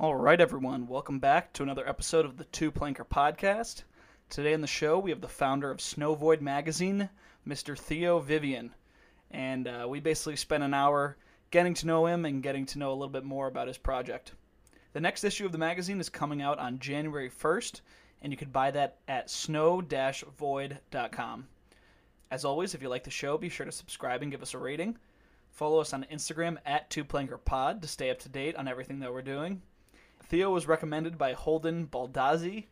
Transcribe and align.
All 0.00 0.16
right, 0.16 0.40
everyone, 0.40 0.86
welcome 0.86 1.18
back 1.18 1.52
to 1.52 1.62
another 1.62 1.86
episode 1.86 2.24
of 2.24 2.38
the 2.38 2.44
Two 2.44 2.72
Planker 2.72 3.06
Podcast. 3.06 3.82
Today 4.30 4.54
on 4.54 4.62
the 4.62 4.66
show, 4.66 4.98
we 4.98 5.10
have 5.10 5.20
the 5.20 5.28
founder 5.28 5.70
of 5.70 5.82
Snow 5.82 6.14
Void 6.14 6.40
Magazine, 6.40 7.10
Mr. 7.46 7.78
Theo 7.78 8.18
Vivian. 8.18 8.74
And 9.30 9.68
uh, 9.68 9.84
we 9.86 10.00
basically 10.00 10.36
spent 10.36 10.64
an 10.64 10.72
hour 10.72 11.18
getting 11.50 11.74
to 11.74 11.86
know 11.86 12.06
him 12.06 12.24
and 12.24 12.42
getting 12.42 12.64
to 12.64 12.78
know 12.78 12.92
a 12.92 12.94
little 12.94 13.10
bit 13.10 13.24
more 13.24 13.46
about 13.46 13.68
his 13.68 13.76
project. 13.76 14.32
The 14.94 15.02
next 15.02 15.22
issue 15.22 15.44
of 15.44 15.52
the 15.52 15.58
magazine 15.58 16.00
is 16.00 16.08
coming 16.08 16.40
out 16.40 16.58
on 16.58 16.78
January 16.78 17.28
1st, 17.28 17.82
and 18.22 18.32
you 18.32 18.38
can 18.38 18.48
buy 18.48 18.70
that 18.70 18.96
at 19.06 19.28
snow 19.28 19.82
void.com. 20.38 21.46
As 22.30 22.46
always, 22.46 22.74
if 22.74 22.80
you 22.80 22.88
like 22.88 23.04
the 23.04 23.10
show, 23.10 23.36
be 23.36 23.50
sure 23.50 23.66
to 23.66 23.70
subscribe 23.70 24.22
and 24.22 24.30
give 24.30 24.40
us 24.40 24.54
a 24.54 24.58
rating. 24.58 24.96
Follow 25.50 25.78
us 25.78 25.92
on 25.92 26.06
Instagram 26.10 26.56
at 26.64 26.88
TwoPlankerPod 26.88 27.82
to 27.82 27.86
stay 27.86 28.08
up 28.08 28.18
to 28.20 28.30
date 28.30 28.56
on 28.56 28.66
everything 28.66 29.00
that 29.00 29.12
we're 29.12 29.20
doing. 29.20 29.60
Theo 30.30 30.52
was 30.52 30.68
recommended 30.68 31.18
by 31.18 31.32
Holden 31.32 31.88
Baldazzi. 31.88 32.66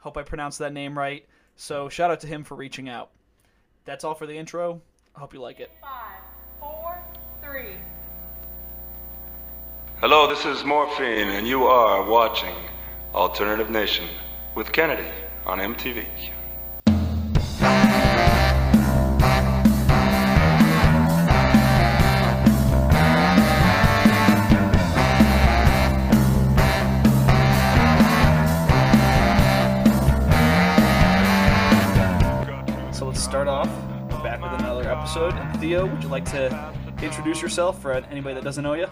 Hope 0.00 0.16
I 0.16 0.22
pronounced 0.22 0.58
that 0.60 0.72
name 0.72 0.96
right. 0.96 1.26
So 1.54 1.90
shout 1.90 2.10
out 2.10 2.20
to 2.20 2.26
him 2.26 2.44
for 2.44 2.54
reaching 2.54 2.88
out. 2.88 3.10
That's 3.84 4.04
all 4.04 4.14
for 4.14 4.24
the 4.26 4.38
intro. 4.38 4.80
I 5.14 5.20
hope 5.20 5.34
you 5.34 5.40
like 5.40 5.60
it. 5.60 5.70
Five, 5.82 6.22
four, 6.58 6.98
three. 7.42 7.76
Hello, 10.00 10.26
this 10.26 10.46
is 10.46 10.64
Morphine, 10.64 11.28
and 11.28 11.46
you 11.46 11.66
are 11.66 12.08
watching 12.08 12.56
Alternative 13.14 13.68
Nation 13.68 14.08
with 14.54 14.72
Kennedy 14.72 15.10
on 15.44 15.58
MTV. 15.58 16.06
Episode. 35.16 35.60
Theo, 35.60 35.86
would 35.86 36.02
you 36.02 36.08
like 36.08 36.24
to 36.24 36.74
introduce 37.00 37.40
yourself 37.40 37.80
for 37.80 37.92
anybody 37.92 38.34
that 38.34 38.42
doesn't 38.42 38.64
know 38.64 38.74
you? 38.74 38.88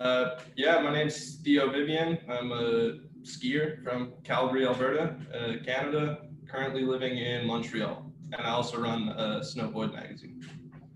Uh, 0.00 0.40
yeah, 0.56 0.80
my 0.80 0.92
name's 0.92 1.36
Theo 1.36 1.70
Vivian. 1.70 2.18
I'm 2.28 2.50
a 2.50 2.98
skier 3.22 3.84
from 3.84 4.14
Calgary, 4.24 4.66
Alberta, 4.66 5.14
uh, 5.32 5.64
Canada. 5.64 6.22
Currently 6.48 6.82
living 6.82 7.18
in 7.18 7.46
Montreal, 7.46 8.10
and 8.32 8.42
I 8.42 8.50
also 8.50 8.80
run 8.80 9.10
a 9.10 9.44
Snow 9.44 9.70
Void 9.70 9.92
magazine. 9.92 10.42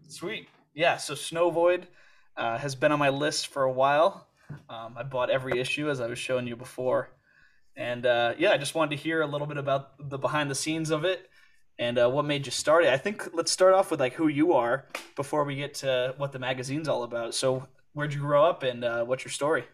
Sweet. 0.08 0.48
Yeah, 0.74 0.96
so 0.96 1.14
Snow 1.14 1.50
Void 1.50 1.86
uh, 2.36 2.58
has 2.58 2.74
been 2.74 2.90
on 2.90 2.98
my 2.98 3.10
list 3.10 3.46
for 3.46 3.62
a 3.62 3.72
while. 3.72 4.26
Um, 4.68 4.94
I 4.96 5.04
bought 5.04 5.30
every 5.30 5.60
issue 5.60 5.88
as 5.88 6.00
I 6.00 6.08
was 6.08 6.18
showing 6.18 6.48
you 6.48 6.56
before. 6.56 7.10
And 7.76 8.06
uh, 8.06 8.34
yeah, 8.38 8.50
I 8.50 8.56
just 8.58 8.74
wanted 8.74 8.96
to 8.96 9.02
hear 9.02 9.22
a 9.22 9.26
little 9.26 9.46
bit 9.46 9.56
about 9.56 10.10
the 10.10 10.18
behind 10.18 10.50
the 10.50 10.56
scenes 10.56 10.90
of 10.90 11.04
it 11.04 11.28
and 11.78 11.98
uh, 11.98 12.08
what 12.08 12.24
made 12.24 12.46
you 12.46 12.52
start 12.52 12.84
it. 12.84 12.90
I 12.90 12.96
think 12.96 13.34
let's 13.34 13.50
start 13.50 13.74
off 13.74 13.90
with 13.90 14.00
like 14.00 14.14
who 14.14 14.28
you 14.28 14.52
are 14.52 14.86
before 15.16 15.44
we 15.44 15.56
get 15.56 15.74
to 15.74 16.14
what 16.16 16.32
the 16.32 16.38
magazine's 16.38 16.88
all 16.88 17.02
about. 17.02 17.34
So, 17.34 17.66
where'd 17.92 18.12
you 18.12 18.20
grow 18.20 18.44
up 18.44 18.62
and 18.62 18.84
uh, 18.84 19.04
what's 19.04 19.24
your 19.24 19.32
story? 19.32 19.64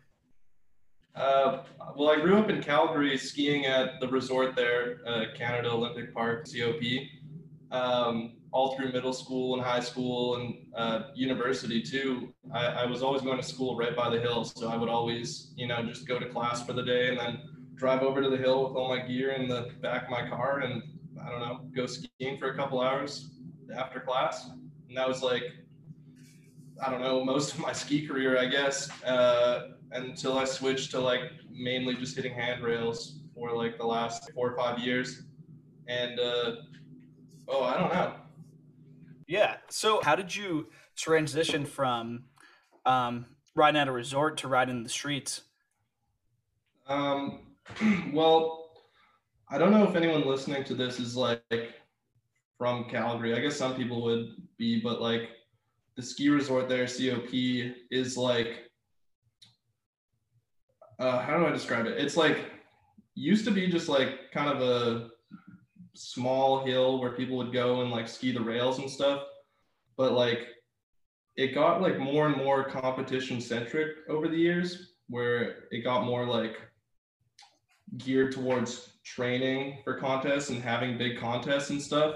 Uh, 1.14 1.62
well, 1.96 2.10
I 2.10 2.20
grew 2.20 2.38
up 2.38 2.50
in 2.50 2.62
Calgary 2.62 3.18
skiing 3.18 3.66
at 3.66 4.00
the 4.00 4.08
resort 4.08 4.54
there, 4.54 5.00
uh, 5.06 5.24
Canada 5.36 5.70
Olympic 5.70 6.14
Park, 6.14 6.46
COP. 6.46 6.82
Um, 7.72 8.32
all 8.52 8.76
through 8.76 8.92
middle 8.92 9.12
school 9.12 9.54
and 9.54 9.62
high 9.62 9.80
school 9.80 10.36
and 10.36 10.54
uh, 10.74 11.02
university 11.14 11.80
too. 11.82 12.32
I, 12.52 12.66
I 12.66 12.86
was 12.86 13.02
always 13.02 13.22
going 13.22 13.36
to 13.36 13.46
school 13.46 13.76
right 13.76 13.94
by 13.94 14.10
the 14.10 14.20
hill, 14.20 14.44
so 14.44 14.68
I 14.68 14.76
would 14.76 14.88
always, 14.88 15.52
you 15.56 15.66
know, 15.66 15.82
just 15.82 16.06
go 16.06 16.18
to 16.18 16.26
class 16.26 16.64
for 16.64 16.72
the 16.72 16.82
day 16.82 17.08
and 17.08 17.18
then 17.18 17.40
drive 17.74 18.02
over 18.02 18.20
to 18.20 18.28
the 18.28 18.36
hill 18.36 18.68
with 18.68 18.76
all 18.76 18.88
my 18.88 19.06
gear 19.06 19.32
in 19.32 19.48
the 19.48 19.70
back 19.80 20.04
of 20.04 20.10
my 20.10 20.28
car 20.28 20.60
and 20.60 20.82
I 21.24 21.30
don't 21.30 21.40
know, 21.40 21.60
go 21.74 21.86
skiing 21.86 22.38
for 22.38 22.50
a 22.50 22.56
couple 22.56 22.80
hours 22.80 23.30
after 23.76 24.00
class. 24.00 24.50
And 24.88 24.96
that 24.96 25.06
was 25.06 25.22
like, 25.22 25.42
I 26.84 26.90
don't 26.90 27.00
know, 27.00 27.24
most 27.24 27.54
of 27.54 27.60
my 27.60 27.72
ski 27.72 28.06
career, 28.06 28.38
I 28.38 28.46
guess, 28.46 28.90
uh, 29.04 29.72
until 29.92 30.38
I 30.38 30.44
switched 30.44 30.90
to 30.92 31.00
like 31.00 31.22
mainly 31.50 31.94
just 31.94 32.16
hitting 32.16 32.34
handrails 32.34 33.20
for 33.34 33.54
like 33.56 33.78
the 33.78 33.86
last 33.86 34.30
four 34.34 34.50
or 34.50 34.56
five 34.56 34.78
years. 34.78 35.22
And 35.88 36.18
uh, 36.18 36.52
oh, 37.48 37.62
I 37.62 37.78
don't 37.78 37.92
know. 37.92 38.14
Yeah. 39.26 39.56
So, 39.68 40.00
how 40.02 40.16
did 40.16 40.34
you 40.34 40.68
transition 40.96 41.64
from 41.64 42.24
um, 42.84 43.26
riding 43.54 43.80
at 43.80 43.88
a 43.88 43.92
resort 43.92 44.38
to 44.38 44.48
riding 44.48 44.76
in 44.78 44.82
the 44.82 44.88
streets? 44.88 45.42
Um, 46.88 47.40
well, 48.12 48.69
I 49.52 49.58
don't 49.58 49.72
know 49.72 49.82
if 49.82 49.96
anyone 49.96 50.24
listening 50.24 50.62
to 50.64 50.74
this 50.74 51.00
is 51.00 51.16
like 51.16 51.74
from 52.56 52.84
Calgary. 52.84 53.34
I 53.34 53.40
guess 53.40 53.56
some 53.56 53.74
people 53.74 54.00
would 54.02 54.36
be, 54.56 54.80
but 54.80 55.02
like 55.02 55.30
the 55.96 56.02
ski 56.02 56.28
resort 56.28 56.68
there, 56.68 56.86
COP, 56.86 57.34
is 57.90 58.16
like 58.16 58.70
uh, 61.00 61.20
how 61.22 61.36
do 61.36 61.46
I 61.46 61.50
describe 61.50 61.86
it? 61.86 61.98
It's 61.98 62.16
like 62.16 62.38
used 63.16 63.44
to 63.46 63.50
be 63.50 63.66
just 63.66 63.88
like 63.88 64.30
kind 64.32 64.48
of 64.48 64.62
a 64.62 65.08
small 65.94 66.64
hill 66.64 67.00
where 67.00 67.12
people 67.12 67.36
would 67.38 67.52
go 67.52 67.80
and 67.80 67.90
like 67.90 68.06
ski 68.06 68.30
the 68.30 68.40
rails 68.40 68.78
and 68.78 68.88
stuff, 68.88 69.24
but 69.96 70.12
like 70.12 70.46
it 71.36 71.54
got 71.54 71.82
like 71.82 71.98
more 71.98 72.28
and 72.28 72.36
more 72.36 72.62
competition 72.62 73.40
centric 73.40 73.96
over 74.08 74.28
the 74.28 74.36
years, 74.36 74.92
where 75.08 75.64
it 75.72 75.82
got 75.82 76.04
more 76.04 76.24
like 76.24 76.56
geared 77.96 78.30
towards 78.30 78.90
training 79.14 79.78
for 79.84 79.94
contests 79.94 80.50
and 80.50 80.62
having 80.62 80.98
big 80.98 81.18
contests 81.18 81.70
and 81.70 81.82
stuff. 81.82 82.14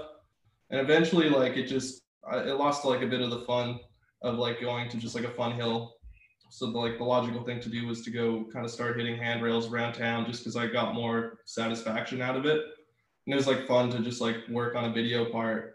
And 0.69 0.79
eventually, 0.79 1.29
like 1.29 1.57
it 1.57 1.67
just 1.67 2.01
it 2.33 2.57
lost 2.57 2.85
like 2.85 3.01
a 3.01 3.07
bit 3.07 3.21
of 3.21 3.29
the 3.29 3.41
fun 3.41 3.79
of 4.21 4.37
like 4.37 4.61
going 4.61 4.89
to 4.89 4.97
just 4.97 5.15
like 5.15 5.25
a 5.25 5.31
fun 5.31 5.53
hill. 5.53 5.93
So 6.49 6.71
the, 6.71 6.77
like 6.77 6.97
the 6.97 7.03
logical 7.03 7.43
thing 7.43 7.59
to 7.59 7.69
do 7.69 7.85
was 7.85 8.03
to 8.03 8.11
go 8.11 8.45
kind 8.51 8.65
of 8.65 8.71
start 8.71 8.97
hitting 8.97 9.17
handrails 9.17 9.71
around 9.71 9.93
town, 9.93 10.25
just 10.25 10.43
because 10.43 10.55
I 10.55 10.67
got 10.67 10.95
more 10.95 11.39
satisfaction 11.45 12.21
out 12.21 12.37
of 12.37 12.45
it. 12.45 12.61
And 13.25 13.33
it 13.33 13.35
was 13.35 13.47
like 13.47 13.67
fun 13.67 13.89
to 13.91 13.99
just 13.99 14.21
like 14.21 14.37
work 14.49 14.75
on 14.75 14.85
a 14.85 14.93
video 14.93 15.25
part. 15.25 15.73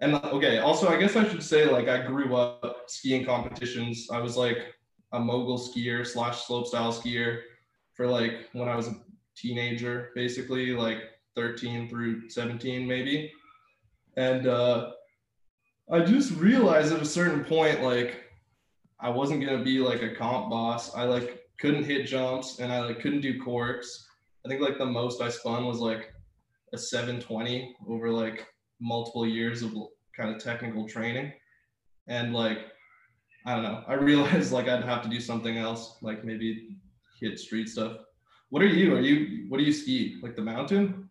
And 0.00 0.14
okay, 0.16 0.58
also 0.58 0.88
I 0.88 0.98
guess 0.98 1.16
I 1.16 1.26
should 1.26 1.42
say 1.42 1.70
like 1.70 1.88
I 1.88 2.06
grew 2.06 2.36
up 2.36 2.84
skiing 2.88 3.24
competitions. 3.24 4.08
I 4.12 4.20
was 4.20 4.36
like 4.36 4.58
a 5.12 5.20
mogul 5.20 5.58
skier 5.58 6.06
slash 6.06 6.44
slopestyle 6.44 6.92
skier 6.92 7.40
for 7.94 8.06
like 8.06 8.50
when 8.52 8.68
I 8.68 8.76
was 8.76 8.90
teenager, 9.36 10.10
basically 10.14 10.72
like 10.72 10.98
13 11.34 11.88
through 11.88 12.28
17 12.28 12.86
maybe. 12.86 13.32
And 14.16 14.46
uh, 14.46 14.92
I 15.90 16.00
just 16.00 16.32
realized 16.32 16.92
at 16.92 17.02
a 17.02 17.06
certain 17.06 17.44
point, 17.44 17.82
like 17.82 18.24
I 19.00 19.10
wasn't 19.10 19.44
gonna 19.44 19.62
be 19.62 19.78
like 19.78 20.02
a 20.02 20.14
comp 20.14 20.50
boss. 20.50 20.94
I 20.94 21.04
like 21.04 21.42
couldn't 21.60 21.84
hit 21.84 22.06
jumps 22.06 22.58
and 22.58 22.72
I 22.72 22.80
like 22.80 23.00
couldn't 23.00 23.20
do 23.20 23.40
corks. 23.40 24.06
I 24.44 24.48
think 24.48 24.60
like 24.60 24.78
the 24.78 24.86
most 24.86 25.20
I 25.20 25.28
spun 25.28 25.66
was 25.66 25.78
like 25.78 26.12
a 26.72 26.78
720 26.78 27.76
over 27.88 28.10
like 28.10 28.46
multiple 28.80 29.26
years 29.26 29.62
of 29.62 29.72
kind 30.16 30.34
of 30.34 30.42
technical 30.42 30.88
training. 30.88 31.32
And 32.08 32.32
like 32.32 32.58
I 33.44 33.54
don't 33.54 33.62
know, 33.62 33.84
I 33.86 33.94
realized 34.10 34.52
like 34.52 34.68
I'd 34.68 34.84
have 34.84 35.02
to 35.02 35.08
do 35.08 35.20
something 35.20 35.58
else, 35.58 35.98
like 36.00 36.24
maybe 36.24 36.78
hit 37.20 37.38
street 37.38 37.68
stuff. 37.68 37.98
What 38.50 38.62
are 38.62 38.66
you? 38.66 38.94
Are 38.96 39.00
you 39.00 39.46
what 39.48 39.58
do 39.58 39.64
you 39.64 39.72
ski? 39.72 40.18
Like 40.22 40.36
the 40.36 40.42
mountain? 40.42 41.10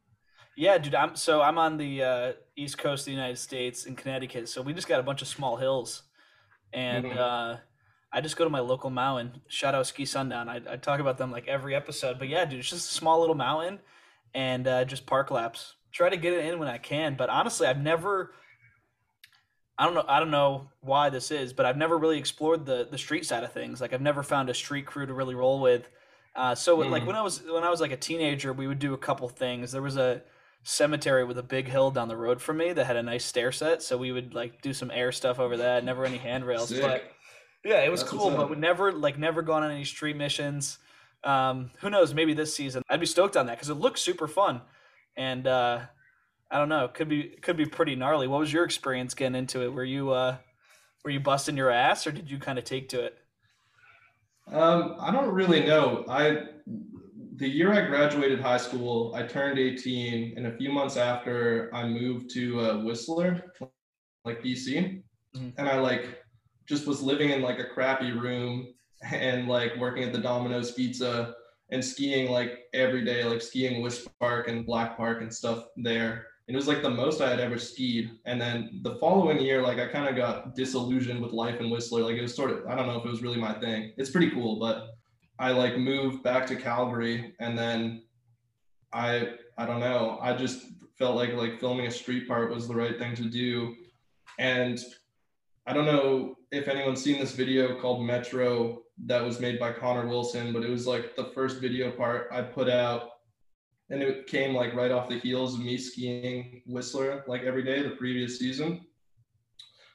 Yeah, 0.56 0.78
dude. 0.78 0.96
I'm 0.96 1.16
so 1.16 1.42
I'm 1.42 1.58
on 1.58 1.78
the 1.78 2.04
uh, 2.04 2.34
east 2.56 2.78
coast 2.78 3.02
of 3.02 3.06
the 3.06 3.12
United 3.12 3.38
States 3.38 3.86
in 3.86 3.96
Connecticut. 3.96 4.48
So 4.48 4.62
we 4.62 4.74
just 4.74 4.88
got 4.88 5.00
a 5.00 5.04
bunch 5.04 5.22
of 5.22 5.28
small 5.28 5.58
hills, 5.58 6.04
and 6.74 7.06
Mhm. 7.06 7.18
uh, 7.18 7.58
I 8.14 8.22
just 8.22 8.38
go 8.38 8.46
to 8.46 8.50
my 8.50 8.62
local 8.62 8.90
mountain. 8.90 9.42
Shout 9.50 9.76
out 9.76 9.86
Ski 9.88 10.06
Sundown. 10.06 10.48
I, 10.48 10.62
I 10.70 10.78
talk 10.78 11.02
about 11.02 11.18
them 11.18 11.32
like 11.32 11.48
every 11.50 11.76
episode. 11.76 12.18
But 12.20 12.30
yeah, 12.30 12.46
dude, 12.46 12.60
it's 12.60 12.70
just 12.70 12.90
a 12.90 12.94
small 12.94 13.20
little 13.20 13.36
mountain, 13.36 13.80
and 14.34 14.66
uh, 14.68 14.86
just 14.86 15.06
park 15.06 15.30
laps. 15.32 15.76
Try 15.92 16.10
to 16.10 16.18
get 16.18 16.32
it 16.34 16.46
in 16.46 16.58
when 16.60 16.70
I 16.70 16.78
can. 16.78 17.16
But 17.16 17.30
honestly, 17.30 17.68
I've 17.68 17.82
never. 17.82 18.34
I 19.78 19.84
don't 19.84 19.94
know. 19.94 20.06
I 20.08 20.20
don't 20.22 20.32
know 20.32 20.70
why 20.80 21.10
this 21.10 21.32
is, 21.32 21.52
but 21.52 21.66
I've 21.66 21.76
never 21.76 21.98
really 21.98 22.18
explored 22.18 22.66
the 22.66 22.88
the 22.90 22.98
street 22.98 23.26
side 23.26 23.44
of 23.44 23.52
things. 23.52 23.82
Like 23.82 23.92
I've 23.92 24.00
never 24.02 24.24
found 24.24 24.50
a 24.50 24.54
street 24.54 24.86
crew 24.86 25.06
to 25.06 25.14
really 25.14 25.36
roll 25.36 25.60
with. 25.60 25.90
Uh, 26.36 26.54
so 26.54 26.76
like 26.76 27.04
Mhm. 27.04 27.08
when 27.08 27.16
I 27.16 27.22
was 27.22 27.42
when 27.44 27.64
I 27.64 27.70
was 27.70 27.80
like 27.80 27.92
a 27.92 27.98
teenager, 27.98 28.52
we 28.52 28.68
would 28.68 28.80
do 28.80 28.94
a 28.94 28.98
couple 28.98 29.28
things. 29.30 29.72
There 29.72 29.82
was 29.82 29.96
a 29.98 30.22
cemetery 30.64 31.24
with 31.24 31.38
a 31.38 31.44
big 31.44 31.68
hill 31.68 31.92
down 31.92 32.08
the 32.08 32.18
road 32.18 32.42
from 32.42 32.58
me 32.58 32.74
that 32.74 32.86
had 32.86 32.98
a 32.98 33.04
nice 33.04 33.24
stair 33.24 33.52
set, 33.52 33.82
so 33.82 33.98
we 33.98 34.12
would 34.12 34.34
like 34.34 34.62
do 34.62 34.74
some 34.74 34.92
air 34.92 35.12
stuff 35.12 35.40
over 35.40 35.58
that. 35.58 35.84
Never 35.84 36.06
any 36.06 36.18
handrails, 36.18 36.70
Sick. 36.70 36.82
but 36.82 37.12
yeah, 37.64 37.82
it 37.84 37.90
was 37.90 38.02
That's 38.02 38.12
cool. 38.12 38.32
But 38.32 38.50
we 38.50 38.58
never 38.58 38.92
like 38.92 39.18
never 39.18 39.42
gone 39.42 39.64
on 39.64 39.72
any 39.72 39.86
street 39.86 40.18
missions. 40.18 40.78
Um, 41.24 41.72
who 41.80 41.90
knows? 41.90 42.14
Maybe 42.14 42.34
this 42.34 42.54
season 42.54 42.84
I'd 42.90 43.00
be 43.00 43.06
stoked 43.06 43.38
on 43.38 43.46
that 43.48 43.54
because 43.58 43.70
it 43.70 43.76
looks 43.76 44.02
super 44.02 44.28
fun, 44.28 44.62
and 45.16 45.48
uh, 45.48 45.82
I 46.52 46.58
don't 46.60 46.70
know, 46.70 46.88
could 46.90 47.08
be 47.10 47.24
could 47.42 47.56
be 47.58 47.66
pretty 47.66 47.96
gnarly. 47.96 48.28
What 48.28 48.40
was 48.42 48.52
your 48.52 48.66
experience 48.66 49.14
getting 49.14 49.36
into 49.36 49.64
it? 49.64 49.74
Were 49.74 49.86
you 49.86 50.12
uh, 50.12 50.38
were 51.04 51.12
you 51.12 51.20
busting 51.22 51.56
your 51.56 51.70
ass, 51.72 52.06
or 52.06 52.12
did 52.12 52.30
you 52.30 52.40
kind 52.40 52.60
of 52.60 52.66
take 52.66 52.90
to 52.90 53.06
it? 53.06 53.18
Um, 54.52 54.96
I 55.00 55.12
don't 55.12 55.34
really 55.34 55.66
know. 55.66 56.06
I 56.08 56.44
the 57.38 57.48
year 57.50 57.74
I 57.74 57.86
graduated 57.86 58.40
high 58.40 58.58
school, 58.58 59.14
I 59.14 59.24
turned 59.24 59.60
18, 59.60 60.38
and 60.38 60.48
a 60.48 60.56
few 60.56 60.72
months 60.72 60.96
after, 60.96 61.70
I 61.74 61.86
moved 61.86 62.30
to 62.36 62.62
uh, 62.62 62.78
Whistler, 62.84 63.52
like 64.24 64.42
BC, 64.42 65.04
Mhm. 65.36 65.54
and 65.58 65.68
I 65.68 65.80
like 65.80 66.24
just 66.66 66.88
was 66.88 67.02
living 67.02 67.32
in 67.32 67.42
like 67.42 67.60
a 67.60 67.66
crappy 67.66 68.12
room 68.14 68.74
and 69.04 69.48
like 69.50 69.76
working 69.78 70.04
at 70.04 70.14
the 70.14 70.22
Domino's 70.22 70.72
Pizza 70.72 71.36
and 71.72 71.84
skiing 71.84 72.32
like 72.32 72.60
every 72.74 73.04
day, 73.04 73.24
like 73.26 73.42
skiing 73.42 73.82
Wisp 73.82 74.08
Park 74.20 74.48
and 74.48 74.66
Black 74.66 74.96
Park 74.96 75.22
and 75.22 75.34
stuff 75.34 75.66
there. 75.76 76.28
And 76.48 76.56
it 76.56 76.58
was 76.58 76.68
like 76.68 76.84
the 76.84 76.90
most 76.90 77.22
I 77.22 77.30
had 77.30 77.40
ever 77.40 77.58
skied. 77.58 78.12
And 78.26 78.40
then 78.40 78.80
the 78.84 78.96
following 78.96 79.40
year, 79.40 79.62
like 79.64 79.80
I 79.80 79.88
kind 79.88 80.08
of 80.08 80.16
got 80.16 80.56
disillusioned 80.56 81.22
with 81.22 81.32
life 81.32 81.60
in 81.60 81.72
Whistler. 81.72 82.04
Like 82.04 82.18
it 82.18 82.22
was 82.22 82.36
sort 82.36 82.52
of, 82.52 82.68
I 82.68 82.76
don't 82.76 82.86
know 82.86 83.00
if 83.00 83.06
it 83.06 83.10
was 83.10 83.24
really 83.24 83.40
my 83.40 83.54
thing. 83.54 83.94
It's 83.98 84.12
pretty 84.12 84.30
cool, 84.30 84.60
but 84.60 84.96
I 85.40 85.52
like 85.52 85.78
moved 85.78 86.24
back 86.24 86.46
to 86.48 86.56
Calgary 86.56 87.34
and 87.40 87.58
then 87.58 88.04
I 88.94 89.34
I 89.58 89.66
don't 89.66 89.80
know. 89.80 90.20
I 90.22 90.34
just 90.34 90.66
felt 90.98 91.16
like 91.16 91.34
like 91.34 91.60
filming 91.60 91.88
a 91.88 91.92
street 91.92 92.28
part 92.28 92.54
was 92.54 92.68
the 92.68 92.76
right 92.76 92.98
thing 92.98 93.16
to 93.16 93.24
do. 93.24 93.76
And 94.40 94.80
I 95.66 95.74
don't 95.74 95.86
know 95.86 96.36
if 96.52 96.68
anyone's 96.68 97.04
seen 97.04 97.20
this 97.20 97.34
video 97.34 97.80
called 97.80 98.06
Metro 98.06 98.84
that 99.06 99.24
was 99.24 99.40
made 99.40 99.60
by 99.60 99.74
Connor 99.74 100.08
Wilson, 100.08 100.54
but 100.54 100.64
it 100.64 100.70
was 100.70 100.88
like 100.88 101.16
the 101.16 101.26
first 101.36 101.60
video 101.60 101.92
part 101.92 102.30
I 102.32 102.42
put 102.42 102.70
out 102.70 103.10
and 103.90 104.02
it 104.02 104.28
came 104.28 104.56
like 104.56 104.74
right 104.74 104.92
off 104.92 105.10
the 105.10 105.20
heels 105.20 105.56
of 105.56 105.62
me 105.62 105.78
skiing 105.78 106.62
Whistler 106.66 107.24
like 107.28 107.44
every 107.44 107.64
day 107.64 107.82
the 107.82 107.92
previous 107.92 108.40
season. 108.40 108.86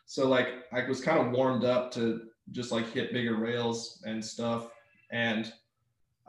So 0.07 0.29
like 0.29 0.65
I 0.73 0.87
was 0.87 1.01
kind 1.01 1.19
of 1.19 1.33
warmed 1.33 1.65
up 1.65 1.91
to 1.93 2.23
just 2.53 2.73
like 2.73 2.91
hit 2.91 3.13
bigger 3.13 3.37
rails 3.37 4.03
and 4.07 4.25
stuff 4.25 4.69
and 5.11 5.53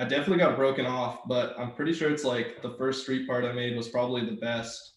I 0.02 0.04
definitely 0.06 0.40
got 0.40 0.56
broken 0.56 0.88
off, 0.88 1.28
but 1.28 1.56
I'm 1.60 1.74
pretty 1.74 1.94
sure 1.94 2.10
it's 2.10 2.24
like 2.24 2.64
the 2.64 2.72
first 2.72 3.04
street 3.04 3.28
part 3.28 3.46
I 3.46 3.52
made 3.52 3.78
was 3.78 3.88
probably 3.88 4.26
the 4.26 4.38
best, 4.38 4.94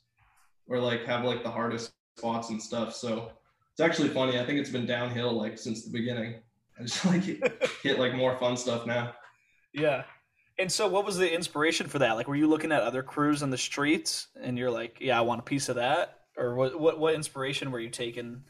or 0.67 0.79
like 0.79 1.05
have 1.05 1.25
like 1.25 1.43
the 1.43 1.51
hardest 1.51 1.93
spots 2.17 2.49
and 2.49 2.63
stuff. 2.63 2.95
So 2.95 3.33
it's 3.73 3.81
actually 3.81 4.09
funny. 4.09 4.41
I 4.41 4.47
think 4.47 4.59
it's 4.59 4.71
been 4.71 4.87
downhill 4.87 5.33
like 5.33 5.59
since 5.59 5.85
the 5.85 5.91
beginning. 5.91 6.37
I 6.79 6.85
just 6.85 7.05
like 7.05 7.23
hit 7.83 7.99
like 7.99 8.15
more 8.15 8.39
fun 8.39 8.57
stuff 8.57 8.87
now. 8.87 9.13
Yeah. 9.75 10.05
And 10.59 10.71
so, 10.71 10.87
what 10.87 11.05
was 11.05 11.17
the 11.17 11.33
inspiration 11.33 11.89
for 11.89 11.99
that? 11.99 12.13
Like, 12.13 12.29
were 12.29 12.37
you 12.37 12.49
looking 12.49 12.71
at 12.71 12.83
other 12.83 13.03
crews 13.03 13.43
on 13.43 13.51
the 13.51 13.59
streets, 13.59 14.29
and 14.41 14.57
you're 14.57 14.71
like, 14.71 14.99
"Yeah, 15.01 15.19
I 15.19 15.23
want 15.23 15.41
a 15.41 15.45
piece 15.45 15.69
of 15.69 15.77
that," 15.77 16.21
or 16.37 16.55
what? 16.55 16.79
What, 16.79 16.99
what 17.01 17.15
inspiration 17.15 17.71
were 17.73 17.81
you 17.81 17.91
taking 17.91 18.45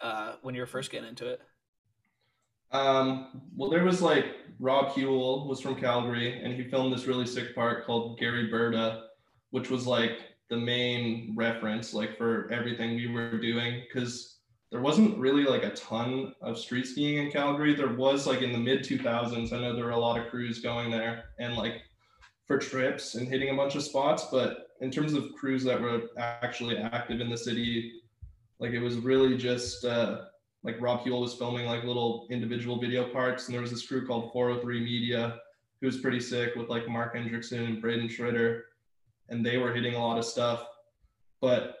uh, 0.00 0.34
when 0.42 0.54
you 0.54 0.60
were 0.60 0.66
first 0.66 0.90
getting 0.90 1.08
into 1.08 1.26
it? 1.26 1.40
Um, 2.70 3.42
well, 3.56 3.70
there 3.70 3.84
was 3.84 4.02
like 4.02 4.26
Rob 4.60 4.92
Heule 4.92 5.48
was 5.48 5.60
from 5.60 5.74
Calgary, 5.74 6.40
and 6.42 6.52
he 6.52 6.68
filmed 6.68 6.92
this 6.92 7.06
really 7.06 7.26
sick 7.26 7.54
part 7.54 7.86
called 7.86 8.18
Gary 8.18 8.48
Berta, 8.48 9.04
which 9.50 9.70
was 9.70 9.86
like 9.86 10.18
the 10.50 10.56
main 10.56 11.34
reference 11.36 11.92
like 11.92 12.16
for 12.16 12.50
everything 12.52 12.96
we 12.96 13.08
were 13.08 13.38
doing 13.38 13.82
because 13.86 14.37
there 14.70 14.80
wasn't 14.80 15.16
really 15.18 15.44
like 15.44 15.64
a 15.64 15.70
ton 15.70 16.34
of 16.42 16.58
street 16.58 16.86
skiing 16.86 17.24
in 17.24 17.32
Calgary. 17.32 17.74
There 17.74 17.94
was 17.94 18.26
like 18.26 18.42
in 18.42 18.52
the 18.52 18.58
mid 18.58 18.80
2000s. 18.80 19.52
I 19.52 19.60
know 19.60 19.74
there 19.74 19.86
were 19.86 19.92
a 19.92 19.98
lot 19.98 20.20
of 20.20 20.28
crews 20.28 20.60
going 20.60 20.90
there 20.90 21.24
and 21.38 21.56
like 21.56 21.82
for 22.46 22.58
trips 22.58 23.14
and 23.14 23.26
hitting 23.28 23.50
a 23.50 23.56
bunch 23.56 23.76
of 23.76 23.82
spots. 23.82 24.26
But 24.30 24.68
in 24.80 24.90
terms 24.90 25.14
of 25.14 25.32
crews 25.38 25.64
that 25.64 25.80
were 25.80 26.02
actually 26.18 26.76
active 26.76 27.20
in 27.20 27.30
the 27.30 27.36
city, 27.36 28.02
like 28.58 28.72
it 28.72 28.80
was 28.80 28.96
really 28.96 29.36
just 29.38 29.84
uh, 29.84 30.22
like 30.62 30.80
Rob 30.80 31.00
Heule 31.00 31.20
was 31.20 31.34
filming 31.34 31.66
like 31.66 31.84
little 31.84 32.26
individual 32.30 32.78
video 32.78 33.08
parts, 33.10 33.46
and 33.46 33.54
there 33.54 33.62
was 33.62 33.70
this 33.70 33.86
crew 33.86 34.06
called 34.06 34.32
403 34.32 34.80
Media 34.80 35.40
who 35.80 35.86
was 35.86 35.98
pretty 35.98 36.20
sick 36.20 36.56
with 36.56 36.68
like 36.68 36.88
Mark 36.88 37.14
Hendrickson 37.14 37.64
and 37.66 37.80
Braden 37.80 38.08
Schroeder, 38.08 38.64
and 39.28 39.46
they 39.46 39.58
were 39.58 39.72
hitting 39.72 39.94
a 39.94 40.04
lot 40.04 40.18
of 40.18 40.24
stuff. 40.24 40.66
But 41.40 41.76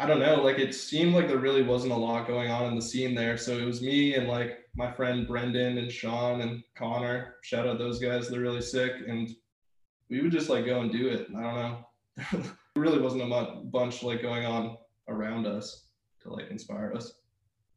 I 0.00 0.06
don't 0.06 0.20
know, 0.20 0.36
like 0.42 0.60
it 0.60 0.74
seemed 0.74 1.14
like 1.14 1.26
there 1.26 1.38
really 1.38 1.62
wasn't 1.62 1.92
a 1.92 1.96
lot 1.96 2.28
going 2.28 2.50
on 2.50 2.66
in 2.66 2.76
the 2.76 2.82
scene 2.82 3.16
there. 3.16 3.36
So 3.36 3.58
it 3.58 3.64
was 3.64 3.82
me 3.82 4.14
and 4.14 4.28
like 4.28 4.58
my 4.76 4.92
friend 4.92 5.26
Brendan 5.26 5.76
and 5.78 5.90
Sean 5.90 6.40
and 6.40 6.62
Connor. 6.76 7.34
Shout 7.42 7.66
out 7.66 7.78
those 7.78 7.98
guys, 7.98 8.28
they're 8.28 8.40
really 8.40 8.62
sick. 8.62 8.92
And 9.08 9.28
we 10.08 10.22
would 10.22 10.30
just 10.30 10.48
like 10.48 10.66
go 10.66 10.80
and 10.80 10.92
do 10.92 11.08
it. 11.08 11.26
I 11.36 11.42
don't 11.42 11.54
know. 11.56 11.86
there 12.32 12.82
really 12.82 13.00
wasn't 13.00 13.22
a 13.22 13.26
mu- 13.26 13.64
bunch 13.64 14.04
like 14.04 14.22
going 14.22 14.46
on 14.46 14.76
around 15.08 15.46
us 15.46 15.86
to 16.22 16.32
like 16.32 16.48
inspire 16.50 16.92
us. 16.94 17.14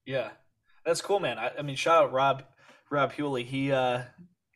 Yeah, 0.05 0.29
that's 0.85 1.01
cool, 1.01 1.19
man. 1.19 1.39
I, 1.39 1.51
I 1.57 1.61
mean, 1.63 1.75
shout 1.75 2.03
out 2.03 2.13
Rob 2.13 2.43
Rob 2.91 3.13
Heule. 3.13 3.43
He 3.43 3.71
uh, 3.71 4.03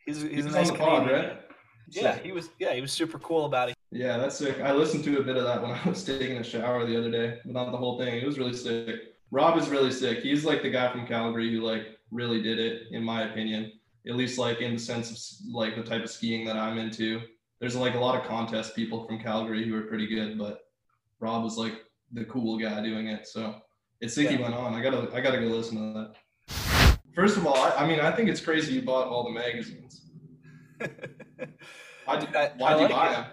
he's 0.06 0.22
he's 0.22 0.44
He 0.46 0.50
a 0.50 0.54
nice 0.54 0.70
on 0.70 0.78
the 0.78 0.84
pod, 0.84 1.12
right? 1.12 1.42
Yeah, 1.90 2.16
Sick. 2.16 2.24
he 2.26 2.32
was. 2.32 2.50
Yeah, 2.60 2.74
he 2.74 2.82
was 2.82 2.92
super 2.92 3.20
cool 3.20 3.46
about 3.46 3.70
it. 3.70 3.76
Yeah, 3.92 4.18
that's 4.18 4.38
sick. 4.38 4.60
I 4.62 4.74
listened 4.74 5.04
to 5.06 5.20
a 5.20 5.24
bit 5.24 5.38
of 5.38 5.44
that 5.46 5.62
when 5.62 5.72
I 5.86 5.90
was 5.90 6.04
taking 6.04 6.38
a 6.38 6.44
shower 6.44 6.86
the 6.86 6.98
other 6.98 7.12
day, 7.12 7.40
but 7.46 7.54
not 7.54 7.72
the 7.72 7.78
whole 7.78 7.98
thing. 7.98 8.16
It 8.16 8.26
was 8.26 8.38
really 8.38 8.54
sick. 8.56 9.14
Rob 9.32 9.58
is 9.58 9.70
really 9.70 9.92
sick. 9.92 10.20
He's 10.20 10.46
like 10.46 10.62
the 10.62 10.70
guy 10.70 10.92
from 10.92 11.08
Calgary 11.08 11.52
who 11.52 11.62
like 11.62 11.98
really 12.12 12.42
did 12.42 12.60
it, 12.60 12.84
in 12.92 13.04
my 13.04 13.24
opinion. 13.24 13.72
At 14.08 14.16
least 14.16 14.38
like 14.38 14.62
in 14.62 14.74
the 14.74 14.80
sense 14.80 15.12
of 15.12 15.54
like 15.54 15.76
the 15.76 15.84
type 15.84 16.04
of 16.04 16.10
skiing 16.12 16.46
that 16.46 16.58
I'm 16.58 16.78
into. 16.78 17.22
There's 17.60 17.76
like 17.76 17.96
a 17.96 18.00
lot 18.00 18.20
of 18.20 18.28
contest 18.28 18.76
people 18.76 19.06
from 19.06 19.20
Calgary 19.20 19.68
who 19.68 19.76
are 19.76 19.84
pretty 19.84 20.08
good, 20.08 20.38
but 20.38 20.62
Rob 21.20 21.44
was 21.44 21.58
like 21.58 21.74
the 22.12 22.26
cool 22.26 22.58
guy 22.60 22.82
doing 22.84 23.08
it. 23.08 23.28
So 23.28 23.56
it's 24.02 24.14
sick 24.14 24.30
he 24.30 24.38
went 24.38 24.54
on. 24.54 24.74
I 24.74 24.82
gotta 24.82 25.10
I 25.14 25.22
gotta 25.22 25.40
go 25.40 25.46
listen 25.48 25.94
to 25.94 26.00
that. 26.00 26.16
First 27.16 27.38
of 27.38 27.48
all, 27.48 27.56
I, 27.56 27.70
I 27.72 27.88
mean 27.88 28.00
I 28.00 28.12
think 28.12 28.30
it's 28.30 28.42
crazy 28.42 28.74
you 28.74 28.82
bought 28.82 29.08
all 29.08 29.24
the 29.24 29.32
magazines. 29.32 30.02
Why 32.06 32.20
did, 32.20 32.36
I- 32.36 32.50
why'd 32.58 32.74
I 32.74 32.76
you 32.76 32.82
like 32.84 32.92
buy 32.92 33.10
it. 33.12 33.16
them? 33.16 33.26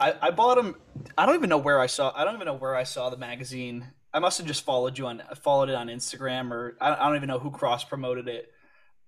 I, 0.00 0.14
I 0.22 0.30
bought 0.30 0.58
him. 0.58 0.74
I 1.16 1.26
don't 1.26 1.34
even 1.34 1.48
know 1.48 1.58
where 1.58 1.80
I 1.80 1.86
saw. 1.86 2.12
I 2.14 2.24
don't 2.24 2.34
even 2.34 2.46
know 2.46 2.54
where 2.54 2.74
I 2.76 2.84
saw 2.84 3.10
the 3.10 3.16
magazine. 3.16 3.88
I 4.14 4.20
must 4.20 4.38
have 4.38 4.46
just 4.46 4.64
followed 4.64 4.96
you 4.98 5.06
on 5.06 5.22
followed 5.42 5.68
it 5.68 5.74
on 5.74 5.88
Instagram 5.88 6.50
or 6.50 6.76
I, 6.80 6.94
I 6.94 7.06
don't 7.06 7.16
even 7.16 7.28
know 7.28 7.38
who 7.38 7.50
cross 7.50 7.84
promoted 7.84 8.28
it. 8.28 8.50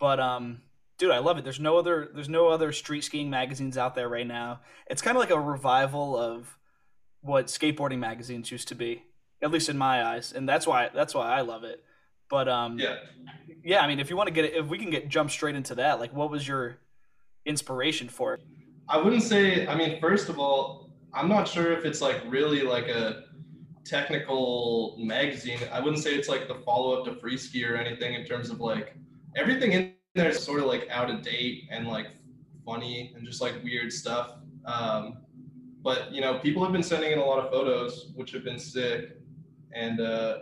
But 0.01 0.19
um, 0.21 0.63
dude, 0.99 1.11
I 1.13 1.19
love 1.19 1.39
it. 1.39 1.45
There's 1.45 1.61
no 1.61 1.79
other 1.79 2.11
there's 2.13 2.29
no 2.29 2.49
other 2.49 2.73
street 2.73 3.05
skiing 3.05 3.31
magazines 3.31 3.79
out 3.79 3.95
there 3.95 4.09
right 4.09 4.27
now. 4.27 4.61
It's 4.89 5.01
kind 5.03 5.17
of 5.17 5.21
like 5.21 5.31
a 5.31 5.41
revival 5.41 6.17
of 6.17 6.59
what 7.23 7.47
skateboarding 7.47 7.99
magazines 7.99 8.51
used 8.51 8.69
to 8.69 8.75
be, 8.75 9.05
at 9.43 9.51
least 9.51 9.69
in 9.69 9.79
my 9.79 10.03
eyes, 10.05 10.33
and 10.33 10.49
that's 10.49 10.67
why 10.67 10.91
that's 10.95 11.15
why 11.15 11.31
I 11.31 11.43
love 11.43 11.63
it. 11.65 11.83
But 12.29 12.49
um, 12.49 12.79
Yeah. 12.79 12.97
yeah. 13.65 13.81
I 13.81 13.87
mean, 13.87 14.01
if 14.01 14.11
you 14.11 14.17
want 14.17 14.27
to 14.29 14.33
get 14.35 14.45
it, 14.45 14.55
if 14.55 14.67
we 14.67 14.79
can 14.79 14.91
get 14.91 15.09
jump 15.09 15.31
straight 15.31 15.55
into 15.55 15.77
that, 15.77 16.01
like, 16.01 16.13
what 16.13 16.31
was 16.31 16.47
your 16.47 16.79
inspiration 17.45 18.09
for 18.09 18.35
it? 18.35 18.41
I 18.89 18.99
wouldn't 18.99 19.23
say. 19.23 19.67
I 19.67 19.75
mean, 19.75 20.01
first 20.01 20.29
of 20.29 20.39
all, 20.39 20.91
I'm 21.15 21.29
not 21.29 21.47
sure 21.47 21.73
if 21.73 21.85
it's 21.85 22.01
like 22.01 22.21
really 22.27 22.63
like 22.63 22.89
a 22.89 23.25
technical 23.85 24.97
magazine. 24.99 25.59
I 25.73 25.81
wouldn't 25.81 26.03
say 26.03 26.15
it's 26.15 26.29
like 26.29 26.49
the 26.49 26.57
follow 26.57 26.99
up 26.99 27.05
to 27.07 27.15
Free 27.15 27.37
Ski 27.37 27.65
or 27.65 27.77
anything 27.77 28.15
in 28.15 28.25
terms 28.25 28.51
of 28.51 28.61
like 28.61 28.97
everything 29.37 29.73
in 29.73 29.95
there 30.15 30.29
is 30.29 30.43
sort 30.43 30.61
of 30.61 30.67
like 30.67 30.89
out 30.91 31.09
of 31.09 31.23
date 31.23 31.69
and 31.71 31.87
like 31.87 32.09
funny 32.65 33.13
and 33.17 33.25
just 33.25 33.41
like 33.41 33.63
weird 33.63 33.93
stuff. 33.93 34.33
Um, 34.67 35.19
but 35.83 36.13
you 36.13 36.21
know, 36.21 36.39
people 36.39 36.63
have 36.63 36.73
been 36.73 36.83
sending 36.83 37.13
in 37.13 37.19
a 37.19 37.25
lot 37.25 37.39
of 37.39 37.51
photos, 37.51 38.13
which 38.15 38.33
have 38.33 38.45
been 38.45 38.59
sick. 38.59 39.17
And 39.73 40.01
uh, 40.01 40.39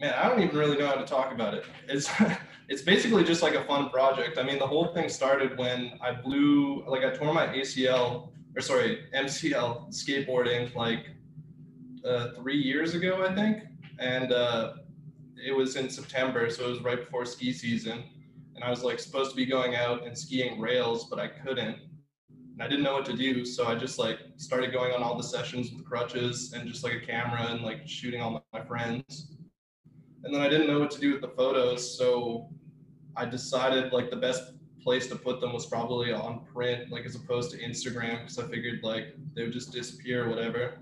man, 0.00 0.14
I 0.14 0.28
don't 0.28 0.42
even 0.42 0.56
really 0.56 0.78
know 0.78 0.86
how 0.86 0.94
to 0.94 1.04
talk 1.04 1.32
about 1.32 1.54
it. 1.54 1.64
It's 1.86 2.10
it's 2.68 2.82
basically 2.82 3.22
just 3.22 3.42
like 3.42 3.54
a 3.54 3.64
fun 3.64 3.90
project. 3.90 4.38
I 4.38 4.42
mean, 4.42 4.58
the 4.58 4.66
whole 4.66 4.94
thing 4.94 5.08
started 5.08 5.58
when 5.58 5.92
I 6.00 6.12
blew, 6.12 6.84
like, 6.86 7.04
I 7.04 7.10
tore 7.10 7.34
my 7.34 7.48
ACL 7.48 8.30
or 8.56 8.60
sorry, 8.60 9.04
MCL 9.14 9.90
skateboarding 9.90 10.74
like 10.74 11.06
uh, 12.04 12.28
three 12.36 12.56
years 12.56 12.94
ago, 12.94 13.24
I 13.24 13.34
think, 13.34 13.62
and 13.98 14.32
uh, 14.32 14.74
it 15.44 15.52
was 15.52 15.76
in 15.76 15.88
September, 15.88 16.50
so 16.50 16.66
it 16.66 16.70
was 16.70 16.80
right 16.82 16.98
before 16.98 17.24
ski 17.24 17.52
season, 17.52 18.02
and 18.54 18.64
I 18.64 18.70
was 18.70 18.82
like 18.82 18.98
supposed 18.98 19.30
to 19.30 19.36
be 19.36 19.46
going 19.46 19.76
out 19.76 20.04
and 20.04 20.16
skiing 20.16 20.60
rails, 20.60 21.06
but 21.08 21.18
I 21.18 21.28
couldn't. 21.28 21.76
And 22.28 22.62
I 22.62 22.68
didn't 22.68 22.82
know 22.82 22.94
what 22.94 23.06
to 23.06 23.16
do, 23.16 23.44
so 23.44 23.66
I 23.66 23.76
just 23.76 23.98
like 23.98 24.18
started 24.36 24.72
going 24.72 24.92
on 24.92 25.02
all 25.02 25.16
the 25.16 25.22
sessions 25.22 25.70
with 25.70 25.84
crutches 25.84 26.52
and 26.52 26.68
just 26.68 26.82
like 26.82 26.94
a 26.94 27.00
camera 27.00 27.46
and 27.50 27.62
like 27.62 27.86
shooting 27.86 28.20
all 28.20 28.44
my 28.52 28.64
friends 28.64 29.36
and 30.24 30.34
then 30.34 30.40
I 30.40 30.48
didn't 30.48 30.66
know 30.66 30.78
what 30.78 30.90
to 30.92 31.00
do 31.00 31.12
with 31.12 31.20
the 31.20 31.28
photos, 31.28 31.96
so 31.96 32.48
I 33.16 33.24
decided 33.24 33.92
like 33.92 34.10
the 34.10 34.16
best 34.16 34.52
place 34.82 35.06
to 35.08 35.16
put 35.16 35.40
them 35.40 35.52
was 35.52 35.66
probably 35.66 36.12
on 36.12 36.44
print, 36.52 36.90
like 36.90 37.04
as 37.04 37.14
opposed 37.14 37.50
to 37.52 37.58
Instagram, 37.58 38.20
because 38.20 38.38
I 38.38 38.46
figured 38.48 38.80
like 38.82 39.14
they 39.34 39.42
would 39.42 39.52
just 39.52 39.72
disappear 39.72 40.26
or 40.26 40.28
whatever. 40.28 40.78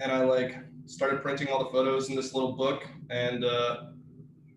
And 0.00 0.10
I 0.10 0.24
like 0.24 0.58
started 0.86 1.22
printing 1.22 1.48
all 1.48 1.62
the 1.64 1.70
photos 1.70 2.08
in 2.08 2.16
this 2.16 2.34
little 2.34 2.52
book, 2.52 2.86
and 3.10 3.44
uh, 3.44 3.82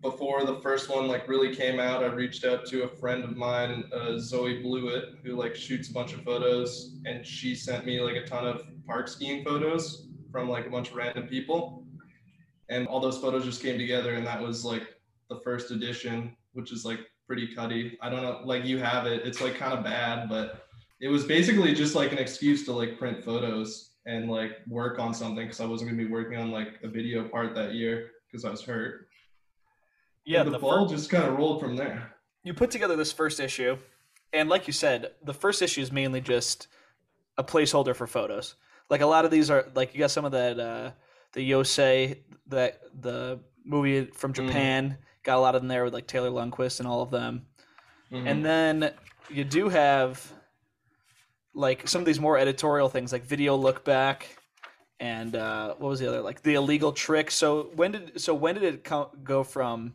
before 0.02 0.44
the 0.44 0.60
first 0.60 0.88
one 0.88 1.08
like 1.08 1.28
really 1.28 1.54
came 1.54 1.80
out, 1.80 2.02
I 2.04 2.06
reached 2.06 2.44
out 2.44 2.66
to 2.66 2.84
a 2.84 2.88
friend 2.88 3.24
of 3.24 3.36
mine, 3.36 3.84
uh, 3.92 4.18
Zoe 4.18 4.62
Blewett, 4.62 5.16
who 5.24 5.34
like 5.34 5.56
shoots 5.56 5.90
a 5.90 5.92
bunch 5.92 6.12
of 6.12 6.22
photos, 6.22 6.96
and 7.06 7.26
she 7.26 7.54
sent 7.54 7.86
me 7.86 8.00
like 8.00 8.16
a 8.16 8.24
ton 8.24 8.46
of 8.46 8.62
park 8.86 9.08
skiing 9.08 9.44
photos 9.44 10.06
from 10.30 10.48
like 10.48 10.66
a 10.66 10.70
bunch 10.70 10.90
of 10.90 10.96
random 10.96 11.26
people 11.26 11.83
and 12.68 12.86
all 12.86 13.00
those 13.00 13.18
photos 13.18 13.44
just 13.44 13.62
came 13.62 13.78
together 13.78 14.14
and 14.14 14.26
that 14.26 14.40
was 14.40 14.64
like 14.64 14.82
the 15.28 15.40
first 15.40 15.70
edition 15.70 16.36
which 16.52 16.72
is 16.72 16.84
like 16.84 17.00
pretty 17.26 17.54
cutty. 17.54 17.98
I 18.00 18.08
don't 18.10 18.22
know, 18.22 18.40
like 18.44 18.64
you 18.64 18.78
have 18.78 19.06
it. 19.06 19.26
It's 19.26 19.40
like 19.40 19.56
kind 19.56 19.72
of 19.72 19.82
bad, 19.82 20.28
but 20.28 20.66
it 21.00 21.08
was 21.08 21.24
basically 21.24 21.74
just 21.74 21.94
like 21.94 22.12
an 22.12 22.18
excuse 22.18 22.64
to 22.66 22.72
like 22.72 22.98
print 22.98 23.24
photos 23.24 23.90
and 24.06 24.30
like 24.30 24.52
work 24.68 24.98
on 24.98 25.12
something 25.14 25.44
because 25.44 25.60
I 25.60 25.66
wasn't 25.66 25.90
gonna 25.90 26.02
be 26.02 26.08
working 26.10 26.38
on 26.38 26.50
like 26.50 26.78
a 26.82 26.88
video 26.88 27.26
part 27.28 27.54
that 27.54 27.74
year 27.74 28.10
because 28.30 28.44
I 28.44 28.50
was 28.50 28.62
hurt. 28.62 29.08
Yeah, 30.24 30.40
And 30.40 30.48
the, 30.48 30.52
the 30.52 30.58
ball 30.58 30.88
fir- 30.88 30.94
just 30.94 31.10
kind 31.10 31.24
of 31.24 31.36
rolled 31.36 31.60
from 31.60 31.76
there. 31.76 32.12
you 32.44 32.54
put 32.54 32.70
together 32.70 32.96
this 32.96 33.12
first 33.12 33.40
issue, 33.40 33.76
and 34.32 34.48
like 34.48 34.66
you 34.66 34.72
said, 34.72 35.12
the 35.22 35.34
first 35.34 35.60
issue 35.60 35.80
is 35.80 35.90
mainly 35.92 36.20
just 36.20 36.68
a 37.36 37.44
placeholder 37.44 37.94
for 37.96 38.06
photos. 38.06 38.54
Like 38.90 39.00
a 39.00 39.06
lot 39.06 39.24
of 39.24 39.30
these 39.30 39.50
are 39.50 39.66
like 39.74 39.94
you 39.94 40.00
got 40.00 40.10
some 40.10 40.24
of 40.24 40.32
that 40.32 40.60
uh, 40.60 40.90
the 41.34 41.50
Yosei 41.50 42.18
that 42.46 42.80
the 43.00 43.40
movie 43.64 44.06
from 44.06 44.32
Mhm. 44.32 44.46
Japan 44.46 44.98
got 45.22 45.36
a 45.38 45.40
lot 45.40 45.54
of 45.54 45.62
them 45.62 45.68
there 45.68 45.84
with 45.84 45.94
like 45.94 46.06
Taylor 46.06 46.30
Lundquist 46.30 46.78
and 46.80 46.88
all 46.88 47.02
of 47.02 47.10
them. 47.10 47.46
Mhm. 48.12 48.26
And 48.26 48.44
then 48.44 48.94
you 49.30 49.44
do 49.44 49.68
have 49.68 50.32
like 51.54 51.88
some 51.88 52.00
of 52.00 52.06
these 52.06 52.20
more 52.20 52.36
editorial 52.38 52.88
things 52.88 53.12
like 53.12 53.24
video 53.24 53.56
look 53.56 53.84
back 53.84 54.36
and 55.00 55.34
uh, 55.36 55.74
what 55.78 55.88
was 55.88 56.00
the 56.00 56.08
other 56.08 56.20
like 56.20 56.42
the 56.42 56.54
illegal 56.54 56.92
trick. 56.92 57.30
So 57.30 57.70
when 57.74 57.92
did 57.92 58.20
so 58.20 58.34
when 58.34 58.54
did 58.54 58.64
it 58.64 58.84
co- 58.84 59.10
go 59.22 59.42
from 59.44 59.94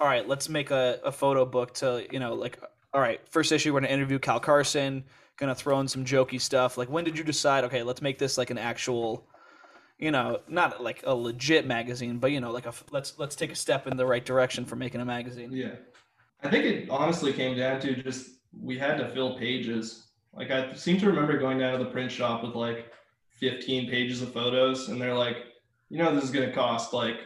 all 0.00 0.06
right, 0.06 0.26
let's 0.28 0.48
make 0.48 0.70
a, 0.70 1.00
a 1.04 1.10
photo 1.12 1.44
book 1.44 1.74
to 1.74 2.06
you 2.10 2.20
know 2.20 2.34
like 2.34 2.58
all 2.94 3.00
right, 3.00 3.20
first 3.30 3.52
issue 3.52 3.72
we're 3.74 3.80
gonna 3.80 3.92
interview 3.92 4.18
Cal 4.18 4.40
Carson, 4.40 5.04
gonna 5.38 5.54
throw 5.54 5.80
in 5.80 5.88
some 5.88 6.04
jokey 6.04 6.40
stuff. 6.40 6.78
Like 6.78 6.88
when 6.88 7.04
did 7.04 7.18
you 7.18 7.24
decide 7.24 7.64
okay, 7.64 7.82
let's 7.82 8.00
make 8.02 8.18
this 8.18 8.38
like 8.38 8.50
an 8.50 8.58
actual 8.58 9.28
you 9.98 10.12
know, 10.12 10.40
not 10.48 10.82
like 10.82 11.02
a 11.04 11.14
legit 11.14 11.66
magazine, 11.66 12.18
but 12.18 12.30
you 12.30 12.40
know, 12.40 12.52
like 12.52 12.66
a 12.66 12.72
let's 12.90 13.18
let's 13.18 13.34
take 13.34 13.50
a 13.50 13.54
step 13.54 13.86
in 13.86 13.96
the 13.96 14.06
right 14.06 14.24
direction 14.24 14.64
for 14.64 14.76
making 14.76 15.00
a 15.00 15.04
magazine. 15.04 15.50
Yeah. 15.52 15.74
I 16.42 16.48
think 16.48 16.64
it 16.64 16.88
honestly 16.88 17.32
came 17.32 17.56
down 17.56 17.80
to 17.80 18.00
just 18.02 18.30
we 18.60 18.78
had 18.78 18.96
to 18.98 19.08
fill 19.10 19.36
pages. 19.36 20.06
Like 20.32 20.50
I 20.50 20.72
seem 20.74 20.98
to 21.00 21.06
remember 21.06 21.36
going 21.38 21.58
down 21.58 21.76
to 21.76 21.84
the 21.84 21.90
print 21.90 22.12
shop 22.12 22.44
with 22.44 22.54
like 22.54 22.92
15 23.40 23.90
pages 23.90 24.22
of 24.22 24.32
photos 24.32 24.88
and 24.88 25.00
they're 25.00 25.14
like, 25.14 25.38
you 25.88 25.98
know, 25.98 26.14
this 26.14 26.24
is 26.24 26.30
to 26.30 26.52
cost 26.52 26.92
like 26.92 27.16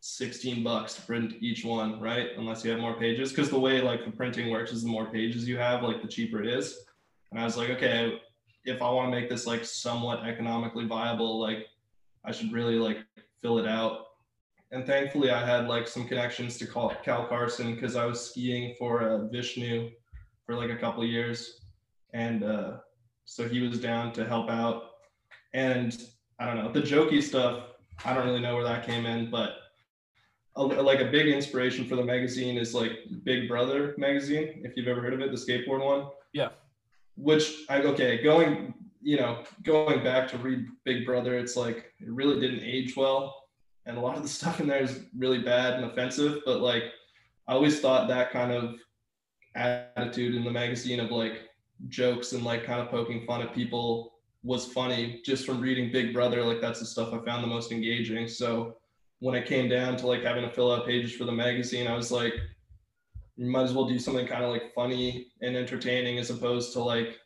16 0.00 0.64
bucks 0.64 0.94
to 0.94 1.02
print 1.02 1.34
each 1.40 1.64
one, 1.64 2.00
right? 2.00 2.30
Unless 2.36 2.64
you 2.64 2.72
have 2.72 2.80
more 2.80 2.98
pages. 2.98 3.30
Because 3.30 3.50
the 3.50 3.58
way 3.58 3.80
like 3.80 4.04
the 4.04 4.10
printing 4.10 4.50
works 4.50 4.72
is 4.72 4.82
the 4.82 4.88
more 4.88 5.06
pages 5.06 5.48
you 5.48 5.58
have, 5.58 5.82
like 5.82 6.02
the 6.02 6.08
cheaper 6.08 6.42
it 6.42 6.48
is. 6.48 6.86
And 7.30 7.40
I 7.40 7.44
was 7.44 7.56
like, 7.56 7.70
okay, 7.70 8.20
if 8.64 8.82
I 8.82 8.90
want 8.90 9.12
to 9.12 9.20
make 9.20 9.28
this 9.28 9.46
like 9.46 9.64
somewhat 9.64 10.24
economically 10.24 10.86
viable, 10.86 11.40
like 11.40 11.66
I 12.26 12.32
should 12.32 12.52
really 12.52 12.76
like 12.76 12.98
fill 13.40 13.58
it 13.58 13.66
out 13.66 14.06
and 14.72 14.84
thankfully 14.84 15.30
I 15.30 15.44
had 15.44 15.68
like 15.68 15.86
some 15.86 16.06
connections 16.06 16.58
to 16.58 16.66
Cal, 16.66 16.94
Cal 17.04 17.26
Carson 17.26 17.74
because 17.74 17.96
I 17.96 18.04
was 18.04 18.30
skiing 18.30 18.74
for 18.78 19.02
uh, 19.02 19.26
Vishnu 19.28 19.90
for 20.44 20.54
like 20.54 20.70
a 20.70 20.76
couple 20.76 21.02
of 21.02 21.08
years, 21.08 21.60
and 22.12 22.44
uh, 22.44 22.76
so 23.24 23.48
he 23.48 23.60
was 23.60 23.80
down 23.80 24.12
to 24.12 24.24
help 24.26 24.50
out. 24.50 24.90
And 25.54 25.96
I 26.38 26.46
don't 26.46 26.56
know 26.56 26.70
the 26.72 26.82
jokey 26.82 27.22
stuff. 27.22 27.64
I 28.04 28.14
don't 28.14 28.26
really 28.26 28.40
know 28.40 28.54
where 28.54 28.64
that 28.64 28.86
came 28.86 29.06
in, 29.06 29.30
but 29.30 29.54
a, 30.56 30.62
like 30.62 31.00
a 31.00 31.06
big 31.06 31.28
inspiration 31.28 31.86
for 31.86 31.96
the 31.96 32.04
magazine 32.04 32.58
is 32.58 32.74
like 32.74 32.92
Big 33.24 33.48
Brother 33.48 33.94
magazine. 33.98 34.60
If 34.64 34.76
you've 34.76 34.88
ever 34.88 35.00
heard 35.00 35.14
of 35.14 35.20
it, 35.20 35.30
the 35.30 35.36
skateboard 35.36 35.84
one. 35.84 36.08
Yeah. 36.32 36.50
Which 37.16 37.64
I 37.68 37.80
okay 37.80 38.22
going 38.22 38.74
you 39.06 39.16
know 39.16 39.44
going 39.62 40.02
back 40.02 40.26
to 40.28 40.36
read 40.38 40.66
Big 40.84 41.06
Brother, 41.06 41.38
it's 41.38 41.56
like 41.56 41.92
it 42.00 42.10
really 42.10 42.40
didn't 42.40 42.64
age 42.64 42.96
well. 42.96 43.44
And 43.86 43.96
a 43.96 44.00
lot 44.00 44.16
of 44.16 44.24
the 44.24 44.28
stuff 44.40 44.58
in 44.58 44.66
there 44.66 44.82
is 44.82 45.04
really 45.16 45.38
bad 45.38 45.74
and 45.74 45.84
offensive 45.84 46.40
but 46.44 46.60
like 46.60 46.84
i 47.46 47.52
always 47.52 47.78
thought 47.80 48.08
that 48.08 48.32
kind 48.32 48.50
of 48.50 48.74
attitude 49.54 50.34
in 50.34 50.42
the 50.42 50.50
magazine 50.50 50.98
of 50.98 51.12
like 51.12 51.48
jokes 51.88 52.32
and 52.32 52.42
like 52.42 52.64
kind 52.64 52.80
of 52.80 52.90
poking 52.90 53.24
fun 53.24 53.40
at 53.42 53.54
people 53.54 54.14
was 54.42 54.66
funny 54.66 55.20
just 55.24 55.46
from 55.46 55.60
reading 55.60 55.92
big 55.92 56.12
brother. 56.12 56.42
Like 56.42 56.60
that's 56.60 56.80
the 56.80 56.86
stuff 56.86 57.14
i 57.14 57.24
found 57.24 57.44
the 57.44 57.48
most 57.48 57.70
engaging. 57.70 58.26
So 58.26 58.76
when 59.20 59.36
it 59.36 59.46
came 59.46 59.68
down 59.68 59.96
to 59.98 60.06
like 60.08 60.22
having 60.22 60.42
to 60.42 60.50
fill 60.50 60.72
out 60.72 60.84
pages 60.84 61.14
for 61.14 61.24
the 61.24 61.32
magazine 61.32 61.86
i 61.86 61.94
was 61.94 62.12
like 62.12 62.34
you 63.36 63.46
might 63.46 63.62
as 63.62 63.72
well 63.72 63.86
do 63.86 63.98
something 63.98 64.26
kind 64.26 64.44
of 64.44 64.50
like 64.50 64.74
funny 64.74 65.28
and 65.42 65.56
entertaining 65.56 66.18
as 66.18 66.30
opposed 66.30 66.72
to 66.72 66.80
like 66.80 67.18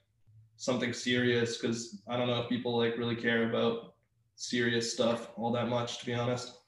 something 0.61 0.93
serious 0.93 1.59
because 1.59 2.02
i 2.09 2.17
don't 2.17 2.29
know 2.29 2.40
if 2.43 2.49
people 2.49 2.76
like 2.79 2.99
really 2.99 3.17
care 3.17 3.50
about 3.50 3.95
serious 4.37 4.93
stuff 4.95 5.31
all 5.37 5.52
that 5.52 5.69
much 5.69 5.99
to 6.00 6.07
be 6.07 6.14
honest 6.14 6.59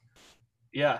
Yeah, 0.71 0.99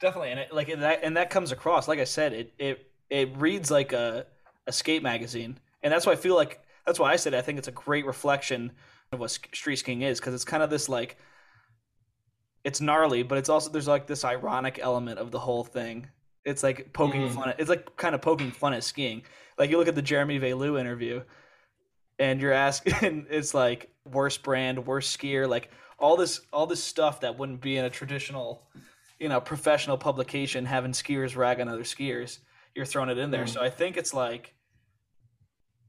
definitely, 0.00 0.30
and 0.30 0.40
it, 0.40 0.52
like 0.52 0.68
and 0.68 0.82
that 0.82 1.00
and 1.02 1.16
that 1.16 1.30
comes 1.30 1.52
across. 1.52 1.88
Like 1.88 1.98
I 1.98 2.04
said, 2.04 2.32
it 2.32 2.54
it 2.58 2.90
it 3.10 3.36
reads 3.36 3.70
like 3.70 3.92
a 3.92 4.26
a 4.66 4.72
skate 4.72 5.02
magazine, 5.02 5.58
and 5.82 5.92
that's 5.92 6.06
why 6.06 6.12
I 6.12 6.16
feel 6.16 6.34
like 6.34 6.60
that's 6.86 6.98
why 6.98 7.12
I 7.12 7.16
said 7.16 7.34
I 7.34 7.42
think 7.42 7.58
it's 7.58 7.68
a 7.68 7.72
great 7.72 8.06
reflection 8.06 8.72
of 9.12 9.20
what 9.20 9.30
street 9.30 9.76
skiing 9.76 10.02
is 10.02 10.20
because 10.20 10.34
it's 10.34 10.44
kind 10.44 10.62
of 10.62 10.70
this 10.70 10.88
like 10.88 11.16
it's 12.64 12.80
gnarly, 12.80 13.22
but 13.22 13.38
it's 13.38 13.48
also 13.48 13.70
there's 13.70 13.88
like 13.88 14.06
this 14.06 14.24
ironic 14.24 14.78
element 14.80 15.18
of 15.18 15.30
the 15.30 15.38
whole 15.38 15.64
thing. 15.64 16.08
It's 16.44 16.62
like 16.62 16.92
poking 16.92 17.24
Mhm. 17.24 17.28
fun. 17.28 17.50
At, 17.50 17.60
it's 17.60 17.70
like 17.70 17.96
kind 17.96 18.14
of 18.14 18.22
poking 18.22 18.52
fun 18.52 18.74
at 18.74 18.84
skiing. 18.84 19.22
Like 19.58 19.70
you 19.70 19.78
look 19.78 19.88
at 19.88 19.94
the 19.94 20.02
Jeremy 20.02 20.38
Velu 20.40 20.80
interview, 20.80 21.22
and 22.18 22.40
you're 22.40 22.52
asking, 22.52 23.26
it's 23.30 23.54
like 23.54 23.90
worst 24.10 24.42
brand, 24.42 24.86
worst 24.86 25.18
skier, 25.18 25.48
like 25.48 25.70
all 25.98 26.16
this 26.16 26.40
all 26.52 26.66
this 26.66 26.82
stuff 26.82 27.20
that 27.20 27.38
wouldn't 27.38 27.60
be 27.60 27.76
in 27.76 27.84
a 27.84 27.90
traditional 27.90 28.62
you 29.18 29.28
know 29.28 29.40
professional 29.40 29.96
publication 29.96 30.66
having 30.66 30.92
skiers 30.92 31.36
rag 31.36 31.60
on 31.60 31.68
other 31.68 31.84
skiers 31.84 32.38
you're 32.74 32.84
throwing 32.84 33.08
it 33.08 33.16
in 33.16 33.30
there 33.30 33.44
Mm. 33.44 33.48
so 33.48 33.62
i 33.62 33.70
think 33.70 33.96
it's 33.96 34.12
like 34.12 34.54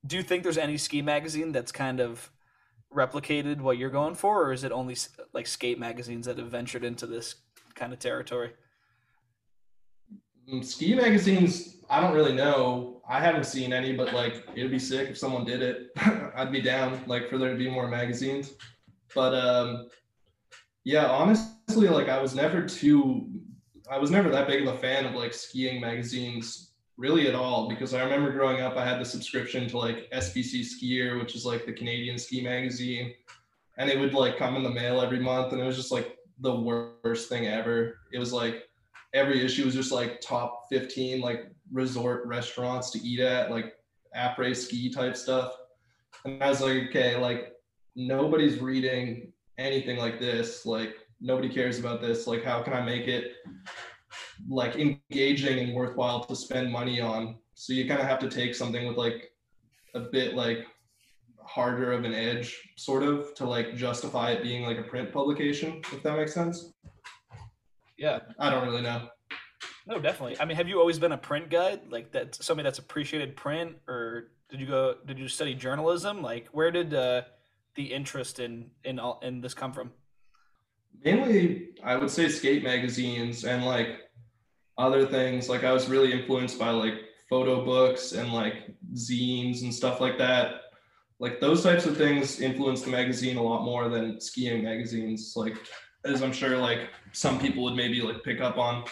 do 0.05 0.15
you 0.15 0.24
think 0.24 0.44
there's 0.44 0.60
any 0.60 0.77
ski 0.77 1.01
magazine 1.01 1.51
that's 1.51 1.72
kind 1.72 2.00
of 2.00 2.32
replicated 2.94 3.60
what 3.60 3.77
you're 3.77 3.89
going 3.89 4.15
for 4.15 4.44
or 4.44 4.53
is 4.53 4.63
it 4.63 4.72
only 4.72 4.96
like 5.34 5.48
skate 5.48 5.79
magazines 5.79 6.27
that 6.27 6.38
have 6.38 6.48
ventured 6.50 6.84
into 6.84 7.08
this 7.08 7.36
kind 7.74 7.91
of 7.91 8.00
territory 8.00 8.51
ski 10.62 10.96
magazines 10.96 11.78
i 11.90 12.00
don't 12.02 12.14
really 12.14 12.34
know. 12.34 12.92
I 13.08 13.20
haven't 13.20 13.46
seen 13.46 13.72
any 13.72 13.94
but 13.94 14.14
like 14.14 14.44
it'd 14.56 14.72
be 14.72 14.80
sick 14.80 15.10
if 15.10 15.18
someone 15.18 15.46
did 15.46 15.62
it. 15.62 15.92
I'd 16.36 16.52
be 16.52 16.62
down 16.62 17.00
like 17.06 17.30
for 17.30 17.38
there 17.38 17.52
to 17.52 17.58
be 17.58 17.70
more 17.70 17.88
magazines. 17.88 18.54
But 19.14 19.36
um 19.36 19.90
yeah 20.86 21.08
honestly 21.08 21.88
like 21.90 22.10
i 22.10 22.22
was 22.22 22.36
never 22.36 22.62
too 22.64 23.28
i 23.92 23.98
was 23.98 24.12
never 24.12 24.30
that 24.30 24.48
big 24.48 24.66
of 24.66 24.74
a 24.74 24.78
fan 24.78 25.04
of 25.04 25.16
like 25.16 25.34
skiing 25.34 25.82
magazines 25.82 26.74
really 26.96 27.28
at 27.28 27.34
all 27.36 27.68
because 27.68 27.94
i 27.94 28.04
remember 28.04 28.32
growing 28.32 28.62
up 28.62 28.78
i 28.78 28.86
had 28.86 29.02
the 29.02 29.06
subscription 29.06 29.68
to 29.68 29.78
like 29.78 30.10
sbc 30.12 30.62
skier 30.62 31.20
which 31.20 31.36
is 31.36 31.44
like 31.44 31.66
the 31.66 31.74
canadian 31.74 32.18
ski 32.18 32.42
magazine. 32.42 33.14
And 33.78 33.90
it 33.90 34.00
would 34.00 34.14
like 34.14 34.38
come 34.38 34.56
in 34.56 34.64
the 34.64 34.70
mail 34.70 35.02
every 35.02 35.20
month 35.20 35.52
and 35.52 35.62
it 35.62 35.66
was 35.66 35.75
just 35.75 35.92
like 35.92 36.18
the 36.40 36.56
worst 36.56 37.28
thing 37.28 37.48
ever. 37.48 37.98
It 38.14 38.20
was 38.20 38.32
like 38.32 38.64
every 39.15 39.43
issue 39.43 39.65
was 39.65 39.74
just 39.74 39.91
like 39.91 40.22
top 40.22 40.65
15 40.69 41.22
like 41.22 41.50
resort 41.72 42.27
restaurants 42.27 42.91
to 42.91 43.00
eat 43.00 43.19
at 43.19 43.50
like 43.50 43.74
après 44.15 44.55
ski 44.55 44.91
type 44.91 45.17
stuff. 45.17 45.55
And 46.25 46.41
i 46.43 46.50
was 46.50 46.62
like 46.62 46.89
okay 46.89 47.17
like 47.17 47.53
nobody's 47.95 48.60
reading 48.60 49.31
anything 49.57 49.98
like 49.98 50.19
this 50.19 50.65
like 50.65 50.95
nobody 51.22 51.50
cares 51.50 51.79
about 51.79 52.01
this 52.01 52.27
like 52.27 52.43
how 52.43 52.62
can 52.62 52.74
i 52.74 52.81
make 52.81 53.07
it 53.07 53.34
like 54.50 54.75
engaging 54.75 55.60
and 55.60 55.74
worthwhile 55.74 56.24
to 56.25 56.36
spend 56.36 56.72
money 56.72 57.01
on? 57.01 57.36
So 57.53 57.74
you 57.74 57.88
kind 57.88 58.01
of 58.01 58.07
have 58.07 58.19
to 58.19 58.29
take 58.29 58.55
something 58.55 58.88
with 58.88 58.98
like 58.98 59.31
a 59.93 60.01
bit 60.01 60.36
like 60.36 60.65
harder 61.41 61.91
of 61.91 62.03
an 62.03 62.13
edge 62.13 62.74
sort 62.75 63.03
of 63.03 63.34
to 63.36 63.45
like 63.45 63.75
justify 63.75 64.31
it 64.31 64.43
being 64.43 64.63
like 64.63 64.79
a 64.79 64.84
print 64.84 65.12
publication 65.12 65.79
if 65.93 66.01
that 66.01 66.17
makes 66.17 66.34
sense 66.34 66.74
yeah. 67.98 68.20
I 68.40 68.50
don't 68.50 68.68
really 68.68 68.82
know. 68.82 69.08
No 69.88 70.00
definitely. 70.00 70.40
I 70.40 70.46
mean 70.46 70.58
have 70.58 70.68
you 70.68 70.80
always 70.80 71.00
been 71.00 71.12
a 71.12 71.18
print 71.18 71.50
guy? 71.50 71.80
Like 71.90 72.12
that 72.12 72.36
somebody 72.36 72.66
that's 72.66 72.80
appreciated 72.80 73.36
print 73.36 73.75
or 73.88 74.32
did 74.50 74.60
you 74.60 74.68
go 74.68 74.96
did 75.06 75.20
you 75.20 75.28
study 75.28 75.54
journalism? 75.54 76.22
Like 76.22 76.48
where 76.52 76.72
did 76.72 76.94
uh 76.94 77.24
the 77.75 77.94
interest 77.94 78.40
in 78.40 78.72
in 78.84 79.00
all 79.00 79.20
in 79.24 79.42
this 79.42 79.54
come 79.54 79.74
from? 79.74 79.92
Mainly 81.04 81.70
i 81.84 81.96
would 81.96 82.10
say 82.10 82.30
skate 82.30 82.64
magazines 82.64 83.44
and 83.44 83.66
like 83.66 84.00
other 84.78 85.06
things. 85.06 85.50
Like 85.50 85.64
i 85.64 85.72
was 85.72 85.88
really 85.88 86.12
influenced 86.12 86.58
by 86.58 86.72
like 86.72 86.96
photo 87.30 87.64
books 87.64 88.12
and 88.14 88.34
like 88.34 88.72
zines 88.94 89.62
and 89.62 89.74
stuff 89.74 90.02
like 90.02 90.18
that. 90.18 90.62
Like 91.20 91.40
those 91.40 91.64
types 91.64 91.86
of 91.86 91.96
things 91.96 92.42
influence 92.42 92.82
the 92.82 92.92
magazine 92.92 93.38
a 93.38 93.42
lot 93.42 93.64
more 93.64 93.88
than 93.88 94.20
skiing 94.20 94.64
magazines. 94.64 95.34
Like 95.36 95.56
as 96.06 96.22
i'm 96.22 96.34
sure 96.34 96.58
like 96.58 96.90
some 97.12 97.40
people 97.40 97.64
would 97.64 97.76
maybe 97.76 98.02
like 98.02 98.24
pick 98.24 98.42
up 98.42 98.58
on 98.58 98.84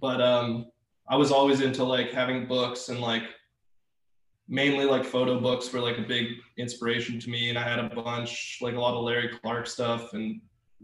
but 0.00 0.20
um 0.20 0.66
i 1.08 1.16
was 1.16 1.30
always 1.30 1.60
into 1.60 1.84
like 1.84 2.10
having 2.10 2.46
books 2.46 2.88
and 2.88 3.00
like 3.00 3.24
mainly 4.48 4.84
like 4.84 5.04
photo 5.04 5.40
books 5.40 5.72
were 5.72 5.80
like 5.80 5.98
a 5.98 6.02
big 6.02 6.28
inspiration 6.56 7.18
to 7.18 7.30
me 7.30 7.48
and 7.48 7.58
i 7.58 7.62
had 7.62 7.78
a 7.78 7.94
bunch 7.94 8.58
like 8.60 8.74
a 8.74 8.80
lot 8.80 8.94
of 8.94 9.02
larry 9.02 9.28
clark 9.42 9.66
stuff 9.66 10.12
and 10.12 10.40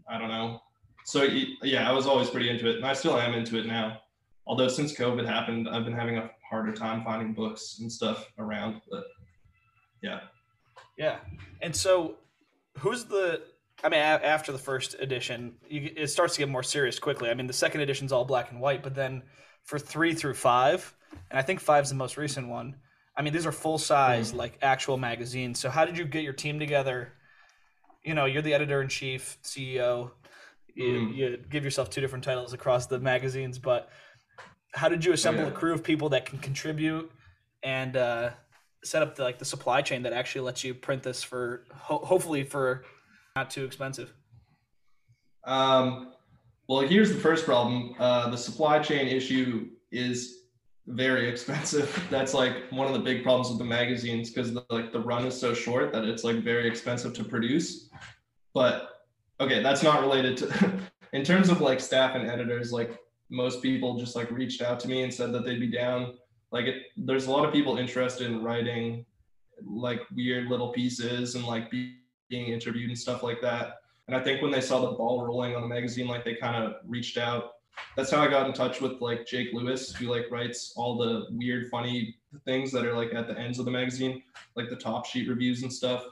I 0.08 0.18
don't 0.18 0.28
know. 0.28 0.60
So 1.04 1.24
yeah, 1.62 1.88
I 1.88 1.92
was 1.92 2.06
always 2.06 2.30
pretty 2.30 2.48
into 2.48 2.70
it, 2.70 2.76
and 2.76 2.86
I 2.86 2.92
still 2.92 3.18
am 3.18 3.34
into 3.34 3.58
it 3.58 3.66
now. 3.66 3.98
Although 4.46 4.68
since 4.68 4.92
COVID 4.96 5.26
happened, 5.26 5.68
I've 5.68 5.84
been 5.84 5.94
having 5.94 6.18
a 6.18 6.30
harder 6.48 6.72
time 6.72 7.04
finding 7.04 7.32
books 7.32 7.78
and 7.80 7.90
stuff 7.90 8.26
around. 8.38 8.80
But 8.90 9.04
yeah, 10.02 10.20
Yeah, 10.96 11.18
and 11.60 11.74
so 11.74 12.16
who's 12.78 13.04
the? 13.04 13.42
I 13.84 13.88
mean, 13.88 14.00
a- 14.00 14.02
after 14.24 14.52
the 14.52 14.58
first 14.58 14.94
edition, 15.00 15.54
you, 15.68 15.90
it 15.96 16.08
starts 16.08 16.34
to 16.34 16.40
get 16.40 16.48
more 16.48 16.62
serious 16.62 16.98
quickly. 16.98 17.30
I 17.30 17.34
mean, 17.34 17.46
the 17.46 17.52
second 17.52 17.80
edition's 17.80 18.12
all 18.12 18.24
black 18.24 18.50
and 18.50 18.60
white, 18.60 18.82
but 18.82 18.94
then 18.94 19.22
for 19.64 19.78
three 19.78 20.14
through 20.14 20.34
five, 20.34 20.94
and 21.30 21.38
I 21.38 21.42
think 21.42 21.60
five's 21.60 21.88
the 21.88 21.94
most 21.96 22.16
recent 22.16 22.48
one. 22.48 22.76
I 23.16 23.22
mean, 23.22 23.32
these 23.32 23.46
are 23.46 23.52
full 23.52 23.78
size, 23.78 24.32
like 24.32 24.58
actual 24.62 24.96
magazines. 24.96 25.58
So, 25.60 25.68
how 25.68 25.84
did 25.84 25.98
you 25.98 26.04
get 26.04 26.22
your 26.22 26.32
team 26.32 26.58
together? 26.58 27.12
You 28.04 28.14
know, 28.14 28.24
you're 28.24 28.42
the 28.42 28.54
editor 28.54 28.80
in 28.82 28.88
chief, 28.88 29.38
CEO. 29.42 30.10
You, 30.74 30.84
Mm. 30.84 31.14
you 31.14 31.36
give 31.50 31.64
yourself 31.64 31.90
two 31.90 32.00
different 32.00 32.24
titles 32.24 32.54
across 32.54 32.86
the 32.86 32.98
magazines, 32.98 33.58
but 33.58 33.90
how 34.72 34.88
did 34.88 35.04
you 35.04 35.12
assemble 35.12 35.42
yeah. 35.42 35.48
a 35.48 35.52
crew 35.52 35.74
of 35.74 35.84
people 35.84 36.08
that 36.10 36.24
can 36.24 36.38
contribute 36.38 37.12
and 37.62 37.94
uh, 37.94 38.30
set 38.82 39.02
up 39.02 39.14
the, 39.16 39.22
like 39.22 39.38
the 39.38 39.44
supply 39.44 39.82
chain 39.82 40.02
that 40.04 40.14
actually 40.14 40.40
lets 40.40 40.64
you 40.64 40.72
print 40.72 41.02
this 41.02 41.22
for 41.22 41.66
ho- 41.74 41.98
hopefully 42.02 42.42
for 42.42 42.84
not 43.36 43.50
too 43.50 43.64
expensive? 43.64 44.12
Um, 45.44 46.12
well, 46.68 46.80
here's 46.80 47.12
the 47.12 47.18
first 47.18 47.44
problem. 47.44 47.94
Uh, 47.98 48.30
the 48.30 48.36
supply 48.36 48.78
chain 48.78 49.08
issue 49.08 49.70
is 49.90 50.42
very 50.86 51.28
expensive. 51.28 52.06
That's 52.10 52.34
like 52.34 52.70
one 52.70 52.86
of 52.86 52.92
the 52.92 52.98
big 52.98 53.22
problems 53.22 53.48
with 53.48 53.58
the 53.58 53.64
magazines 53.64 54.30
because 54.30 54.52
the, 54.52 54.64
like 54.70 54.92
the 54.92 55.00
run 55.00 55.26
is 55.26 55.38
so 55.38 55.54
short 55.54 55.92
that 55.92 56.04
it's 56.04 56.24
like 56.24 56.36
very 56.42 56.68
expensive 56.68 57.12
to 57.14 57.24
produce. 57.24 57.88
But 58.54 59.06
okay, 59.40 59.62
that's 59.62 59.82
not 59.82 60.02
related 60.02 60.36
to. 60.38 60.72
in 61.12 61.24
terms 61.24 61.48
of 61.48 61.60
like 61.60 61.80
staff 61.80 62.14
and 62.14 62.28
editors, 62.28 62.70
like 62.70 62.98
most 63.30 63.62
people 63.62 63.98
just 63.98 64.14
like 64.14 64.30
reached 64.30 64.60
out 64.60 64.78
to 64.80 64.88
me 64.88 65.02
and 65.02 65.12
said 65.12 65.32
that 65.32 65.44
they'd 65.44 65.60
be 65.60 65.70
down. 65.70 66.14
Like 66.50 66.66
it, 66.66 66.82
there's 66.96 67.26
a 67.26 67.30
lot 67.30 67.46
of 67.46 67.52
people 67.52 67.78
interested 67.78 68.26
in 68.26 68.42
writing 68.42 69.06
like 69.64 70.00
weird 70.14 70.48
little 70.48 70.68
pieces 70.68 71.34
and 71.34 71.44
like 71.44 71.70
be, 71.70 71.96
being 72.32 72.48
interviewed 72.48 72.88
and 72.88 72.98
stuff 72.98 73.22
like 73.22 73.42
that. 73.42 73.82
And 74.08 74.16
I 74.16 74.20
think 74.20 74.40
when 74.40 74.50
they 74.50 74.62
saw 74.62 74.80
the 74.80 74.96
ball 74.96 75.24
rolling 75.24 75.54
on 75.54 75.60
the 75.60 75.68
magazine, 75.68 76.08
like 76.08 76.24
they 76.24 76.34
kind 76.34 76.64
of 76.64 76.76
reached 76.86 77.18
out. 77.18 77.52
That's 77.94 78.10
how 78.10 78.22
I 78.22 78.28
got 78.28 78.46
in 78.46 78.54
touch 78.54 78.80
with 78.80 79.00
like 79.00 79.26
Jake 79.26 79.50
Lewis, 79.52 79.94
who 79.94 80.06
like 80.06 80.30
writes 80.30 80.72
all 80.74 80.96
the 80.96 81.26
weird, 81.30 81.68
funny 81.70 82.16
things 82.46 82.72
that 82.72 82.86
are 82.86 82.94
like 82.94 83.12
at 83.14 83.28
the 83.28 83.38
ends 83.38 83.58
of 83.58 83.66
the 83.66 83.70
magazine, 83.70 84.22
like 84.56 84.70
the 84.70 84.76
top 84.76 85.04
sheet 85.04 85.28
reviews 85.28 85.62
and 85.62 85.70
stuff. 85.72 86.04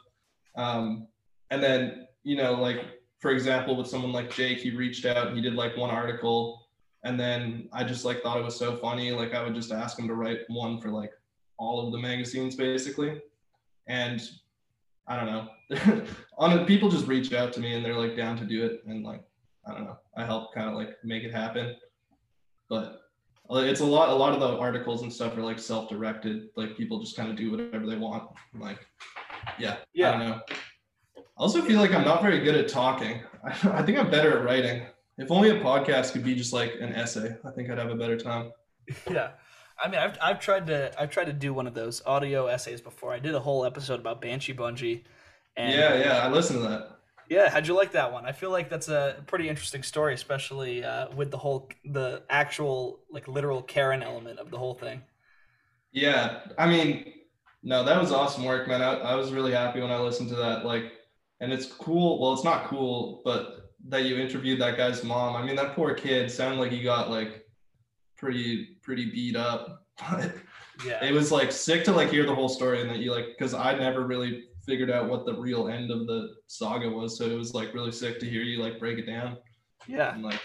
Um, 0.56 1.08
and 1.50 1.62
then, 1.62 2.06
you 2.22 2.36
know, 2.36 2.52
like 2.52 2.80
for 3.18 3.30
example, 3.30 3.76
with 3.76 3.86
someone 3.86 4.12
like 4.12 4.30
Jake, 4.30 4.58
he 4.58 4.70
reached 4.70 5.06
out 5.06 5.28
and 5.28 5.36
he 5.36 5.42
did 5.42 5.54
like 5.54 5.76
one 5.76 5.90
article. 5.90 6.68
And 7.02 7.18
then 7.18 7.68
I 7.72 7.82
just 7.84 8.04
like 8.04 8.22
thought 8.22 8.38
it 8.38 8.44
was 8.44 8.56
so 8.56 8.76
funny. 8.76 9.10
Like 9.10 9.34
I 9.34 9.42
would 9.42 9.54
just 9.54 9.72
ask 9.72 9.98
him 9.98 10.06
to 10.08 10.14
write 10.14 10.40
one 10.48 10.80
for 10.80 10.90
like 10.90 11.12
all 11.58 11.86
of 11.86 11.92
the 11.92 11.98
magazines 11.98 12.56
basically. 12.56 13.22
And 13.86 14.20
I 15.10 15.16
don't 15.16 15.26
know. 15.26 16.04
On 16.38 16.64
people 16.64 16.88
just 16.88 17.08
reach 17.08 17.32
out 17.32 17.52
to 17.54 17.60
me 17.60 17.74
and 17.74 17.84
they're 17.84 17.96
like 17.96 18.16
down 18.16 18.36
to 18.38 18.44
do 18.44 18.64
it, 18.64 18.82
and 18.86 19.04
like 19.04 19.22
I 19.66 19.74
don't 19.74 19.84
know. 19.84 19.98
I 20.16 20.24
help 20.24 20.54
kind 20.54 20.68
of 20.68 20.74
like 20.74 20.90
make 21.04 21.24
it 21.24 21.34
happen. 21.34 21.74
But 22.68 23.00
uh, 23.50 23.56
it's 23.56 23.80
a 23.80 23.84
lot. 23.84 24.08
A 24.08 24.14
lot 24.14 24.32
of 24.32 24.40
the 24.40 24.56
articles 24.56 25.02
and 25.02 25.12
stuff 25.12 25.36
are 25.36 25.42
like 25.42 25.58
self-directed. 25.58 26.50
Like 26.56 26.76
people 26.76 27.00
just 27.00 27.16
kind 27.16 27.28
of 27.28 27.36
do 27.36 27.50
whatever 27.50 27.86
they 27.86 27.96
want. 27.96 28.30
Like, 28.54 28.78
yeah, 29.58 29.78
Yeah. 29.92 30.10
I 30.10 30.12
don't 30.12 30.28
know. 30.28 30.40
I 31.18 31.22
also 31.42 31.60
feel 31.62 31.80
like 31.80 31.92
I'm 31.92 32.04
not 32.04 32.22
very 32.22 32.38
good 32.40 32.54
at 32.54 32.68
talking. 32.68 33.20
I, 33.44 33.48
I 33.80 33.82
think 33.82 33.98
I'm 33.98 34.10
better 34.10 34.38
at 34.38 34.44
writing. 34.44 34.86
If 35.18 35.30
only 35.32 35.50
a 35.50 35.60
podcast 35.60 36.12
could 36.12 36.24
be 36.24 36.34
just 36.36 36.52
like 36.52 36.74
an 36.80 36.94
essay, 36.94 37.34
I 37.44 37.50
think 37.50 37.68
I'd 37.68 37.78
have 37.78 37.90
a 37.90 37.96
better 37.96 38.16
time. 38.16 38.52
Yeah. 39.10 39.30
I 39.82 39.88
mean, 39.88 40.00
I've, 40.00 40.18
I've 40.20 40.40
tried 40.40 40.66
to 40.68 40.92
I've 41.00 41.10
tried 41.10 41.26
to 41.26 41.32
do 41.32 41.54
one 41.54 41.66
of 41.66 41.75
those 41.75 42.02
audio 42.04 42.46
essays 42.46 42.80
before. 42.80 43.12
I 43.12 43.18
did 43.18 43.34
a 43.34 43.40
whole 43.40 43.64
episode 43.64 44.00
about 44.00 44.20
Banshee 44.20 44.54
Bungee. 44.54 45.02
And 45.56 45.75
yeah, 45.75 45.94
yeah, 45.96 46.26
I 46.26 46.30
listened 46.30 46.62
to 46.62 46.68
that. 46.68 46.99
Yeah, 47.28 47.49
how'd 47.49 47.66
you 47.66 47.75
like 47.75 47.93
that 47.93 48.12
one? 48.12 48.26
I 48.26 48.32
feel 48.32 48.50
like 48.50 48.69
that's 48.69 48.88
a 48.88 49.23
pretty 49.26 49.49
interesting 49.49 49.84
story, 49.84 50.14
especially 50.14 50.84
uh, 50.84 51.08
with 51.14 51.30
the 51.30 51.38
whole 51.38 51.69
the 51.84 52.23
actual 52.28 53.00
like 53.10 53.28
literal 53.28 53.62
Karen 53.62 54.02
element 54.02 54.38
of 54.38 54.50
the 54.50 54.58
whole 54.58 54.75
thing. 54.75 55.02
Yeah, 55.93 56.40
I 56.58 56.69
mean, 56.69 57.12
no, 57.62 57.84
that 57.84 58.00
was 58.00 58.12
awesome 58.12 58.45
work, 58.45 58.69
man. 58.69 58.82
I, 58.82 58.95
I 58.95 59.14
was 59.14 59.32
really 59.32 59.52
happy 59.52 59.80
when 59.80 59.90
I 59.90 59.99
listened 59.99 60.28
to 60.30 60.36
that. 60.36 60.64
Like, 60.64 60.93
and 61.40 61.52
it's 61.52 61.66
cool. 61.66 62.21
Well, 62.21 62.32
it's 62.32 62.45
not 62.45 62.66
cool, 62.66 63.23
but 63.25 63.73
that 63.88 64.04
you 64.04 64.19
interviewed 64.19 64.60
that 64.60 64.76
guy's 64.76 65.04
mom. 65.04 65.36
I 65.36 65.45
mean, 65.45 65.56
that 65.56 65.75
poor 65.75 65.95
kid 65.95 66.30
sounded 66.30 66.58
like 66.60 66.73
he 66.73 66.82
got 66.82 67.10
like 67.10 67.39
pretty 68.21 68.76
pretty 68.83 69.11
beat 69.11 69.37
up. 69.37 69.85
But 70.11 70.35
Yeah. 70.87 71.04
it 71.04 71.13
was 71.13 71.30
like 71.30 71.52
sick 71.52 71.85
to 71.85 71.93
like 71.93 72.09
hear 72.11 72.25
the 72.25 72.35
whole 72.35 72.49
story 72.49 72.80
and 72.80 72.89
that 72.89 72.99
you 73.00 73.13
like 73.13 73.26
because 73.37 73.52
I 73.52 73.75
never 73.78 74.06
really 74.06 74.45
figured 74.65 74.91
out 74.91 75.11
what 75.11 75.26
the 75.26 75.35
real 75.35 75.69
end 75.69 75.91
of 75.91 76.06
the 76.06 76.35
saga 76.47 76.89
was. 76.89 77.19
So 77.19 77.25
it 77.26 77.35
was 77.37 77.52
like 77.52 77.75
really 77.75 77.93
sick 77.93 78.19
to 78.21 78.26
hear 78.26 78.43
you 78.43 78.63
like 78.63 78.78
break 78.78 78.99
it 78.99 79.04
down. 79.06 79.37
yeah. 79.87 80.15
And 80.15 80.23
like, 80.23 80.41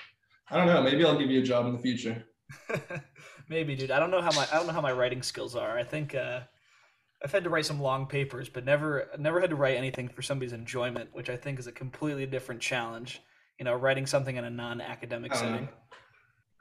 I 0.51 0.57
don't 0.57 0.67
know, 0.67 0.81
maybe 0.83 1.05
I'll 1.05 1.17
give 1.17 1.31
you 1.31 1.39
a 1.39 1.43
job 1.43 1.67
in 1.67 1.73
the 1.73 1.79
future. 1.79 2.25
Maybe, 3.49 3.75
dude. 3.75 3.91
I 3.91 3.99
don't 3.99 4.11
know 4.11 4.21
how 4.21 4.31
my 4.35 4.47
I 4.51 4.55
don't 4.57 4.67
know 4.67 4.73
how 4.73 4.81
my 4.81 4.91
writing 4.91 5.21
skills 5.21 5.55
are. 5.55 5.77
I 5.77 5.83
think 5.83 6.15
uh, 6.15 6.41
I've 7.23 7.31
had 7.31 7.43
to 7.43 7.49
write 7.49 7.65
some 7.65 7.79
long 7.79 8.05
papers, 8.07 8.49
but 8.49 8.65
never 8.65 9.07
never 9.17 9.39
had 9.39 9.49
to 9.51 9.55
write 9.55 9.77
anything 9.77 10.07
for 10.09 10.21
somebody's 10.21 10.53
enjoyment, 10.53 11.09
which 11.13 11.29
I 11.29 11.37
think 11.37 11.59
is 11.59 11.67
a 11.67 11.71
completely 11.71 12.25
different 12.25 12.61
challenge. 12.61 13.21
You 13.59 13.65
know, 13.65 13.75
writing 13.75 14.05
something 14.05 14.35
in 14.35 14.43
a 14.45 14.49
non-academic 14.49 15.31
I 15.33 15.35
setting. 15.37 15.65
know. 15.65 15.69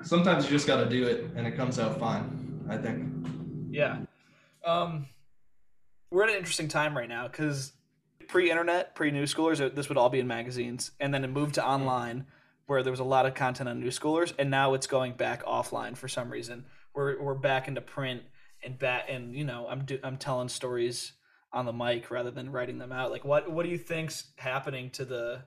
Sometimes 0.03 0.45
you 0.45 0.51
just 0.51 0.67
got 0.67 0.83
to 0.83 0.89
do 0.89 1.07
it 1.07 1.31
and 1.37 1.47
it 1.47 1.57
comes 1.57 1.79
out 1.79 1.99
fine. 1.99 2.67
I 2.69 2.77
think. 2.77 3.27
Yeah. 3.71 3.99
Um, 4.65 5.07
we're 6.11 6.25
at 6.25 6.31
an 6.31 6.37
interesting 6.37 6.69
time 6.69 6.97
right 6.97 7.09
now 7.09 7.29
because 7.29 7.73
pre-internet, 8.29 8.95
pre-Newschoolers, 8.95 9.65
uh, 9.65 9.69
this 9.75 9.89
would 9.89 9.99
all 9.99 10.09
be 10.09 10.21
in 10.21 10.27
magazines, 10.27 10.93
and 11.01 11.13
then 11.13 11.25
it 11.25 11.29
moved 11.29 11.57
to 11.57 11.67
online, 11.67 12.27
where 12.67 12.83
there 12.83 12.93
was 12.93 13.01
a 13.01 13.05
lot 13.05 13.27
of 13.27 13.35
content 13.35 13.69
on 13.69 13.83
Newschoolers, 13.83 14.33
and 14.39 14.51
now 14.51 14.75
it's 14.75 14.87
going 14.87 15.13
back 15.13 15.45
offline 15.45 15.97
for 15.97 16.09
some 16.09 16.31
reason. 16.31 16.65
We're 16.95 17.21
we're 17.23 17.35
back 17.35 17.69
into 17.69 17.81
print 17.81 18.23
and 18.65 18.79
back, 18.79 19.07
and 19.09 19.35
you 19.35 19.45
know, 19.45 19.67
I'm 19.69 19.85
do, 19.85 19.99
I'm 20.03 20.17
telling 20.17 20.49
stories 20.49 21.13
on 21.53 21.67
the 21.67 21.73
mic 21.73 22.11
rather 22.11 22.31
than 22.31 22.51
writing 22.51 22.79
them 22.79 22.93
out. 22.93 23.11
Like, 23.11 23.25
what 23.25 23.51
what 23.51 23.65
do 23.65 23.71
you 23.71 23.79
think's 23.79 24.33
happening 24.37 24.91
to 24.91 25.05
the 25.05 25.43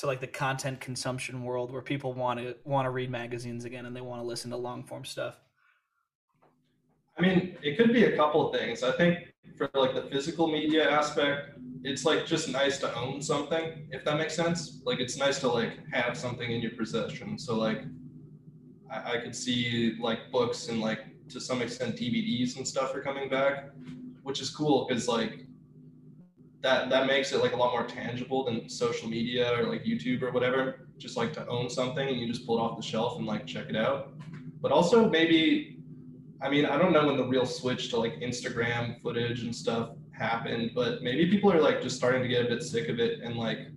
to 0.00 0.06
like 0.06 0.20
the 0.20 0.26
content 0.26 0.80
consumption 0.80 1.44
world 1.44 1.70
where 1.70 1.82
people 1.82 2.12
want 2.12 2.40
to 2.40 2.54
want 2.64 2.86
to 2.86 2.90
read 2.90 3.10
magazines 3.10 3.64
again 3.64 3.86
and 3.86 3.94
they 3.94 4.00
want 4.00 4.20
to 4.20 4.26
listen 4.26 4.50
to 4.50 4.56
long 4.56 4.82
form 4.82 5.04
stuff? 5.04 5.40
I 7.18 7.22
mean, 7.22 7.56
it 7.62 7.76
could 7.76 7.92
be 7.92 8.04
a 8.04 8.16
couple 8.16 8.48
of 8.48 8.58
things. 8.58 8.82
I 8.82 8.92
think 8.92 9.18
for 9.56 9.70
like 9.74 9.94
the 9.94 10.02
physical 10.10 10.46
media 10.46 10.90
aspect, 10.90 11.58
it's 11.84 12.04
like 12.04 12.24
just 12.24 12.48
nice 12.48 12.78
to 12.78 12.94
own 12.94 13.20
something, 13.20 13.88
if 13.90 14.04
that 14.04 14.16
makes 14.16 14.34
sense. 14.34 14.80
Like 14.84 15.00
it's 15.00 15.16
nice 15.18 15.38
to 15.40 15.48
like 15.48 15.78
have 15.92 16.16
something 16.16 16.50
in 16.50 16.62
your 16.62 16.72
possession. 16.72 17.38
So 17.38 17.56
like 17.56 17.82
I, 18.90 19.14
I 19.14 19.16
could 19.18 19.36
see 19.36 19.96
like 20.00 20.30
books 20.32 20.68
and 20.68 20.80
like 20.80 21.00
to 21.28 21.40
some 21.40 21.60
extent 21.60 21.96
DVDs 21.96 22.56
and 22.56 22.66
stuff 22.66 22.94
are 22.94 23.02
coming 23.02 23.28
back, 23.28 23.70
which 24.22 24.40
is 24.40 24.50
cool 24.50 24.86
because 24.86 25.08
like 25.08 25.46
that 26.62 26.90
that 26.90 27.06
makes 27.06 27.32
it 27.32 27.42
like 27.42 27.52
a 27.52 27.56
lot 27.56 27.72
more 27.72 27.84
tangible 27.84 28.44
than 28.44 28.68
social 28.68 29.08
media 29.08 29.58
or 29.58 29.64
like 29.64 29.84
YouTube 29.84 30.22
or 30.22 30.30
whatever. 30.30 30.86
Just 30.98 31.16
like 31.16 31.32
to 31.34 31.46
own 31.46 31.70
something 31.70 32.06
and 32.06 32.18
you 32.18 32.26
just 32.26 32.46
pull 32.46 32.58
it 32.58 32.60
off 32.60 32.76
the 32.76 32.82
shelf 32.82 33.16
and 33.18 33.26
like 33.26 33.46
check 33.46 33.66
it 33.68 33.76
out. 33.76 34.12
But 34.60 34.72
also 34.72 35.08
maybe 35.08 35.78
I 36.42 36.48
mean, 36.48 36.64
I 36.64 36.78
don't 36.78 36.92
know 36.92 37.06
when 37.06 37.18
the 37.18 37.26
real 37.26 37.44
switch 37.44 37.90
to 37.90 37.98
like 37.98 38.20
Instagram 38.20 39.00
footage 39.02 39.42
and 39.42 39.54
stuff 39.54 39.90
happened, 40.12 40.70
but 40.74 41.02
maybe 41.02 41.30
people 41.30 41.52
are 41.52 41.60
like 41.60 41.82
just 41.82 41.96
starting 41.96 42.22
to 42.22 42.28
get 42.28 42.46
a 42.46 42.48
bit 42.48 42.62
sick 42.62 42.88
of 42.88 42.98
it 42.98 43.20
and 43.20 43.36
like 43.36 43.68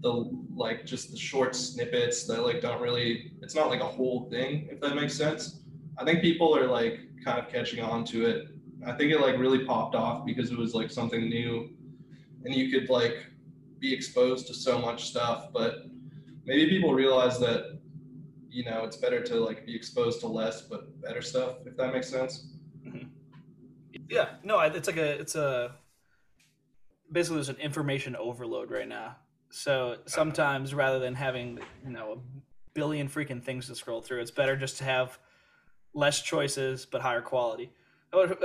the 0.00 0.30
like 0.54 0.86
just 0.86 1.10
the 1.10 1.16
short 1.16 1.54
snippets 1.54 2.26
that 2.26 2.44
like 2.44 2.60
don't 2.60 2.80
really 2.80 3.32
it's 3.42 3.54
not 3.54 3.68
like 3.68 3.80
a 3.80 3.86
whole 3.86 4.28
thing, 4.30 4.68
if 4.70 4.80
that 4.80 4.94
makes 4.94 5.14
sense. 5.14 5.60
I 5.98 6.04
think 6.04 6.20
people 6.20 6.56
are 6.56 6.66
like 6.66 7.00
kind 7.24 7.38
of 7.38 7.48
catching 7.48 7.82
on 7.82 8.04
to 8.06 8.26
it. 8.26 8.48
I 8.86 8.92
think 8.92 9.12
it 9.12 9.20
like 9.20 9.38
really 9.38 9.64
popped 9.64 9.94
off 9.94 10.24
because 10.24 10.50
it 10.50 10.58
was 10.58 10.74
like 10.74 10.90
something 10.90 11.28
new 11.28 11.70
and 12.44 12.54
you 12.54 12.70
could 12.70 12.88
like 12.88 13.26
be 13.78 13.92
exposed 13.92 14.46
to 14.48 14.54
so 14.54 14.78
much 14.78 15.08
stuff, 15.08 15.52
but 15.52 15.86
maybe 16.44 16.68
people 16.68 16.92
realize 16.94 17.38
that 17.38 17.78
you 18.48 18.64
know 18.64 18.84
it's 18.84 18.96
better 18.96 19.22
to 19.22 19.36
like 19.36 19.66
be 19.66 19.76
exposed 19.76 20.20
to 20.20 20.26
less 20.26 20.62
but 20.62 20.98
better 21.02 21.20
stuff 21.20 21.56
if 21.66 21.76
that 21.76 21.92
makes 21.92 22.08
sense 22.08 22.54
mm-hmm. 22.82 23.06
Yeah, 24.08 24.28
no, 24.42 24.58
it's 24.60 24.88
like 24.88 24.96
a 24.96 25.20
it's 25.20 25.34
a 25.34 25.72
basically 27.12 27.36
there's 27.36 27.48
an 27.50 27.56
information 27.56 28.16
overload 28.16 28.70
right 28.70 28.88
now. 28.88 29.16
So 29.50 29.96
sometimes 30.06 30.74
rather 30.74 30.98
than 30.98 31.14
having 31.14 31.58
you 31.84 31.90
know 31.90 32.12
a 32.12 32.40
billion 32.74 33.08
freaking 33.08 33.42
things 33.42 33.66
to 33.66 33.74
scroll 33.74 34.00
through, 34.00 34.20
it's 34.20 34.30
better 34.30 34.56
just 34.56 34.78
to 34.78 34.84
have 34.84 35.18
less 35.94 36.22
choices 36.22 36.86
but 36.86 37.02
higher 37.02 37.20
quality. 37.20 37.70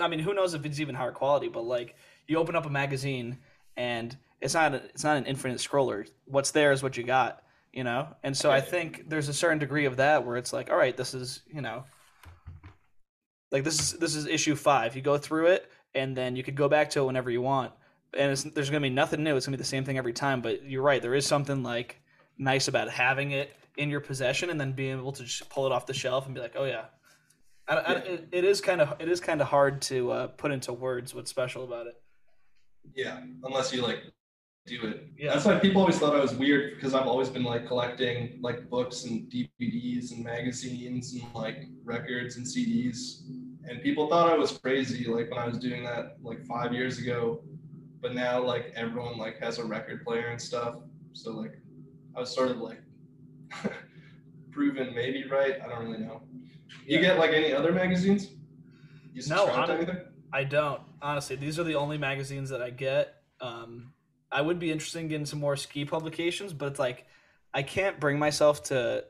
I 0.01 0.08
mean, 0.10 0.19
who 0.19 0.34
knows 0.34 0.53
if 0.53 0.65
it's 0.65 0.82
even 0.82 0.95
higher 0.95 1.12
quality? 1.12 1.47
But 1.47 1.63
like 1.63 1.95
you 2.27 2.38
open 2.38 2.56
up 2.56 2.65
a 2.65 2.69
magazine 2.69 3.38
and 3.77 4.15
it's 4.41 4.53
not 4.53 4.73
a, 4.73 4.77
it's 4.86 5.03
not 5.03 5.17
an 5.17 5.25
infinite 5.25 5.57
scroller. 5.57 6.07
What's 6.25 6.51
there 6.51 6.71
is 6.71 6.83
what 6.83 6.97
you 6.97 7.03
got, 7.03 7.43
you 7.71 7.83
know. 7.83 8.07
And 8.23 8.36
so 8.36 8.51
I 8.51 8.62
think 8.62 9.09
there's 9.09 9.29
a 9.29 9.33
certain 9.33 9.59
degree 9.59 9.86
of 9.86 9.97
that 9.97 10.25
where 10.25 10.38
it's 10.38 10.53
like, 10.53 10.69
all 10.69 10.77
right, 10.77 10.95
this 10.95 11.13
is 11.13 11.41
you 11.47 11.62
know 11.62 11.86
like 13.53 13.63
this 13.63 13.79
is 13.79 13.93
this 13.99 14.15
is 14.15 14.25
issue 14.25 14.55
five. 14.55 14.95
You 14.95 15.01
go 15.01 15.17
through 15.17 15.47
it, 15.47 15.71
and 15.93 16.17
then 16.17 16.36
you 16.36 16.43
could 16.43 16.55
go 16.55 16.67
back 16.67 16.89
to 16.89 17.01
it 17.01 17.05
whenever 17.05 17.29
you 17.29 17.41
want. 17.41 17.71
And 18.17 18.31
it's, 18.31 18.43
there's 18.43 18.69
gonna 18.69 18.81
be 18.81 18.89
nothing 18.89 19.23
new. 19.23 19.38
It's 19.38 19.45
gonna 19.45 19.55
be 19.55 19.62
the 19.62 19.67
same 19.67 19.86
thing 19.86 19.97
every 19.97 20.12
time. 20.12 20.41
But 20.41 20.65
you're 20.65 20.81
right. 20.81 21.01
There 21.01 21.13
is 21.13 21.25
something 21.25 21.62
like 21.62 22.01
nice 22.38 22.67
about 22.67 22.89
having 22.89 23.31
it 23.31 23.55
in 23.77 23.89
your 23.89 24.01
possession 24.01 24.49
and 24.49 24.59
then 24.59 24.73
being 24.73 24.97
able 24.97 25.12
to 25.13 25.23
just 25.23 25.49
pull 25.49 25.67
it 25.67 25.71
off 25.71 25.86
the 25.86 25.93
shelf 25.93 26.25
and 26.25 26.33
be 26.33 26.41
like, 26.41 26.55
oh 26.57 26.65
yeah. 26.65 26.86
I, 27.67 27.75
I, 27.75 27.91
it, 27.93 28.27
it 28.31 28.43
is 28.43 28.59
kind 28.59 28.81
of 28.81 28.99
it 28.99 29.07
is 29.07 29.21
kind 29.21 29.39
of 29.39 29.47
hard 29.47 29.83
to 29.83 30.12
uh, 30.12 30.27
put 30.27 30.51
into 30.51 30.73
words 30.73 31.13
what's 31.13 31.29
special 31.29 31.63
about 31.63 31.86
it. 31.86 32.01
Yeah, 32.96 33.22
unless 33.43 33.74
you 33.74 33.82
like 33.82 34.04
do 34.65 34.86
it. 34.88 35.08
Yeah. 35.17 35.34
That's 35.34 35.46
why 35.46 35.60
people 35.60 35.82
always 35.82 35.98
thought 36.00 36.15
I 36.15 36.22
was 36.22 36.34
weird 36.36 36.76
because 36.76 36.93
I've 36.93 37.08
always 37.08 37.30
been 37.30 37.43
like 37.43 37.67
collecting 37.67 38.39
like 38.41 38.69
books 38.69 39.04
and 39.06 39.30
DVDs 39.30 40.12
and 40.12 40.24
magazines 40.24 41.13
and 41.13 41.24
like 41.34 41.67
records 41.84 42.38
and 42.38 42.46
CDs. 42.46 43.24
And 43.67 43.82
people 43.82 44.08
thought 44.08 44.30
I 44.32 44.38
was 44.38 44.58
crazy 44.58 45.06
like 45.06 45.30
when 45.30 45.39
I 45.39 45.48
was 45.48 45.58
doing 45.58 45.84
that 45.84 46.17
like 46.22 46.46
five 46.46 46.74
years 46.74 46.98
ago. 47.00 47.41
But 48.02 48.13
now 48.15 48.41
like 48.43 48.72
everyone 48.76 49.17
like 49.17 49.39
has 49.39 49.60
a 49.60 49.65
record 49.65 50.04
player 50.06 50.28
and 50.28 50.39
stuff. 50.41 50.76
So 51.13 51.32
like 51.32 51.60
I 52.15 52.19
was 52.19 52.34
sort 52.34 52.52
of 52.52 52.58
like 52.58 52.82
proven 54.52 54.93
maybe 54.93 55.26
right. 55.28 55.60
I 55.63 55.67
don't 55.67 55.84
really 55.86 56.00
know. 56.00 56.22
You 56.86 56.98
Yeah. 56.98 57.02
get 57.02 57.19
like 57.19 57.32
any 57.32 57.54
other 57.54 57.72
magazines? 57.72 58.30
You 59.13 59.22
No, 59.28 59.46
to 59.48 59.74
anything? 59.74 59.98
I 60.32 60.43
don't 60.43 60.82
honestly. 61.04 61.36
These 61.36 61.60
are 61.60 61.63
the 61.63 61.76
only 61.76 61.98
magazines 61.98 62.50
that 62.50 62.62
I 62.62 62.70
get. 62.72 63.16
Um, 63.42 63.94
I 64.32 64.42
would 64.42 64.58
be 64.58 64.72
interested 64.72 65.00
in 65.00 65.10
getting 65.10 65.26
some 65.26 65.39
more 65.39 65.56
ski 65.56 65.86
publications, 65.86 66.54
but 66.54 66.68
it's 66.68 66.80
like 66.80 67.06
I 67.54 67.62
can't 67.62 68.00
bring 68.00 68.18
myself 68.18 68.63
to 68.66 69.06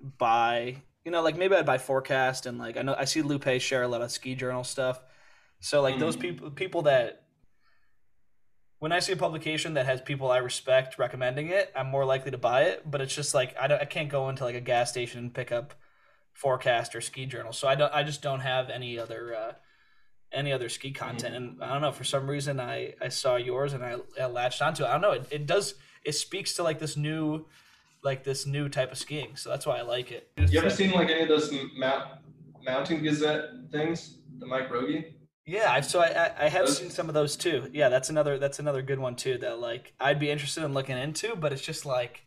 buy. 0.00 0.82
You 1.04 1.12
know, 1.12 1.22
like 1.22 1.36
maybe 1.36 1.54
I'd 1.54 1.66
buy 1.66 1.78
Forecast 1.78 2.46
and 2.46 2.58
like 2.58 2.76
I 2.76 2.82
know 2.82 2.96
I 2.98 3.04
see 3.04 3.22
Lupe 3.22 3.60
share 3.60 3.82
a 3.82 3.88
lot 3.88 4.02
of 4.02 4.10
ski 4.10 4.34
journal 4.34 4.64
stuff. 4.64 5.00
So 5.60 5.82
like 5.82 5.98
those 5.98 6.16
Mhm. 6.16 6.20
people, 6.20 6.50
people 6.50 6.82
that 6.82 7.22
when 8.78 8.92
I 8.92 8.98
see 8.98 9.12
a 9.12 9.16
publication 9.16 9.74
that 9.74 9.86
has 9.86 10.00
people 10.00 10.30
I 10.30 10.38
respect 10.38 10.98
recommending 10.98 11.48
it, 11.48 11.72
I'm 11.76 11.86
more 11.86 12.04
likely 12.04 12.30
to 12.32 12.38
buy 12.38 12.64
it. 12.64 12.90
But 12.90 13.00
it's 13.00 13.14
just 13.14 13.34
like 13.34 13.54
I 13.58 13.68
don't, 13.68 13.80
I 13.80 13.84
can't 13.84 14.08
go 14.08 14.28
into 14.28 14.44
like 14.44 14.56
a 14.56 14.60
gas 14.60 14.90
station 14.90 15.20
and 15.20 15.34
pick 15.34 15.52
up 15.52 15.74
Forecast 16.32 16.94
or 16.94 17.00
Ski 17.00 17.26
Journal. 17.26 17.52
So 17.52 17.68
I 17.68 17.74
don't, 17.74 17.92
I 17.94 18.02
just 18.02 18.20
don't 18.22 18.40
have 18.40 18.68
any 18.70 18.98
other. 18.98 19.34
Uh, 19.34 19.52
any 20.32 20.52
other 20.52 20.68
ski 20.68 20.90
content 20.90 21.34
mm-hmm. 21.34 21.62
and 21.62 21.62
i 21.62 21.72
don't 21.72 21.82
know 21.82 21.92
for 21.92 22.04
some 22.04 22.28
reason 22.28 22.60
i 22.60 22.92
i 23.00 23.08
saw 23.08 23.36
yours 23.36 23.72
and 23.72 23.84
i, 23.84 23.96
I 24.20 24.26
latched 24.26 24.60
onto 24.60 24.84
it. 24.84 24.86
I 24.86 24.92
don't 24.92 25.00
know 25.00 25.12
it, 25.12 25.26
it 25.30 25.46
does 25.46 25.74
it 26.04 26.12
speaks 26.12 26.54
to 26.54 26.62
like 26.62 26.78
this 26.78 26.96
new 26.96 27.46
like 28.02 28.24
this 28.24 28.46
new 28.46 28.68
type 28.68 28.92
of 28.92 28.98
skiing 28.98 29.36
so 29.36 29.50
that's 29.50 29.66
why 29.66 29.78
i 29.78 29.82
like 29.82 30.10
it. 30.12 30.30
You 30.36 30.58
ever 30.58 30.70
seen 30.70 30.92
like 30.92 31.08
any 31.10 31.22
of 31.22 31.28
those 31.28 31.52
mount, 31.76 32.04
Mountain 32.64 33.02
Gazette 33.02 33.44
things? 33.72 34.18
The 34.38 34.46
Mike 34.46 34.68
Rogge? 34.70 35.12
yeah 35.46 35.70
i've 35.70 35.84
so 35.84 36.00
i 36.00 36.06
i, 36.06 36.46
I 36.46 36.48
have 36.48 36.66
Those- 36.66 36.78
seen 36.78 36.90
some 36.90 37.08
of 37.08 37.14
those 37.14 37.36
too. 37.36 37.70
Yeah 37.72 37.88
that's 37.88 38.10
another 38.10 38.38
that's 38.38 38.58
another 38.58 38.82
good 38.82 38.98
one 38.98 39.16
too 39.16 39.38
that 39.38 39.60
like 39.60 39.92
i'd 40.00 40.18
be 40.18 40.30
interested 40.30 40.64
in 40.64 40.74
looking 40.74 40.98
into 40.98 41.36
but 41.36 41.52
it's 41.52 41.62
just 41.62 41.86
like 41.86 42.26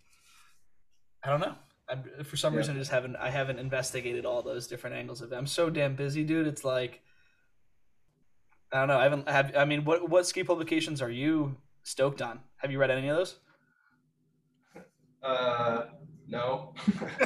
i 1.24 1.30
don't 1.30 1.42
know. 1.42 1.56
I'm, 1.90 2.04
for 2.24 2.38
some 2.38 2.54
Yeah. 2.54 2.60
reason 2.60 2.76
i 2.76 2.80
just 2.80 2.92
haven't 2.92 3.16
i 3.18 3.30
haven't 3.30 3.60
investigated 3.60 4.26
all 4.26 4.42
those 4.42 4.68
different 4.68 4.96
angles 4.96 5.22
of 5.22 5.32
it. 5.32 5.36
I'm 5.36 5.48
so 5.48 5.70
damn 5.70 5.96
busy 5.96 6.24
dude. 6.24 6.48
It's 6.48 6.64
like 6.64 7.02
i 8.72 8.80
don't 8.80 8.88
know 8.88 8.98
i 8.98 9.04
haven't 9.04 9.28
have 9.30 9.56
i 9.56 9.66
mean 9.66 9.84
what 9.86 10.10
what 10.10 10.26
ski 10.28 10.44
publications 10.44 11.02
are 11.02 11.10
you 11.12 11.56
stoked 11.84 12.22
on 12.22 12.40
have 12.58 12.72
you 12.72 12.80
read 12.80 12.92
any 12.92 13.08
of 13.08 13.16
those 13.18 13.40
Uh, 15.22 15.86
no. 16.28 16.74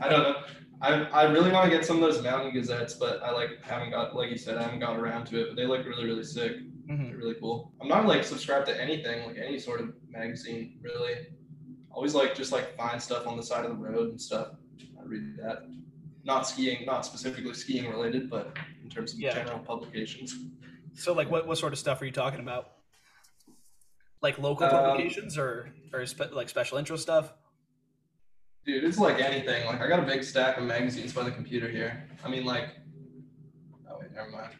I 0.00 0.08
don't 0.08 0.22
know. 0.22 0.36
I, 0.82 0.90
I 1.12 1.22
really 1.24 1.52
want 1.52 1.70
to 1.70 1.76
get 1.76 1.84
some 1.84 1.96
of 1.96 2.02
those 2.02 2.22
Mountain 2.22 2.54
Gazettes, 2.54 2.94
but 2.94 3.22
I 3.22 3.30
like 3.32 3.62
haven't 3.62 3.90
got 3.90 4.16
like 4.16 4.30
you 4.30 4.38
said 4.38 4.56
I 4.56 4.62
haven't 4.62 4.80
got 4.80 4.98
around 4.98 5.26
to 5.26 5.40
it. 5.42 5.46
But 5.48 5.56
they 5.56 5.66
look 5.66 5.84
really 5.84 6.06
really 6.06 6.24
sick. 6.24 6.52
Mhm. 6.90 7.08
They're 7.08 7.18
really 7.18 7.34
cool. 7.34 7.72
I'm 7.80 7.88
not 7.88 8.06
like 8.06 8.24
subscribed 8.24 8.66
to 8.68 8.80
anything 8.80 9.26
like 9.26 9.36
any 9.36 9.58
sort 9.58 9.80
of 9.82 9.92
magazine 10.08 10.78
really. 10.80 11.14
Always 11.90 12.14
like 12.14 12.34
just 12.34 12.52
like 12.52 12.74
find 12.76 13.02
stuff 13.02 13.26
on 13.26 13.36
the 13.36 13.42
side 13.42 13.64
of 13.66 13.72
the 13.72 13.76
road 13.76 14.08
and 14.10 14.20
stuff. 14.20 14.48
I 14.98 15.04
read 15.04 15.36
that. 15.42 15.58
Not 16.24 16.46
skiing, 16.46 16.84
not 16.84 17.06
specifically 17.06 17.54
skiing 17.54 17.88
related, 17.90 18.28
but 18.28 18.56
in 18.82 18.90
terms 18.90 19.12
of 19.14 19.20
Yeah. 19.20 19.34
general 19.34 19.58
publications. 19.60 20.34
So, 20.94 21.12
like, 21.14 21.30
what, 21.30 21.46
what 21.46 21.56
sort 21.56 21.72
of 21.72 21.78
stuff 21.78 22.02
are 22.02 22.04
you 22.04 22.10
talking 22.12 22.40
about? 22.40 22.72
Like 24.22 24.38
local 24.38 24.66
Um, 24.66 24.70
publications 24.72 25.38
or 25.38 25.72
or 25.94 26.04
spe- 26.04 26.32
like 26.32 26.48
special 26.50 26.76
interest 26.76 27.02
stuff? 27.02 27.32
Dude, 28.66 28.84
it's 28.84 28.98
like 28.98 29.18
anything. 29.18 29.64
Like 29.66 29.80
I 29.80 29.88
got 29.88 29.98
a 29.98 30.02
big 30.02 30.22
stack 30.22 30.58
of 30.58 30.64
magazines 30.64 31.14
by 31.14 31.22
the 31.22 31.30
computer 31.30 31.68
here. 31.68 32.06
I 32.22 32.28
mean, 32.28 32.44
like, 32.44 32.68
oh 33.90 33.96
wait, 33.98 34.12
never 34.12 34.28
mind. 34.30 34.52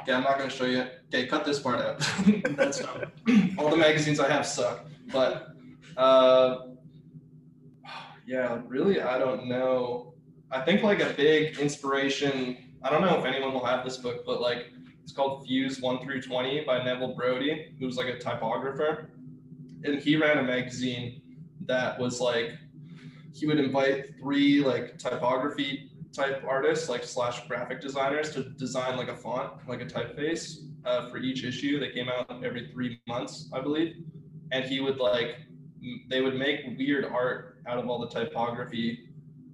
Okay, 0.00 0.12
I'm 0.12 0.22
not 0.22 0.38
gonna 0.38 0.48
show 0.50 0.66
you. 0.66 0.86
Okay, 1.08 1.26
cut 1.26 1.44
this 1.44 1.58
part 1.58 1.80
out. 1.80 1.98
That's 2.56 2.80
not. 2.80 3.10
All 3.58 3.68
the 3.70 3.76
magazines 3.76 4.20
I 4.20 4.30
have 4.30 4.46
suck. 4.46 4.86
But, 5.12 5.48
uh, 5.96 6.58
yeah, 8.26 8.60
really, 8.68 9.02
I 9.02 9.18
don't 9.18 9.48
know. 9.48 10.14
I 10.50 10.62
think 10.62 10.82
like 10.82 11.00
a 11.00 11.12
big 11.14 11.58
inspiration. 11.58 12.56
I 12.82 12.90
don't 12.90 13.02
know 13.02 13.18
if 13.18 13.24
anyone 13.24 13.52
will 13.52 13.64
have 13.64 13.84
this 13.84 13.98
book, 13.98 14.24
but 14.24 14.40
like 14.40 14.72
it's 15.02 15.12
called 15.12 15.46
Fuse 15.46 15.80
One 15.80 15.98
Through 16.00 16.22
Twenty 16.22 16.64
by 16.64 16.82
Neville 16.82 17.14
Brody, 17.14 17.74
who's 17.78 17.96
like 17.96 18.08
a 18.08 18.18
typographer, 18.18 19.10
and 19.84 19.98
he 19.98 20.16
ran 20.16 20.38
a 20.38 20.42
magazine 20.42 21.20
that 21.66 21.98
was 21.98 22.20
like 22.20 22.52
he 23.34 23.46
would 23.46 23.60
invite 23.60 24.06
three 24.18 24.60
like 24.64 24.98
typography 24.98 25.90
type 26.12 26.42
artists 26.46 26.88
like 26.88 27.04
slash 27.04 27.46
graphic 27.46 27.80
designers 27.80 28.30
to 28.30 28.50
design 28.50 28.96
like 28.96 29.08
a 29.08 29.16
font 29.16 29.52
like 29.68 29.80
a 29.80 29.84
typeface 29.84 30.64
uh, 30.86 31.08
for 31.10 31.18
each 31.18 31.44
issue 31.44 31.78
they 31.78 31.90
came 31.90 32.08
out 32.08 32.42
every 32.42 32.70
three 32.72 32.98
months 33.06 33.50
i 33.52 33.60
believe 33.60 33.96
and 34.50 34.64
he 34.64 34.80
would 34.80 34.98
like 34.98 35.36
they 36.08 36.22
would 36.22 36.36
make 36.36 36.60
weird 36.78 37.04
art 37.04 37.58
out 37.68 37.78
of 37.78 37.88
all 37.88 37.98
the 37.98 38.08
typography 38.08 39.07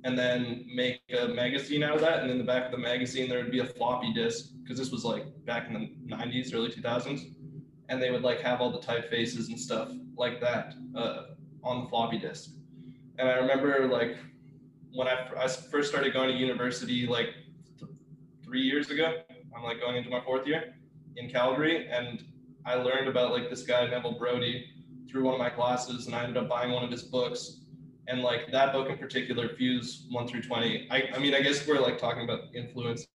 and 0.04 0.18
then 0.18 0.64
make 0.74 1.00
a 1.18 1.28
magazine 1.28 1.82
out 1.82 1.94
of 1.96 2.00
that 2.00 2.20
and 2.20 2.30
in 2.30 2.38
the 2.38 2.44
back 2.44 2.66
of 2.66 2.70
the 2.70 2.78
magazine 2.78 3.28
there 3.28 3.38
would 3.38 3.50
be 3.50 3.60
a 3.60 3.66
floppy 3.66 4.12
disk 4.12 4.50
because 4.62 4.78
this 4.78 4.90
was 4.90 5.04
like 5.04 5.24
back 5.44 5.66
in 5.68 5.72
the 5.74 6.14
90s 6.14 6.54
early 6.54 6.70
2000s 6.70 7.34
and 7.88 8.02
they 8.02 8.10
would 8.10 8.22
like 8.22 8.40
have 8.40 8.60
all 8.60 8.70
the 8.70 8.78
typefaces 8.78 9.48
and 9.48 9.58
stuff 9.58 9.90
like 10.16 10.40
that 10.40 10.74
uh, 10.94 11.24
on 11.62 11.84
the 11.84 11.88
floppy 11.88 12.18
disk 12.18 12.50
and 13.18 13.28
I 13.28 13.34
remember 13.34 13.88
like 13.88 14.16
when 14.94 15.08
I, 15.08 15.28
I 15.36 15.48
first 15.48 15.90
started 15.90 16.12
going 16.12 16.28
to 16.28 16.34
university 16.34 17.06
like 17.06 17.30
th- 17.78 17.90
three 18.44 18.62
years 18.62 18.90
ago. 18.90 19.22
I'm 19.56 19.62
like 19.62 19.80
going 19.80 19.96
into 19.96 20.10
my 20.10 20.20
fourth 20.20 20.46
year 20.46 20.74
in 21.16 21.28
Calgary, 21.28 21.88
and 21.88 22.24
I 22.64 22.74
learned 22.74 23.08
about 23.08 23.32
like 23.32 23.50
this 23.50 23.62
guy 23.62 23.86
Neville 23.86 24.18
Brody 24.18 24.64
through 25.10 25.24
one 25.24 25.34
of 25.34 25.40
my 25.40 25.50
classes, 25.50 26.06
and 26.06 26.14
I 26.14 26.22
ended 26.22 26.36
up 26.36 26.48
buying 26.48 26.72
one 26.72 26.84
of 26.84 26.90
his 26.90 27.02
books. 27.02 27.63
And 28.06 28.20
like 28.22 28.52
that 28.52 28.72
book 28.72 28.90
in 28.90 28.98
particular, 28.98 29.48
Fuse 29.56 30.06
one 30.10 30.26
through 30.28 30.42
twenty. 30.42 30.86
I, 30.90 31.08
I 31.14 31.18
mean, 31.18 31.34
I 31.34 31.40
guess 31.40 31.66
we're 31.66 31.80
like 31.80 31.98
talking 31.98 32.22
about 32.24 32.54
influences 32.54 33.08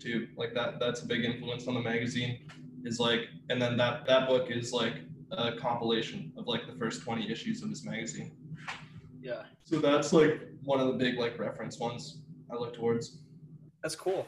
too. 0.00 0.28
Like 0.36 0.54
that, 0.54 0.80
that's 0.80 1.02
a 1.02 1.06
big 1.06 1.24
influence 1.24 1.68
on 1.68 1.74
the 1.74 1.80
magazine. 1.80 2.46
Is 2.84 2.98
like, 2.98 3.20
and 3.48 3.62
then 3.62 3.76
that 3.76 4.06
that 4.06 4.28
book 4.28 4.50
is 4.50 4.72
like 4.72 4.94
a 5.30 5.52
compilation 5.56 6.32
of 6.36 6.46
like 6.48 6.66
the 6.66 6.76
first 6.78 7.02
twenty 7.02 7.30
issues 7.30 7.62
of 7.62 7.70
his 7.70 7.84
magazine. 7.84 8.32
Yeah, 9.20 9.42
So 9.62 9.78
that's 9.78 10.12
like 10.12 10.40
one 10.64 10.80
of 10.80 10.88
the 10.88 10.94
big 10.94 11.16
like 11.16 11.38
reference 11.38 11.78
ones 11.78 12.22
I 12.50 12.56
look 12.56 12.74
towards. 12.74 13.18
that's 13.82 13.94
cool. 13.94 14.26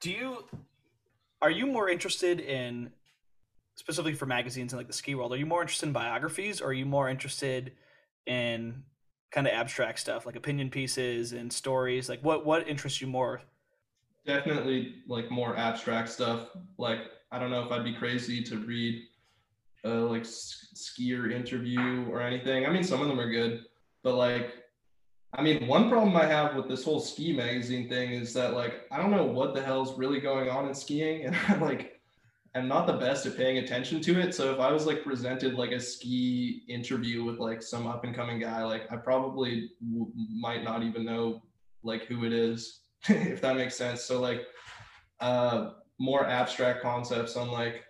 Do 0.00 0.10
you 0.10 0.44
are 1.40 1.50
you 1.50 1.64
more 1.66 1.88
interested 1.88 2.40
in 2.40 2.90
specifically 3.76 4.14
for 4.14 4.26
magazines 4.26 4.72
and 4.72 4.80
like 4.80 4.88
the 4.88 4.92
ski 4.92 5.14
world? 5.14 5.32
Are 5.32 5.36
you 5.36 5.46
more 5.46 5.62
interested 5.62 5.86
in 5.86 5.92
biographies, 5.92 6.60
or 6.60 6.66
are 6.66 6.72
you 6.72 6.86
more 6.86 7.08
interested 7.08 7.72
in 8.26 8.82
kind 9.32 9.46
of 9.46 9.52
abstract 9.54 9.98
stuff 9.98 10.26
like 10.26 10.36
opinion 10.36 10.70
pieces 10.70 11.32
and 11.32 11.52
stories? 11.52 12.08
Like, 12.08 12.22
what 12.22 12.46
what 12.46 12.68
interests 12.68 13.00
you 13.00 13.08
more? 13.08 13.42
Definitely 14.24 15.02
like 15.08 15.30
more 15.30 15.56
abstract 15.56 16.10
stuff. 16.10 16.50
Like 16.78 17.00
I 17.32 17.38
don't 17.38 17.50
know 17.50 17.64
if 17.64 17.72
I'd 17.72 17.84
be 17.84 17.94
crazy 17.94 18.42
to 18.44 18.58
read 18.58 19.02
a 19.84 19.88
like 19.88 20.22
skier 20.22 21.32
interview 21.32 22.06
or 22.08 22.20
anything. 22.20 22.66
I 22.66 22.70
mean, 22.70 22.84
some 22.84 23.00
of 23.00 23.08
them 23.08 23.18
are 23.18 23.30
good, 23.30 23.64
but 24.04 24.14
like, 24.14 24.52
I 25.32 25.42
mean, 25.42 25.66
one 25.66 25.88
problem 25.88 26.16
I 26.16 26.26
have 26.26 26.54
with 26.54 26.68
this 26.68 26.84
whole 26.84 27.00
ski 27.00 27.32
magazine 27.32 27.88
thing 27.88 28.12
is 28.12 28.32
that 28.34 28.54
like 28.54 28.82
I 28.90 28.98
don't 28.98 29.10
know 29.10 29.24
what 29.24 29.54
the 29.54 29.62
hell's 29.62 29.98
really 29.98 30.20
going 30.20 30.50
on 30.50 30.68
in 30.68 30.74
skiing, 30.74 31.24
and 31.24 31.34
I 31.48 31.56
like 31.56 32.01
I'm 32.54 32.68
not 32.68 32.86
the 32.86 32.92
best 32.94 33.24
at 33.24 33.36
paying 33.36 33.58
attention 33.58 34.00
to 34.02 34.20
it. 34.20 34.34
So 34.34 34.52
if 34.52 34.60
I 34.60 34.70
was 34.70 34.86
like 34.86 35.04
presented 35.04 35.54
like 35.54 35.72
a 35.72 35.80
ski 35.80 36.64
interview 36.68 37.24
with 37.24 37.38
like 37.38 37.62
some 37.62 37.86
up 37.86 38.04
and 38.04 38.14
coming 38.14 38.38
guy, 38.38 38.62
like 38.64 38.92
I 38.92 38.96
probably 38.96 39.70
w- 39.90 40.12
might 40.14 40.62
not 40.62 40.82
even 40.82 41.04
know 41.04 41.42
like 41.82 42.04
who 42.04 42.24
it 42.24 42.32
is, 42.32 42.80
if 43.08 43.40
that 43.40 43.56
makes 43.56 43.76
sense. 43.76 44.02
So 44.02 44.20
like 44.20 44.42
uh 45.20 45.70
more 45.98 46.26
abstract 46.26 46.82
concepts 46.82 47.36
on 47.36 47.50
like 47.50 47.84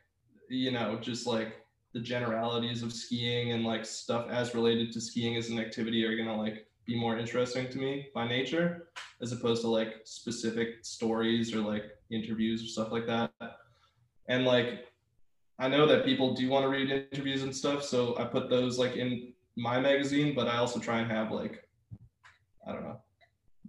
you 0.48 0.70
know 0.70 0.98
just 1.00 1.26
like 1.26 1.56
the 1.94 2.00
generalities 2.00 2.82
of 2.82 2.92
skiing 2.92 3.52
and 3.52 3.64
like 3.64 3.84
stuff 3.84 4.28
as 4.30 4.54
related 4.54 4.92
to 4.92 5.00
skiing 5.00 5.36
as 5.36 5.50
an 5.50 5.58
activity 5.58 6.04
are 6.04 6.16
gonna 6.16 6.36
like 6.36 6.66
be 6.86 6.98
more 6.98 7.18
interesting 7.18 7.68
to 7.68 7.78
me 7.78 8.06
by 8.14 8.26
nature 8.26 8.88
as 9.20 9.32
opposed 9.32 9.62
to 9.62 9.68
like 9.68 10.00
specific 10.04 10.84
stories 10.84 11.54
or 11.54 11.60
like 11.60 11.84
interviews 12.10 12.62
or 12.62 12.66
stuff 12.66 12.92
like 12.92 13.06
that. 13.06 13.32
And 14.28 14.44
like 14.44 14.86
I 15.58 15.68
know 15.68 15.86
that 15.86 16.04
people 16.04 16.34
do 16.34 16.48
want 16.48 16.64
to 16.64 16.68
read 16.68 16.90
interviews 16.90 17.42
and 17.42 17.54
stuff, 17.54 17.82
so 17.82 18.16
I 18.18 18.24
put 18.24 18.50
those 18.50 18.78
like 18.78 18.96
in 18.96 19.32
my 19.56 19.78
magazine, 19.80 20.34
but 20.34 20.48
I 20.48 20.56
also 20.56 20.80
try 20.80 21.00
and 21.00 21.10
have 21.10 21.30
like 21.30 21.68
I 22.66 22.72
don't 22.72 22.84
know, 22.84 23.00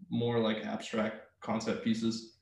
more 0.10 0.40
like 0.40 0.66
abstract 0.66 1.18
concept 1.42 1.84
pieces. 1.84 2.36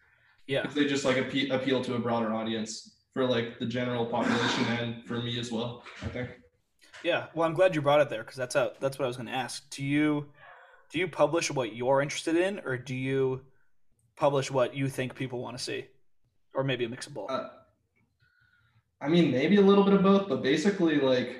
Yeah. 0.47 0.67
They 0.67 0.85
just 0.85 1.05
like 1.05 1.17
appe- 1.17 1.51
appeal 1.51 1.83
to 1.83 1.95
a 1.95 1.99
broader 1.99 2.33
audience 2.33 2.97
for 3.13 3.25
like 3.25 3.59
the 3.59 3.65
general 3.65 4.05
population 4.05 4.65
and 4.65 5.05
for 5.05 5.21
me 5.21 5.39
as 5.39 5.51
well, 5.51 5.83
I 6.01 6.07
think. 6.07 6.29
Yeah. 7.03 7.27
Well, 7.33 7.47
I'm 7.47 7.53
glad 7.53 7.73
you 7.73 7.81
brought 7.81 8.01
it 8.01 8.09
there 8.09 8.23
because 8.23 8.37
that's 8.37 8.55
a, 8.55 8.73
that's 8.79 8.99
what 8.99 9.05
I 9.05 9.07
was 9.07 9.17
going 9.17 9.27
to 9.27 9.33
ask. 9.33 9.69
Do 9.69 9.83
you 9.83 10.27
do 10.91 10.99
you 10.99 11.07
publish 11.07 11.49
what 11.49 11.73
you're 11.73 12.01
interested 12.01 12.35
in, 12.35 12.59
or 12.65 12.77
do 12.77 12.93
you 12.93 13.41
publish 14.17 14.51
what 14.51 14.75
you 14.75 14.89
think 14.89 15.15
people 15.15 15.39
want 15.39 15.57
to 15.57 15.63
see, 15.63 15.85
or 16.53 16.65
maybe 16.65 16.83
a 16.83 16.89
mix 16.89 17.07
of 17.07 17.13
both? 17.13 17.31
Uh, 17.31 17.47
I 19.01 19.07
mean, 19.07 19.31
maybe 19.31 19.55
a 19.55 19.61
little 19.61 19.83
bit 19.83 19.95
of 19.95 20.03
both, 20.03 20.29
but 20.29 20.43
basically, 20.43 20.99
like, 20.99 21.37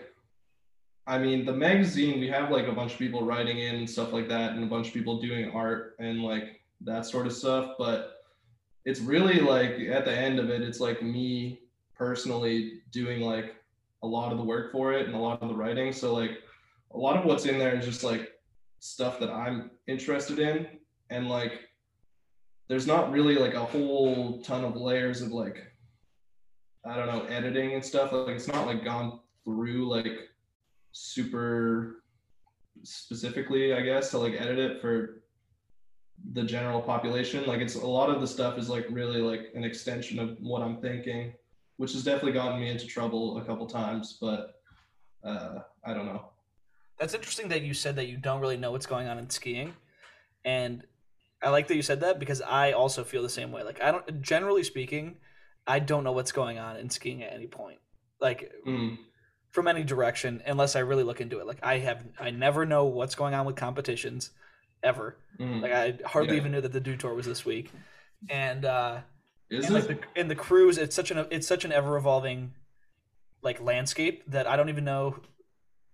I 1.06 1.19
mean, 1.19 1.45
the 1.45 1.54
magazine, 1.54 2.19
we 2.19 2.28
have 2.28 2.50
like 2.50 2.67
a 2.67 2.71
bunch 2.71 2.93
of 2.93 3.00
people 3.00 3.24
writing 3.24 3.60
in 3.60 3.76
and 3.76 3.89
stuff 3.89 4.12
like 4.12 4.28
that, 4.30 4.54
and 4.54 4.63
a 4.63 4.67
bunch 4.67 4.88
of 4.88 4.93
people 4.93 5.21
doing 5.21 5.52
art 5.52 5.95
and 6.00 6.24
like 6.24 6.62
that 6.82 7.06
sort 7.06 7.28
of 7.28 7.34
stuff. 7.34 7.76
But 7.78 8.24
it's 8.86 9.00
really 9.00 9.39
like 9.39 9.80
at 9.80 10.06
the 10.06 10.12
end 10.12 10.39
of 10.39 10.50
it, 10.50 10.63
it's 10.63 10.80
like 10.80 11.04
me 11.04 11.60
personally 11.95 12.82
doing 12.91 13.21
like 13.21 13.56
a 14.02 14.08
lot 14.08 14.32
of 14.32 14.39
the 14.39 14.43
work 14.43 14.71
for 14.71 14.93
it 14.93 15.06
and 15.06 15.15
a 15.15 15.19
lot 15.19 15.41
of 15.43 15.50
the 15.50 15.56
writing. 15.56 15.93
So, 15.93 16.13
like, 16.13 16.39
a 16.93 16.97
lot 16.97 17.15
of 17.15 17.26
what's 17.26 17.45
in 17.45 17.60
there 17.60 17.76
is 17.76 17.86
just 17.86 18.04
like 18.04 18.32
stuff 18.80 19.19
that 19.19 19.30
I'm 19.30 19.69
interested 19.88 20.39
in. 20.39 20.67
And 21.12 21.30
like, 21.30 21.60
there's 22.67 22.88
not 22.88 23.12
really 23.12 23.36
like 23.36 23.54
a 23.54 23.63
whole 23.65 24.41
ton 24.41 24.63
of 24.63 24.76
layers 24.76 25.21
of 25.21 25.32
like 25.32 25.70
I 26.86 26.96
don't 26.96 27.08
know, 27.08 27.26
editing 27.26 27.74
and 27.74 27.84
stuff. 27.84 28.12
Like 28.12 28.36
it's 28.36 28.48
not 28.48 28.65
like 28.65 28.84
gone 28.84 29.20
through 29.44 29.88
like 29.88 30.30
super 30.91 32.04
specifically, 32.84 33.74
I 33.74 33.82
guess, 33.82 34.12
to 34.12 34.17
like 34.17 34.34
edit 34.34 34.60
it 34.60 34.82
for 34.82 35.24
the 36.34 36.44
general 36.44 36.82
population. 36.82 37.46
Like 37.46 37.62
it's 37.62 37.76
a 37.76 37.86
lot 37.86 38.10
of 38.10 38.22
the 38.22 38.28
stuff 38.28 38.58
is 38.58 38.70
like 38.70 38.86
really 38.89 39.22
like 39.22 39.52
an 39.56 39.63
extension 39.63 40.20
of 40.20 40.38
what 40.39 40.62
I'm 40.62 40.78
thinking, 40.78 41.34
which 41.78 41.94
has 41.94 42.04
definitely 42.04 42.34
gotten 42.34 42.60
me 42.60 42.70
into 42.70 42.88
trouble 42.88 43.38
a 43.38 43.46
couple 43.46 43.67
times, 43.67 44.17
but 44.20 44.62
uh 45.24 45.60
I 45.84 45.94
don't 45.94 46.06
know. 46.06 46.26
That's 47.00 47.13
interesting 47.13 47.48
that 47.50 47.62
you 47.63 47.74
said 47.74 47.96
that 47.96 48.08
you 48.08 48.17
don't 48.17 48.41
really 48.41 48.58
know 48.58 48.72
what's 48.72 48.86
going 48.86 49.08
on 49.08 49.17
in 49.17 49.30
skiing, 49.30 49.74
and 50.46 50.84
I 51.41 51.50
like 51.50 51.67
that 51.67 51.76
you 51.76 51.82
said 51.82 52.02
that 52.02 52.20
because 52.20 52.41
I 52.41 52.74
also 52.74 53.04
feel 53.04 53.24
the 53.24 53.30
same 53.30 53.52
way. 53.52 53.63
Like 53.63 53.82
I 53.82 53.91
don't, 53.91 54.22
generally 54.22 54.63
speaking, 54.63 55.17
I 55.67 55.80
don't 55.80 56.04
know 56.04 56.12
what's 56.12 56.32
going 56.32 56.58
on 56.58 56.78
in 56.78 56.89
skiing 56.89 57.24
at 57.24 57.34
any 57.34 57.47
point, 57.47 57.80
like 58.19 58.52
Mm, 58.65 58.97
from 59.52 59.67
any 59.67 59.84
direction, 59.84 60.41
unless 60.45 60.76
I 60.76 60.80
really 60.80 61.04
look 61.04 61.21
into 61.21 61.39
it. 61.39 61.47
Like 61.47 61.60
I 61.63 61.78
have, 61.80 62.06
I 62.19 62.32
never 62.32 62.65
know 62.65 62.86
what's 62.86 63.15
going 63.15 63.34
on 63.34 63.45
with 63.45 63.56
competitions, 63.56 64.32
ever. 64.84 65.17
mm. 65.39 65.62
Like 65.62 65.71
I 65.71 65.97
hardly 66.06 66.36
Yeah. 66.36 66.41
even 66.41 66.52
knew 66.54 66.62
that 66.62 66.71
the 66.71 66.80
Dew 66.80 66.95
Tour 66.95 67.13
was 67.13 67.26
this 67.26 67.45
week, 67.45 67.71
and 68.30 68.65
uh, 68.65 69.02
Is 69.50 69.65
and 69.65 69.76
like 69.76 69.88
the 69.88 70.00
in 70.19 70.28
the 70.28 70.36
cruise, 70.36 70.78
it's 70.78 70.95
such 70.95 71.12
an 71.12 71.26
it's 71.32 71.47
such 71.47 71.65
an 71.65 71.71
ever 71.71 71.97
evolving 71.97 72.54
like 73.43 73.62
landscape 73.62 74.24
that 74.28 74.47
I 74.47 74.56
don't 74.56 74.69
even 74.69 74.86
know 74.86 75.17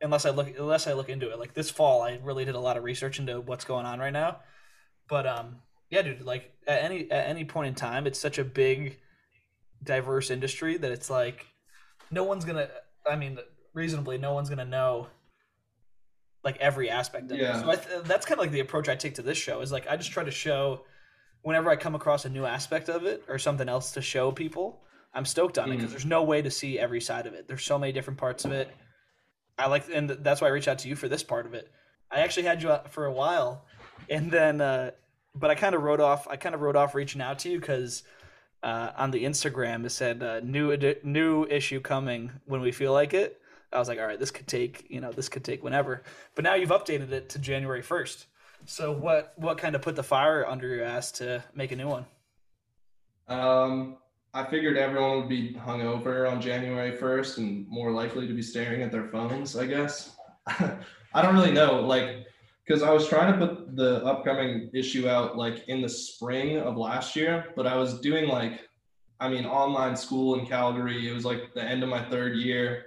unless 0.02 0.26
I 0.26 0.30
look 0.30 0.48
unless 0.58 0.88
I 0.88 0.94
look 0.94 1.10
into 1.10 1.30
it. 1.32 1.40
Like 1.40 1.54
this 1.54 1.70
fall, 1.70 2.02
I 2.04 2.20
really 2.24 2.46
did 2.46 2.56
a 2.56 2.60
lot 2.60 2.78
of 2.78 2.84
research 2.84 3.20
into 3.20 3.40
what's 3.42 3.66
going 3.66 3.86
on 3.86 4.00
right 4.00 4.14
now. 4.14 4.38
But 5.10 5.26
um, 5.26 5.58
yeah, 5.90 6.02
dude, 6.02 6.22
like 6.22 6.54
at 6.68 6.84
any 6.84 7.10
at 7.10 7.28
any 7.28 7.46
point 7.46 7.70
in 7.70 7.76
time, 7.76 8.06
it's 8.08 8.20
such 8.20 8.38
a 8.38 8.44
big, 8.44 9.00
diverse 9.84 10.30
industry 10.30 10.78
that 10.78 10.92
it's 10.92 11.10
like 11.10 11.46
no 12.12 12.24
one's 12.24 12.46
gonna. 12.46 12.70
I 13.10 13.16
mean, 13.16 13.38
reasonably, 13.74 14.18
no 14.18 14.34
one's 14.34 14.50
gonna 14.50 14.66
know 14.66 15.08
like 16.44 16.58
every 16.58 16.90
aspect 16.90 17.32
of 17.32 17.38
Yeah. 17.38 17.58
it. 17.58 17.62
So 17.62 17.70
I 17.72 17.76
th- 17.76 18.04
that's 18.04 18.26
kind 18.26 18.40
of 18.40 18.44
like 18.44 18.52
the 18.52 18.60
approach 18.62 18.88
I 18.90 18.96
take 18.96 19.16
to 19.16 19.22
this 19.22 19.38
show. 19.38 19.62
Is 19.62 19.72
like 19.72 19.88
I 19.90 19.98
just 19.98 20.12
try 20.12 20.24
to 20.24 20.32
show 20.32 20.86
whenever 21.42 21.70
I 21.70 21.76
come 21.76 21.96
across 21.96 22.26
a 22.26 22.30
new 22.30 22.46
aspect 22.46 22.90
of 22.90 23.06
it 23.06 23.24
or 23.28 23.38
something 23.38 23.68
else 23.70 23.92
to 23.92 24.02
show 24.02 24.32
people, 24.32 24.82
I'm 25.14 25.26
stoked 25.26 25.58
on 25.58 25.72
it 25.72 25.76
because 25.78 25.92
there's 25.92 26.06
no 26.06 26.24
way 26.24 26.42
to 26.42 26.52
see 26.52 26.78
every 26.80 27.02
side 27.02 27.26
of 27.28 27.34
it. 27.34 27.48
There's 27.48 27.64
so 27.64 27.78
many 27.80 27.92
different 27.92 28.20
parts 28.20 28.46
of 28.46 28.52
it. 28.52 28.70
I 29.58 29.68
like, 29.68 29.86
and 29.92 30.10
that's 30.10 30.42
why 30.42 30.48
I 30.48 30.52
reached 30.52 30.68
out 30.68 30.80
to 30.80 30.88
you 30.90 30.96
for 30.96 31.08
this 31.08 31.24
part 31.24 31.46
of 31.46 31.54
it. 31.54 31.72
I 32.12 32.20
actually 32.20 32.44
had 32.44 32.62
you 32.62 32.72
out 32.72 32.92
for 32.92 33.06
a 33.06 33.12
while, 33.12 33.66
and 34.10 34.30
then, 34.32 34.62
uh, 34.62 34.92
but 35.36 35.50
I 35.50 35.56
kind 35.56 35.74
of 35.76 35.82
wrote 35.82 36.00
off. 36.00 36.28
I 36.30 36.36
kind 36.38 36.54
of 36.54 36.62
wrote 36.62 36.76
off 36.76 36.94
reaching 36.96 37.22
out 37.22 37.40
to 37.40 37.50
you 37.50 37.60
because 37.60 38.04
uh, 38.64 38.92
on 38.98 39.12
the 39.12 39.24
Instagram 39.24 39.86
it 39.86 39.90
said 39.90 40.24
uh, 40.24 40.40
new 40.42 40.76
new 41.04 41.46
issue 41.46 41.80
coming 41.80 42.32
when 42.46 42.62
we 42.62 42.72
feel 42.72 42.94
like 42.94 43.14
it. 43.14 43.42
I 43.72 43.80
was 43.80 43.88
like, 43.88 44.00
all 44.00 44.08
right, 44.08 44.20
this 44.20 44.32
could 44.32 44.48
take 44.48 44.88
you 44.90 45.02
know 45.02 45.12
this 45.12 45.30
could 45.30 45.44
take 45.44 45.64
whenever. 45.64 46.04
But 46.36 46.44
now 46.44 46.56
you've 46.56 46.70
updated 46.70 47.12
it 47.12 47.30
to 47.30 47.40
January 47.40 47.82
first. 47.82 48.28
So 48.66 48.92
what 48.92 49.34
what 49.38 49.58
kind 49.58 49.76
of 49.76 49.82
put 49.82 49.96
the 49.96 50.04
fire 50.04 50.46
under 50.46 50.68
your 50.68 50.86
ass 50.86 51.12
to 51.14 51.44
make 51.54 51.72
a 51.72 51.76
new 51.76 51.88
one? 51.88 52.06
Um, 53.28 53.98
I 54.38 54.46
figured 54.46 54.78
everyone 54.78 55.18
would 55.18 55.30
be 55.30 55.56
hungover 55.56 56.32
on 56.32 56.40
January 56.40 56.92
1st 56.96 57.38
and 57.40 57.68
more 57.68 57.92
likely 57.92 58.28
to 58.28 58.34
be 58.36 58.44
staring 58.44 58.84
at 58.84 58.92
their 58.92 59.08
phones, 59.08 59.56
I 59.56 59.66
guess. 59.66 60.16
I 60.48 61.22
don't 61.24 61.34
really 61.34 61.52
know, 61.52 61.82
like, 61.82 62.27
because 62.68 62.84
I 62.84 62.92
was 62.92 63.08
trying 63.08 63.32
to 63.32 63.48
put 63.48 63.76
the 63.78 64.04
upcoming 64.04 64.70
issue 64.74 65.08
out 65.08 65.38
like 65.38 65.68
in 65.70 65.82
the 65.82 65.88
spring 65.88 66.58
of 66.58 66.76
last 66.76 67.16
year, 67.16 67.54
but 67.56 67.66
I 67.66 67.78
was 67.78 68.02
doing 68.02 68.28
like, 68.28 68.60
I 69.20 69.30
mean, 69.30 69.46
online 69.46 69.96
school 69.96 70.38
in 70.38 70.46
Calgary. 70.46 71.10
It 71.10 71.14
was 71.14 71.24
like 71.24 71.54
the 71.54 71.64
end 71.64 71.82
of 71.82 71.90
my 71.90 72.04
third 72.10 72.36
year 72.36 72.84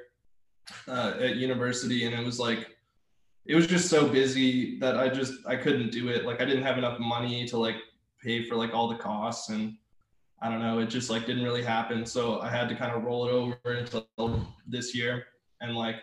uh, 0.86 1.14
at 1.18 1.36
university, 1.36 2.04
and 2.04 2.14
it 2.14 2.24
was 2.24 2.38
like, 2.38 2.68
it 3.46 3.54
was 3.54 3.66
just 3.66 3.88
so 3.88 4.06
busy 4.06 4.78
that 4.80 4.98
I 4.98 5.08
just 5.08 5.32
I 5.46 5.56
couldn't 5.56 5.90
do 5.90 6.08
it. 6.08 6.26
Like, 6.26 6.42
I 6.42 6.44
didn't 6.44 6.64
have 6.64 6.78
enough 6.78 6.98
money 7.00 7.46
to 7.46 7.56
like 7.56 7.76
pay 8.22 8.44
for 8.44 8.56
like 8.56 8.74
all 8.74 8.86
the 8.86 8.96
costs 8.96 9.48
and 9.48 9.76
I 10.42 10.50
don't 10.50 10.60
know, 10.60 10.78
it 10.78 10.86
just 10.86 11.10
like 11.10 11.26
didn't 11.26 11.42
really 11.42 11.62
happen. 11.62 12.04
So 12.06 12.40
I 12.40 12.48
had 12.48 12.68
to 12.68 12.74
kind 12.74 12.92
of 12.92 13.02
roll 13.02 13.26
it 13.26 13.32
over 13.32 13.58
until 13.64 14.06
this 14.66 14.94
year. 14.94 15.24
And 15.60 15.74
like, 15.74 15.96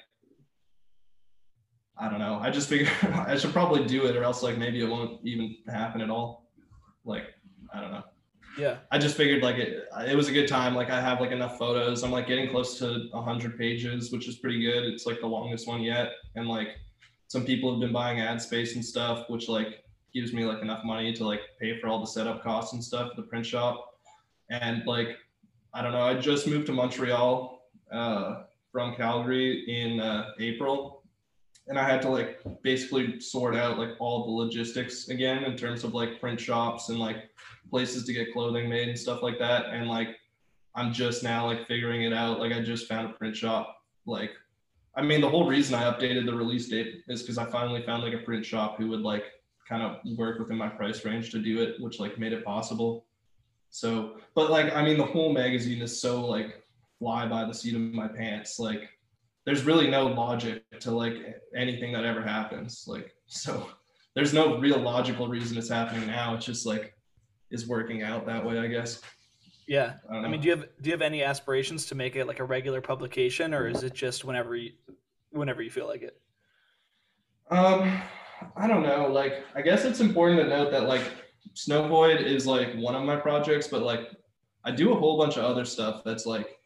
I 2.00 2.10
don't 2.10 2.20
know. 2.20 2.40
I 2.42 2.50
just 2.50 2.70
figured 2.70 2.90
I 3.04 3.38
should 3.38 3.54
probably 3.54 3.86
do 3.86 4.06
it 4.06 4.16
or 4.16 4.24
else 4.24 4.44
like 4.44 4.58
maybe 4.58 4.82
it 4.82 4.88
won't 4.88 5.20
even 5.24 5.58
happen 5.68 6.02
at 6.02 6.10
all. 6.10 6.50
Like, 7.06 7.26
I 7.74 7.82
don't 7.82 7.92
know. 7.92 8.04
Yeah, 8.58 8.78
I 8.92 8.98
just 8.98 9.16
figured 9.16 9.44
like 9.44 9.58
it, 9.58 9.88
it 10.08 10.16
was 10.16 10.30
a 10.30 10.32
good 10.32 10.48
time. 10.48 10.74
Like 10.74 10.90
I 10.90 11.00
have 11.00 11.22
like 11.22 11.32
enough 11.32 11.60
photos. 11.60 12.04
I'm 12.04 12.12
like 12.12 12.28
getting 12.28 12.50
close 12.50 12.80
to 12.80 13.08
hundred 13.14 13.58
pages, 13.58 14.12
which 14.12 14.28
is 14.28 14.38
pretty 14.38 14.62
good. 14.62 14.84
It's 14.84 15.06
like 15.06 15.20
the 15.22 15.28
longest 15.28 15.68
one 15.68 15.82
yet. 15.82 16.14
And 16.36 16.48
like 16.48 16.70
some 17.28 17.46
people 17.46 17.72
have 17.72 17.80
been 17.80 17.94
buying 17.94 18.20
ad 18.20 18.42
space 18.42 18.76
and 18.76 18.84
stuff, 18.84 19.30
which 19.30 19.48
like 19.48 19.84
gives 20.14 20.34
me 20.34 20.46
like 20.46 20.62
enough 20.62 20.84
money 20.84 21.14
to 21.14 21.26
like 21.26 21.42
pay 21.60 21.80
for 21.80 21.88
all 21.88 22.00
the 22.00 22.08
setup 22.08 22.42
costs 22.42 22.74
and 22.74 22.84
stuff 22.84 23.12
at 23.12 23.16
the 23.16 23.24
print 23.24 23.46
shop. 23.46 24.00
And 24.50 24.84
like, 24.88 25.18
I 25.74 25.82
don't 25.82 25.92
know, 25.92 26.02
I 26.02 26.16
just 26.16 26.48
moved 26.48 26.66
to 26.68 26.74
Montreal 26.74 27.62
uh, 27.92 28.44
from 28.72 28.96
Calgary 28.96 29.66
in 29.68 30.00
uh, 30.00 30.32
April. 30.40 31.04
And 31.70 31.78
I 31.78 31.84
had 31.84 32.02
to 32.04 32.10
like 32.10 32.40
basically 32.62 33.20
sort 33.20 33.56
out 33.56 33.78
like 33.78 33.92
all 34.00 34.26
the 34.26 34.32
logistics 34.32 35.10
again 35.10 35.44
in 35.44 35.58
terms 35.58 35.84
of 35.84 35.94
like 35.94 36.20
print 36.20 36.40
shops 36.40 36.90
and 36.90 36.98
like 36.98 37.30
places 37.70 38.06
to 38.06 38.14
get 38.14 38.32
clothing 38.32 38.70
made 38.70 38.88
and 38.88 38.98
stuff 38.98 39.22
like 39.22 39.38
that. 39.40 39.66
And 39.68 39.88
like, 39.88 40.16
I'm 40.76 40.94
just 40.94 41.24
now 41.24 41.46
like 41.46 41.68
figuring 41.68 42.04
it 42.04 42.14
out. 42.14 42.40
Like, 42.40 42.54
I 42.54 42.62
just 42.62 42.88
found 42.88 43.10
a 43.10 43.14
print 43.14 43.36
shop. 43.36 43.82
Like, 44.06 44.32
I 44.96 45.02
mean, 45.02 45.22
the 45.22 45.30
whole 45.30 45.48
reason 45.48 45.76
I 45.76 45.84
updated 45.92 46.26
the 46.26 46.36
release 46.36 46.70
date 46.70 47.04
is 47.08 47.22
because 47.22 47.38
I 47.38 47.46
finally 47.46 47.82
found 47.82 48.04
like 48.04 48.14
a 48.14 48.20
print 48.20 48.46
shop 48.46 48.78
who 48.78 48.88
would 48.90 49.02
like 49.02 49.26
kind 49.68 49.84
of 49.84 49.98
work 50.18 50.40
within 50.40 50.58
my 50.58 50.70
price 50.70 51.04
range 51.04 51.32
to 51.32 51.40
do 51.40 51.62
it, 51.62 51.82
which 51.82 52.00
like 52.00 52.18
made 52.18 52.32
it 52.32 52.46
possible. 52.46 53.06
So, 53.70 54.18
but 54.36 54.50
like, 54.50 54.74
I 54.74 54.84
mean, 54.84 54.98
the 54.98 55.06
whole 55.06 55.34
magazine 55.34 55.82
is 55.82 56.00
so 56.00 56.26
like 56.26 56.64
fly 57.00 57.28
by 57.28 57.44
the 57.46 57.54
seat 57.54 57.76
of 57.76 57.82
my 57.82 58.08
pants. 58.08 58.60
Like, 58.60 58.90
there's 59.48 59.64
really 59.64 59.90
no 59.90 60.08
logic 60.08 60.62
to 60.82 60.92
like 60.92 61.14
anything 61.56 61.94
that 61.94 62.04
ever 62.04 62.22
happens. 62.22 62.84
Like, 62.86 63.16
so 63.28 63.70
there's 64.14 64.34
no 64.34 64.60
real 64.60 64.78
logical 64.78 65.30
reason 65.30 65.58
it's 65.58 65.70
happening 65.70 66.06
now. 66.06 66.36
It's 66.36 66.46
just 66.46 66.66
like 66.66 66.94
is 67.50 67.66
working 67.66 68.04
out 68.04 68.26
that 68.26 68.46
way, 68.46 68.60
I 68.60 68.68
guess. 68.68 69.02
yeah. 69.66 69.94
I, 70.12 70.18
I 70.18 70.28
mean, 70.28 70.42
do 70.42 70.50
you 70.50 70.56
have 70.58 70.68
do 70.82 70.90
you 70.90 70.92
have 70.92 71.02
any 71.02 71.24
aspirations 71.24 71.86
to 71.86 71.96
make 71.96 72.18
it 72.18 72.28
like 72.28 72.42
a 72.42 72.44
regular 72.44 72.82
publication, 72.82 73.54
or 73.54 73.70
is 73.70 73.84
it 73.84 73.94
just 73.94 74.26
whenever 74.26 74.54
you 74.54 74.74
whenever 75.32 75.62
you 75.62 75.72
feel 75.72 75.88
like 75.88 76.02
it? 76.02 76.20
Um, 77.50 78.02
I 78.58 78.68
don't 78.68 78.84
know. 78.84 79.08
Like, 79.08 79.46
I 79.56 79.62
guess 79.62 79.86
it's 79.86 80.02
important 80.02 80.42
to 80.42 80.50
note 80.50 80.72
that 80.72 80.90
like 80.90 81.04
Snow 81.54 81.88
Void 81.88 82.20
is 82.20 82.46
like 82.46 82.76
one 82.76 82.96
of 82.96 83.04
my 83.04 83.16
projects, 83.16 83.70
but 83.70 83.82
like 83.82 84.10
I 84.66 84.72
do 84.72 84.92
a 84.92 85.00
whole 85.00 85.18
bunch 85.18 85.38
of 85.38 85.46
other 85.46 85.64
stuff 85.64 86.02
that's 86.04 86.26
like 86.26 86.57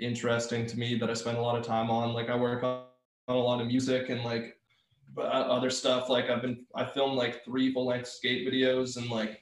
interesting 0.00 0.66
to 0.66 0.78
me 0.78 0.96
that 0.98 1.10
I 1.10 1.14
spend 1.14 1.38
a 1.38 1.42
lot 1.42 1.58
of 1.58 1.64
time 1.64 1.90
on. 1.90 2.12
Like, 2.12 2.30
I 2.30 2.36
work 2.36 2.62
on, 2.62 2.84
on 3.28 3.36
a 3.36 3.40
lot 3.40 3.60
of 3.60 3.66
music 3.66 4.08
and 4.08 4.22
like 4.22 4.56
uh, 5.16 5.20
other 5.20 5.70
stuff. 5.70 6.08
Like, 6.08 6.30
I've 6.30 6.42
been 6.42 6.64
I 6.74 6.84
filmed 6.84 7.16
like 7.16 7.44
three 7.44 7.72
full 7.72 7.86
length 7.86 8.08
skate 8.08 8.46
videos 8.46 8.96
and 8.96 9.10
like 9.10 9.40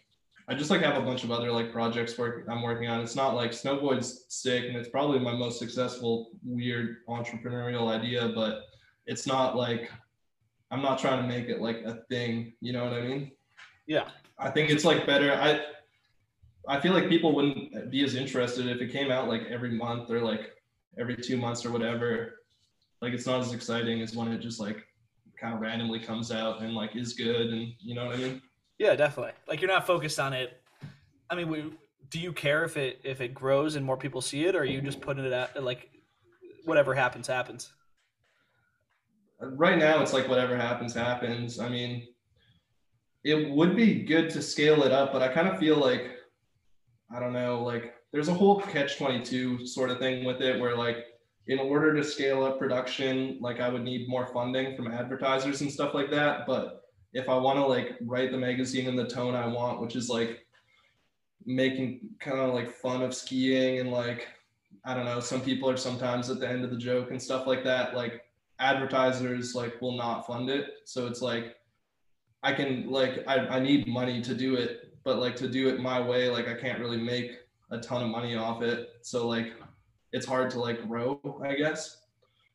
I 0.51 0.55
just 0.55 0.71
like 0.71 0.81
have 0.81 1.01
a 1.01 1.05
bunch 1.05 1.25
of 1.25 1.31
other 1.31 1.53
like 1.53 1.71
projects 1.71 2.16
work 2.16 2.47
I'm 2.49 2.62
working 2.62 2.88
on. 2.88 3.03
It's 3.03 3.14
not 3.14 3.35
like 3.35 3.53
Snow 3.53 3.79
Void's 3.79 4.25
sick 4.29 4.64
and 4.64 4.77
it's 4.77 4.88
probably 4.88 5.18
my 5.18 5.35
most 5.35 5.59
successful 5.59 6.31
weird 6.42 7.05
entrepreneurial 7.07 7.88
idea, 7.92 8.33
but 8.35 8.62
it's 9.07 9.27
not 9.27 9.57
like 9.57 9.90
I'm 10.71 10.81
not 10.81 10.99
trying 10.99 11.21
to 11.21 11.29
make 11.29 11.49
it 11.49 11.61
like 11.61 11.83
a 11.85 12.03
thing. 12.09 12.55
You 12.62 12.73
know 12.73 12.85
what 12.85 12.94
I 12.94 13.03
mean? 13.03 13.33
Yeah. 13.87 14.09
I 14.38 14.51
think 14.51 14.71
it's 14.71 14.85
like 14.87 15.07
better. 15.07 15.33
I 15.35 15.61
I 16.68 16.78
feel 16.81 16.92
like 16.92 17.09
people 17.09 17.35
wouldn't 17.35 17.90
be 17.90 18.04
as 18.04 18.14
interested 18.14 18.66
if 18.66 18.81
it 18.83 18.92
came 18.92 19.11
out 19.11 19.26
like 19.26 19.42
every 19.50 19.70
month 19.70 20.11
or 20.11 20.20
like 20.20 20.52
every 20.98 21.16
two 21.16 21.38
months 21.38 21.64
or 21.64 21.70
whatever. 21.70 22.40
Like 23.00 23.14
it's 23.14 23.26
not 23.26 23.40
as 23.40 23.54
exciting 23.54 24.02
as 24.02 24.14
when 24.14 24.28
it 24.28 24.38
just 24.38 24.61
like 24.61 24.76
kind 25.40 25.54
of 25.54 25.61
randomly 25.61 25.98
comes 25.98 26.31
out 26.31 26.61
and 26.61 26.74
like 26.74 26.94
is 26.94 27.14
good 27.14 27.52
and 27.52 27.72
you 27.81 27.94
know 27.94 28.07
what 28.07 28.16
I 28.16 28.18
mean? 28.18 28.42
Yeah, 28.78 28.94
definitely. 28.96 29.33
Like 29.48 29.62
you're 29.62 29.70
not 29.70 29.87
focused 29.87 30.20
on 30.20 30.35
it. 30.35 30.61
I 31.31 31.35
mean, 31.35 31.48
we, 31.48 31.72
do 32.11 32.20
you 32.20 32.33
care 32.33 32.64
if 32.64 32.76
it 32.76 33.00
if 33.02 33.20
it 33.20 33.35
grows 33.35 33.76
and 33.76 33.85
more 33.85 33.96
people 33.96 34.20
see 34.20 34.44
it, 34.44 34.54
or 34.54 34.61
are 34.61 34.64
you 34.64 34.81
just 34.81 35.00
putting 35.00 35.24
it 35.24 35.33
out 35.33 35.62
like 35.62 35.90
whatever 36.64 36.94
happens 36.94 37.26
happens? 37.26 37.72
Right 39.40 39.78
now, 39.78 40.02
it's 40.02 40.12
like 40.12 40.28
whatever 40.28 40.57
happens 40.57 40.94
happens. 40.94 41.61
I 41.61 41.68
mean, 41.68 42.09
it 43.24 43.50
would 43.50 43.76
be 43.76 44.02
good 44.02 44.31
to 44.31 44.42
scale 44.42 44.83
it 44.83 44.92
up, 44.92 45.12
but 45.12 45.22
I 45.22 45.28
kind 45.28 45.48
of 45.48 45.59
feel 45.59 45.76
like 45.76 46.17
I 47.14 47.21
don't 47.21 47.33
know, 47.33 47.62
like 47.62 47.94
there's 48.12 48.29
a 48.29 48.35
whole 48.35 48.61
catch 48.61 48.99
22 48.99 49.66
sort 49.66 49.90
of 49.90 49.99
thing 49.99 50.25
with 50.25 50.40
it 50.40 50.61
where 50.61 50.77
like 50.77 51.05
in 51.47 51.59
order 51.59 51.94
to 51.94 52.05
scale 52.05 52.44
up 52.44 52.59
production, 52.59 53.38
like 53.40 53.61
I 53.61 53.68
would 53.71 53.83
need 53.83 54.09
more 54.09 54.27
funding 54.27 54.77
from 54.77 54.92
advertisers 54.92 55.62
and 55.62 55.73
stuff 55.73 55.94
like 55.94 56.11
that. 56.11 56.47
But 56.47 56.83
if 57.14 57.29
I 57.29 57.37
want 57.37 57.59
to 57.59 57.66
like 57.66 57.97
write 58.03 58.31
the 58.31 58.37
magazine 58.38 58.87
in 58.87 58.97
the 58.97 59.07
tone 59.07 59.35
I 59.35 59.47
want, 59.47 59.81
which 59.81 59.97
is 59.97 60.11
like 60.11 60.47
making 61.47 62.01
kind 62.21 62.38
of 62.38 62.53
like 62.53 62.71
fun 62.71 63.03
of 63.03 63.14
skiing 63.14 63.81
and 63.81 63.90
like 63.90 64.29
I 64.85 64.94
don't 64.94 65.07
know, 65.07 65.21
some 65.21 65.40
people 65.40 65.68
are 65.71 65.77
sometimes 65.77 66.29
at 66.29 66.38
the 66.38 66.49
end 66.49 66.64
of 66.64 66.71
the 66.71 66.77
joke 66.77 67.11
and 67.11 67.21
stuff 67.21 67.47
like 67.47 67.64
that. 67.64 67.94
Like 67.94 68.23
advertisers 68.59 69.55
like 69.55 69.81
will 69.81 69.97
not 69.97 70.27
fund 70.27 70.51
it. 70.51 70.66
So 70.85 71.07
it's 71.07 71.23
like 71.23 71.57
I 72.42 72.53
can 72.53 72.90
like 72.90 73.25
I, 73.27 73.38
I 73.38 73.61
need 73.61 73.88
money 73.88 74.21
to 74.23 74.35
do 74.35 74.55
it, 74.55 74.88
but 75.09 75.21
like 75.21 75.35
to 75.37 75.49
do 75.49 75.71
it 75.71 75.81
my 75.81 75.99
way, 75.99 76.29
like 76.29 76.49
I 76.49 76.55
can't 76.55 76.81
really 76.81 76.99
make 76.99 77.31
a 77.71 77.79
ton 77.79 78.03
of 78.03 78.11
money 78.11 78.37
off 78.37 78.61
it. 78.61 78.90
So 79.01 79.27
like 79.27 79.55
it's 80.12 80.27
hard 80.27 80.51
to 80.51 80.61
like 80.61 80.87
grow, 80.87 81.18
I 81.42 81.55
guess. 81.55 82.03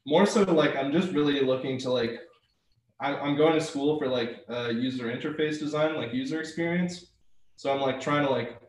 More 0.06 0.28
so 0.28 0.44
like 0.44 0.76
I'm 0.76 0.92
just 0.92 1.12
really 1.13 1.42
looking 1.42 1.80
to 1.80 1.92
like 1.92 2.20
I'm 3.00 3.36
going 3.36 3.54
to 3.54 3.60
school 3.60 3.98
for 3.98 4.08
like 4.08 4.46
uh, 4.48 4.70
user 4.70 5.06
interface 5.06 5.58
design, 5.58 5.96
like 5.96 6.13
user 6.13 6.39
experience. 6.39 7.08
So 7.56 7.74
I'm 7.74 7.82
like 7.82 8.00
trying 8.00 8.24
to 8.24 8.30
like 8.30 8.62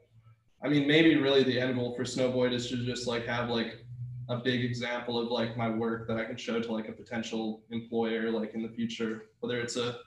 I 0.65 0.69
mean 0.71 0.89
maybe 0.89 1.17
really 1.17 1.43
the 1.43 1.61
end 1.61 1.75
goal 1.75 1.95
for 1.95 2.07
Snow 2.07 2.33
Void 2.33 2.55
is 2.55 2.71
to 2.71 2.87
just 2.87 3.07
like 3.07 3.27
have 3.27 3.51
like 3.51 3.85
a 4.31 4.39
big 4.39 4.65
example 4.65 5.19
of 5.19 5.29
like 5.31 5.59
my 5.59 5.69
work 5.69 6.09
that 6.09 6.17
I 6.17 6.25
can 6.25 6.39
show 6.39 6.59
to 6.59 6.73
like 6.73 6.89
a 6.89 6.93
potential 6.93 7.61
employer 7.71 8.31
like 8.31 8.55
in 8.55 8.63
the 8.63 8.71
future, 8.71 9.27
whether 9.41 9.61
it's 9.61 9.77
a 9.77 9.99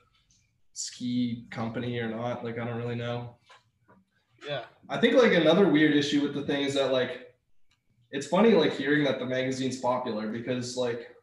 ski 0.74 1.46
company 1.52 2.00
or 2.00 2.10
not. 2.10 2.44
Like 2.44 2.58
I 2.58 2.66
don't 2.66 2.78
really 2.78 2.96
know. 2.96 3.36
Yeah. 4.47 4.63
I 4.89 4.97
think 4.97 5.15
like 5.15 5.34
another 5.34 5.67
weird 5.67 5.95
issue 5.95 6.21
with 6.21 6.34
the 6.34 6.43
thing 6.43 6.63
is 6.63 6.73
that 6.76 6.91
like 6.91 7.34
it's 8.12 8.28
funny 8.28 8.54
like 8.54 8.73
hearing 8.73 9.04
that 9.04 9.19
the 9.19 9.26
magazine's 9.26 9.80
popular 9.80 10.28
because 10.28 10.78
like 10.78 11.15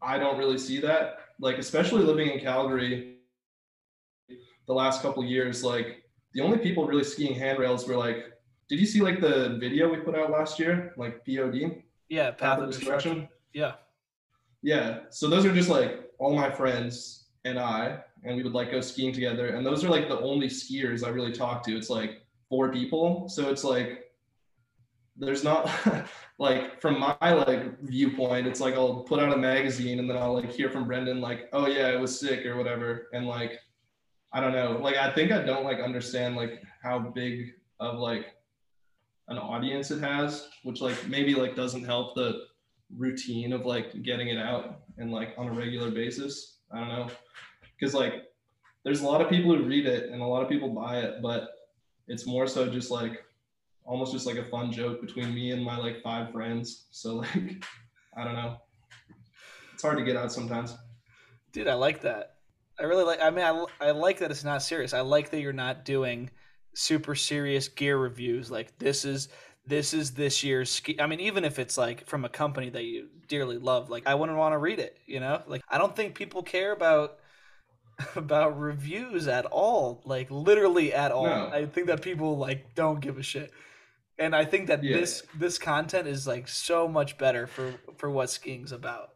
I 0.00 0.18
don't 0.18 0.38
really 0.38 0.58
see 0.58 0.80
that. 0.80 1.18
Like 1.40 1.58
especially 1.58 2.02
living 2.02 2.30
in 2.30 2.40
Calgary 2.40 3.18
the 4.66 4.72
last 4.72 5.02
couple 5.02 5.24
years, 5.24 5.64
like 5.64 6.02
the 6.34 6.42
only 6.42 6.58
people 6.58 6.86
really 6.86 7.04
skiing 7.04 7.34
handrails 7.34 7.86
were 7.86 7.96
like 7.96 8.32
did 8.68 8.80
you 8.80 8.86
see 8.86 9.00
like 9.00 9.20
the 9.20 9.56
video 9.60 9.88
we 9.88 9.98
put 9.98 10.16
out 10.16 10.30
last 10.30 10.58
year? 10.58 10.92
Like 10.96 11.24
POD? 11.24 11.82
Yeah, 12.08 12.32
Path 12.32 12.58
of 12.58 12.70
Destruction. 12.70 13.28
Yeah. 13.52 13.74
Yeah. 14.62 15.00
So 15.10 15.28
those 15.28 15.44
are 15.44 15.54
just 15.54 15.68
like 15.68 16.10
all 16.18 16.34
my 16.34 16.50
friends 16.50 17.26
and 17.44 17.58
I, 17.58 18.00
and 18.26 18.36
we 18.36 18.42
would 18.42 18.52
like 18.52 18.70
go 18.70 18.80
skiing 18.80 19.12
together. 19.12 19.48
And 19.48 19.64
those 19.64 19.84
are 19.84 19.88
like 19.88 20.08
the 20.08 20.20
only 20.20 20.48
skiers 20.48 21.06
I 21.06 21.10
really 21.10 21.32
talk 21.32 21.62
to. 21.64 21.76
It's 21.76 21.88
like 21.88 22.22
four 22.48 22.72
people. 22.72 23.28
So 23.28 23.48
it's 23.50 23.64
like 23.64 24.10
there's 25.16 25.44
not 25.44 25.70
like 26.38 26.80
from 26.80 27.00
my 27.00 27.16
like 27.20 27.80
viewpoint, 27.80 28.46
it's 28.46 28.60
like 28.60 28.74
I'll 28.74 29.02
put 29.02 29.20
out 29.20 29.32
a 29.32 29.36
magazine 29.36 29.98
and 30.00 30.10
then 30.10 30.16
I'll 30.16 30.34
like 30.34 30.50
hear 30.50 30.70
from 30.70 30.86
Brendan 30.86 31.20
like, 31.20 31.48
oh 31.52 31.66
yeah, 31.66 31.88
it 31.88 32.00
was 32.00 32.18
sick 32.18 32.44
or 32.44 32.56
whatever. 32.56 33.08
And 33.12 33.26
like 33.26 33.58
I 34.32 34.40
don't 34.40 34.52
know. 34.52 34.78
Like 34.82 34.96
I 34.96 35.12
think 35.12 35.32
I 35.32 35.42
don't 35.42 35.64
like 35.64 35.80
understand 35.80 36.36
like 36.36 36.62
how 36.82 36.98
big 36.98 37.52
of 37.80 37.98
like 37.98 38.26
an 39.28 39.38
audience 39.38 39.90
it 39.90 40.00
has, 40.00 40.48
which 40.62 40.80
like 40.80 41.08
maybe 41.08 41.34
like 41.34 41.56
doesn't 41.56 41.84
help 41.84 42.14
the 42.14 42.42
routine 42.96 43.52
of 43.52 43.66
like 43.66 44.02
getting 44.02 44.28
it 44.28 44.38
out 44.38 44.80
and 44.98 45.10
like 45.10 45.30
on 45.38 45.48
a 45.48 45.52
regular 45.52 45.90
basis. 45.90 46.58
I 46.72 46.80
don't 46.80 46.88
know. 46.88 47.08
Cause 47.80 47.94
like 47.94 48.24
there's 48.84 49.00
a 49.00 49.06
lot 49.06 49.20
of 49.20 49.28
people 49.28 49.54
who 49.54 49.64
read 49.64 49.86
it 49.86 50.10
and 50.10 50.22
a 50.22 50.26
lot 50.26 50.42
of 50.42 50.48
people 50.48 50.68
buy 50.68 50.98
it, 50.98 51.20
but 51.22 51.50
it's 52.08 52.26
more 52.26 52.46
so 52.46 52.68
just 52.68 52.90
like 52.90 53.24
almost 53.84 54.12
just 54.12 54.26
like 54.26 54.36
a 54.36 54.44
fun 54.44 54.72
joke 54.72 55.00
between 55.00 55.34
me 55.34 55.50
and 55.50 55.62
my 55.62 55.76
like 55.76 56.02
five 56.02 56.32
friends. 56.32 56.86
So 56.90 57.16
like 57.34 57.64
I 58.16 58.24
don't 58.24 58.34
know. 58.34 58.56
It's 59.74 59.82
hard 59.82 59.98
to 59.98 60.04
get 60.04 60.16
out 60.16 60.32
sometimes. 60.32 60.74
Dude, 61.52 61.68
I 61.68 61.74
like 61.74 62.00
that. 62.02 62.36
I 62.78 62.84
really 62.84 63.04
like 63.04 63.20
I 63.20 63.30
mean 63.30 63.44
I, 63.44 63.64
I 63.80 63.90
like 63.90 64.18
that 64.18 64.30
it's 64.30 64.44
not 64.44 64.62
serious. 64.62 64.94
I 64.94 65.00
like 65.00 65.30
that 65.30 65.40
you're 65.40 65.52
not 65.52 65.84
doing 65.84 66.30
super 66.76 67.14
serious 67.14 67.68
gear 67.68 67.96
reviews 67.96 68.50
like 68.50 68.78
this 68.78 69.06
is 69.06 69.30
this 69.66 69.94
is 69.94 70.12
this 70.12 70.44
year's 70.44 70.70
ski 70.70 70.94
i 71.00 71.06
mean 71.06 71.20
even 71.20 71.42
if 71.42 71.58
it's 71.58 71.78
like 71.78 72.06
from 72.06 72.26
a 72.26 72.28
company 72.28 72.68
that 72.68 72.84
you 72.84 73.08
dearly 73.28 73.56
love 73.56 73.88
like 73.88 74.06
i 74.06 74.14
wouldn't 74.14 74.36
want 74.36 74.52
to 74.52 74.58
read 74.58 74.78
it 74.78 74.98
you 75.06 75.18
know 75.18 75.40
like 75.46 75.62
i 75.70 75.78
don't 75.78 75.96
think 75.96 76.14
people 76.14 76.42
care 76.42 76.72
about 76.72 77.16
about 78.16 78.58
reviews 78.58 79.26
at 79.28 79.46
all 79.46 80.02
like 80.04 80.30
literally 80.30 80.92
at 80.92 81.12
all 81.12 81.24
No. 81.26 81.50
i 81.52 81.64
think 81.66 81.86
that 81.86 82.02
people 82.02 82.36
like 82.36 82.74
don't 82.74 83.00
give 83.00 83.16
a 83.18 83.22
shit 83.22 83.50
and 84.18 84.34
i 84.36 84.44
think 84.44 84.66
that 84.68 84.82
Yeah. 84.84 84.98
this 84.98 85.22
this 85.34 85.58
content 85.58 86.06
is 86.06 86.26
like 86.26 86.46
so 86.48 86.86
much 86.88 87.16
better 87.18 87.46
for 87.46 87.74
for 87.96 88.10
what 88.10 88.28
skiing's 88.30 88.72
about 88.72 89.10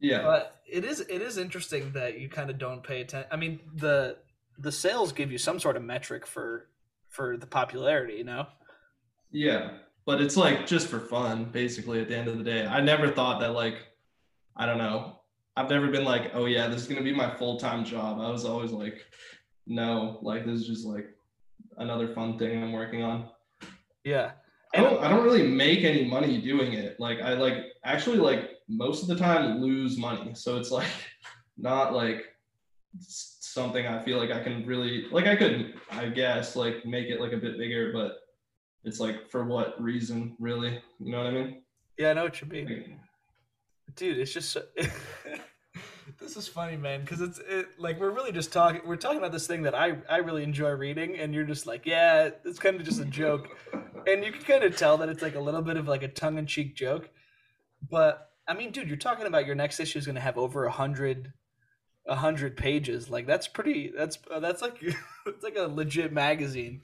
Yeah. 0.00 0.22
but 0.22 0.56
it 0.66 0.84
is 0.84 1.00
it 1.00 1.20
is 1.22 1.36
interesting 1.38 1.92
that 1.92 2.18
you 2.18 2.28
kind 2.28 2.50
of 2.50 2.58
don't 2.58 2.82
pay 2.82 3.00
attention. 3.00 3.28
I 3.32 3.36
mean, 3.36 3.60
the 3.74 4.18
the 4.58 4.70
sales 4.72 5.12
give 5.12 5.32
you 5.32 5.38
some 5.38 5.58
sort 5.58 5.76
of 5.76 5.82
metric 5.82 6.26
for 6.26 6.68
for 7.08 7.36
the 7.38 7.46
popularity, 7.46 8.14
you 8.14 8.24
know? 8.24 8.46
Yeah, 9.30 9.70
but 10.04 10.20
it's 10.20 10.36
like 10.36 10.66
just 10.66 10.88
for 10.88 11.00
fun, 11.00 11.46
basically. 11.46 12.00
At 12.02 12.08
the 12.08 12.16
end 12.18 12.28
of 12.28 12.36
the 12.38 12.44
day, 12.44 12.66
I 12.66 12.80
never 12.82 13.08
thought 13.10 13.40
that 13.40 13.52
like, 13.52 13.76
I 14.54 14.66
don't 14.66 14.76
know. 14.78 15.17
I've 15.58 15.68
never 15.68 15.88
been 15.88 16.04
like, 16.04 16.30
oh 16.34 16.44
yeah, 16.44 16.68
this 16.68 16.82
is 16.82 16.86
gonna 16.86 17.02
be 17.02 17.12
my 17.12 17.34
full 17.34 17.58
time 17.58 17.84
job. 17.84 18.20
I 18.20 18.30
was 18.30 18.44
always 18.44 18.70
like, 18.70 19.04
no, 19.66 20.20
like 20.22 20.46
this 20.46 20.60
is 20.60 20.68
just 20.68 20.86
like 20.86 21.08
another 21.78 22.14
fun 22.14 22.38
thing 22.38 22.62
I'm 22.62 22.70
working 22.70 23.02
on. 23.02 23.28
Yeah. 24.04 24.32
I 24.72 24.82
don't, 24.82 25.02
I 25.02 25.08
don't 25.08 25.24
really 25.24 25.48
make 25.48 25.82
any 25.82 26.04
money 26.04 26.40
doing 26.40 26.74
it. 26.74 27.00
Like 27.00 27.20
I 27.20 27.34
like 27.34 27.56
actually 27.84 28.18
like 28.18 28.50
most 28.68 29.02
of 29.02 29.08
the 29.08 29.16
time 29.16 29.58
lose 29.58 29.98
money. 29.98 30.32
So 30.34 30.58
it's 30.58 30.70
like 30.70 30.86
not 31.58 31.92
like 31.92 32.26
something 33.00 33.84
I 33.84 34.00
feel 34.00 34.18
like 34.18 34.30
I 34.30 34.40
can 34.40 34.64
really 34.64 35.06
like 35.10 35.26
I 35.26 35.34
could 35.34 35.74
I 35.90 36.06
guess 36.06 36.54
like 36.54 36.86
make 36.86 37.08
it 37.08 37.20
like 37.20 37.32
a 37.32 37.36
bit 37.36 37.58
bigger, 37.58 37.92
but 37.92 38.18
it's 38.84 39.00
like 39.00 39.28
for 39.28 39.44
what 39.44 39.82
reason 39.82 40.36
really? 40.38 40.80
You 41.00 41.10
know 41.10 41.18
what 41.18 41.26
I 41.26 41.32
mean? 41.32 41.62
Yeah, 41.98 42.10
I 42.10 42.14
know 42.14 42.24
what 42.24 42.40
you 42.40 42.46
mean. 42.46 42.66
Like, 42.66 43.07
Dude, 43.94 44.18
it's 44.18 44.32
just 44.32 44.50
so 44.50 44.62
This 46.20 46.36
is 46.36 46.48
funny, 46.48 46.76
man, 46.76 47.06
cuz 47.06 47.20
it's 47.20 47.38
it 47.38 47.78
like 47.78 48.00
we're 48.00 48.10
really 48.10 48.32
just 48.32 48.52
talking 48.52 48.80
we're 48.84 48.96
talking 48.96 49.18
about 49.18 49.32
this 49.32 49.46
thing 49.46 49.62
that 49.62 49.74
I 49.74 49.98
I 50.08 50.18
really 50.18 50.42
enjoy 50.42 50.70
reading 50.70 51.16
and 51.16 51.34
you're 51.34 51.44
just 51.44 51.66
like, 51.66 51.86
yeah, 51.86 52.30
it's 52.44 52.58
kind 52.58 52.76
of 52.76 52.84
just 52.84 53.00
a 53.00 53.04
joke. 53.04 53.48
And 54.06 54.24
you 54.24 54.32
can 54.32 54.42
kind 54.42 54.64
of 54.64 54.76
tell 54.76 54.96
that 54.98 55.08
it's 55.08 55.22
like 55.22 55.34
a 55.34 55.40
little 55.40 55.62
bit 55.62 55.76
of 55.76 55.86
like 55.86 56.02
a 56.02 56.08
tongue-in-cheek 56.08 56.74
joke. 56.74 57.10
But 57.88 58.28
I 58.48 58.54
mean, 58.54 58.72
dude, 58.72 58.88
you're 58.88 58.96
talking 58.96 59.26
about 59.26 59.46
your 59.46 59.54
next 59.54 59.78
issue 59.78 59.98
is 59.98 60.06
going 60.06 60.16
to 60.16 60.22
have 60.22 60.38
over 60.38 60.64
a 60.64 60.70
hundred, 60.70 61.34
a 62.06 62.16
hundred 62.16 62.56
pages. 62.56 63.10
Like 63.10 63.26
that's 63.26 63.46
pretty. 63.46 63.92
That's 63.94 64.18
uh, 64.30 64.40
that's 64.40 64.62
like 64.62 64.82
it's 65.26 65.44
like 65.44 65.56
a 65.56 65.66
legit 65.66 66.12
magazine. 66.12 66.80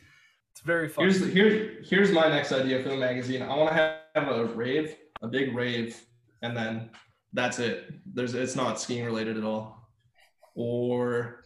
It's 0.53 0.61
very 0.61 0.89
fun. 0.89 1.05
here's 1.05 1.21
here's 1.33 1.89
here's 1.89 2.13
my 2.13 2.29
next 2.29 2.53
idea 2.53 2.83
for 2.83 2.91
the 2.91 2.97
magazine. 2.97 3.43
I 3.43 3.57
want 3.57 3.71
to 3.71 3.99
have 4.15 4.29
a 4.29 4.45
rave, 4.45 4.95
a 5.23 5.27
big 5.27 5.55
rave, 5.55 6.01
and 6.45 6.55
then 6.57 6.91
that's 7.33 7.59
it. 7.59 7.91
There's 8.15 8.35
it's 8.35 8.55
not 8.55 8.81
skiing 8.81 9.05
related 9.05 9.39
at 9.39 9.45
all. 9.45 9.89
Or 10.55 11.43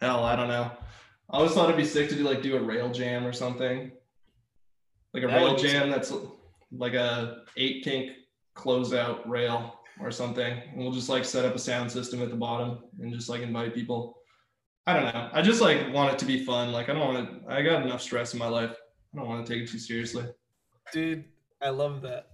hell, 0.00 0.24
I 0.24 0.36
don't 0.36 0.48
know. 0.48 0.70
I 1.30 1.36
always 1.36 1.52
thought 1.52 1.70
it'd 1.70 1.76
be 1.76 1.84
sick 1.84 2.08
to 2.08 2.16
do 2.16 2.24
like 2.24 2.42
do 2.42 2.56
a 2.56 2.62
rail 2.62 2.90
jam 2.90 3.24
or 3.24 3.32
something. 3.32 3.92
Like 5.14 5.22
a 5.22 5.28
That 5.28 5.36
rail 5.36 5.56
jam 5.56 5.90
that's 5.90 6.12
like 6.72 6.94
a 6.94 7.44
eight 7.56 7.84
kink 7.84 8.10
closeout 8.56 9.26
rail 9.28 9.80
or 10.00 10.10
something. 10.10 10.60
And 10.72 10.78
we'll 10.78 10.92
just 10.92 11.08
like 11.08 11.24
set 11.24 11.44
up 11.44 11.54
a 11.54 11.58
sound 11.58 11.90
system 11.90 12.20
at 12.20 12.30
the 12.30 12.36
bottom 12.36 12.80
and 12.98 13.12
just 13.12 13.28
like 13.28 13.42
invite 13.42 13.74
people. 13.74 14.16
I 14.86 14.94
don't 14.94 15.14
know. 15.14 15.30
I 15.32 15.40
just 15.40 15.60
like 15.60 15.92
want 15.92 16.12
it 16.12 16.18
to 16.18 16.24
be 16.24 16.44
fun. 16.44 16.72
Like 16.72 16.88
I 16.88 16.94
don't 16.94 17.14
want 17.14 17.46
to. 17.46 17.52
I 17.52 17.62
got 17.62 17.82
enough 17.82 18.02
stress 18.02 18.32
in 18.32 18.40
my 18.40 18.48
life. 18.48 18.74
I 19.14 19.18
don't 19.18 19.28
want 19.28 19.46
to 19.46 19.52
take 19.52 19.62
it 19.62 19.70
too 19.70 19.78
seriously. 19.78 20.24
Dude, 20.92 21.24
I 21.62 21.68
love 21.68 22.02
that. 22.02 22.26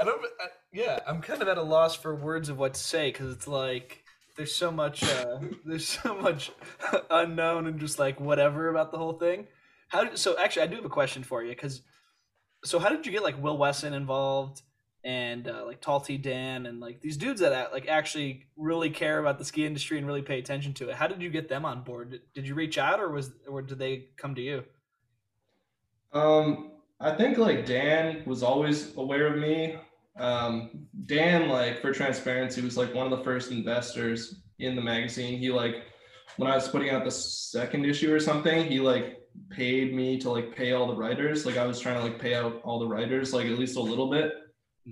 I 0.00 0.04
don't. 0.04 0.20
I, 0.40 0.46
yeah, 0.72 1.00
I'm 1.06 1.20
kind 1.20 1.42
of 1.42 1.48
at 1.48 1.58
a 1.58 1.62
loss 1.62 1.94
for 1.96 2.14
words 2.14 2.48
of 2.48 2.58
what 2.58 2.74
to 2.74 2.80
say 2.80 3.10
because 3.10 3.32
it's 3.32 3.48
like 3.48 4.04
there's 4.36 4.54
so 4.54 4.70
much. 4.70 5.02
Uh, 5.02 5.40
there's 5.64 5.88
so 5.88 6.16
much 6.20 6.50
unknown 7.10 7.66
and 7.66 7.80
just 7.80 7.98
like 7.98 8.20
whatever 8.20 8.68
about 8.68 8.92
the 8.92 8.98
whole 8.98 9.14
thing. 9.14 9.46
How? 9.88 10.04
Did, 10.04 10.18
so 10.18 10.38
actually, 10.38 10.62
I 10.62 10.66
do 10.66 10.76
have 10.76 10.84
a 10.84 10.90
question 10.90 11.22
for 11.22 11.42
you 11.42 11.50
because. 11.50 11.82
So 12.62 12.78
how 12.78 12.90
did 12.90 13.06
you 13.06 13.12
get 13.12 13.22
like 13.22 13.42
Will 13.42 13.56
Wesson 13.56 13.94
involved? 13.94 14.62
and 15.02 15.48
uh, 15.48 15.64
like 15.64 15.80
T 16.04 16.18
Dan 16.18 16.66
and 16.66 16.80
like 16.80 17.00
these 17.00 17.16
dudes 17.16 17.40
that 17.40 17.72
like 17.72 17.88
actually 17.88 18.46
really 18.56 18.90
care 18.90 19.18
about 19.18 19.38
the 19.38 19.44
ski 19.44 19.64
industry 19.64 19.98
and 19.98 20.06
really 20.06 20.22
pay 20.22 20.38
attention 20.38 20.74
to 20.74 20.90
it. 20.90 20.94
How 20.94 21.06
did 21.06 21.22
you 21.22 21.30
get 21.30 21.48
them 21.48 21.64
on 21.64 21.82
board? 21.82 22.20
Did 22.34 22.46
you 22.46 22.54
reach 22.54 22.76
out 22.76 23.00
or 23.00 23.10
was 23.10 23.30
or 23.48 23.62
did 23.62 23.78
they 23.78 24.08
come 24.16 24.34
to 24.34 24.42
you? 24.42 24.64
Um, 26.12 26.72
I 27.00 27.14
think 27.14 27.38
like 27.38 27.64
Dan 27.66 28.22
was 28.26 28.42
always 28.42 28.94
aware 28.96 29.26
of 29.26 29.38
me. 29.38 29.76
Um, 30.18 30.86
Dan, 31.06 31.48
like 31.48 31.80
for 31.80 31.92
transparency, 31.92 32.60
was 32.60 32.76
like 32.76 32.94
one 32.94 33.10
of 33.10 33.16
the 33.16 33.24
first 33.24 33.50
investors 33.50 34.42
in 34.58 34.76
the 34.76 34.82
magazine. 34.82 35.38
He 35.38 35.50
like 35.50 35.84
when 36.36 36.50
I 36.50 36.54
was 36.54 36.68
putting 36.68 36.90
out 36.90 37.04
the 37.04 37.10
second 37.10 37.84
issue 37.84 38.12
or 38.14 38.20
something, 38.20 38.64
he 38.66 38.80
like 38.80 39.18
paid 39.50 39.94
me 39.94 40.18
to 40.18 40.30
like 40.30 40.54
pay 40.54 40.72
all 40.72 40.86
the 40.86 40.96
writers. 40.96 41.46
Like 41.46 41.56
I 41.56 41.66
was 41.66 41.80
trying 41.80 41.96
to 41.96 42.02
like 42.02 42.18
pay 42.18 42.34
out 42.34 42.60
all 42.64 42.78
the 42.78 42.88
writers, 42.88 43.32
like 43.32 43.46
at 43.46 43.58
least 43.58 43.76
a 43.76 43.80
little 43.80 44.10
bit 44.10 44.32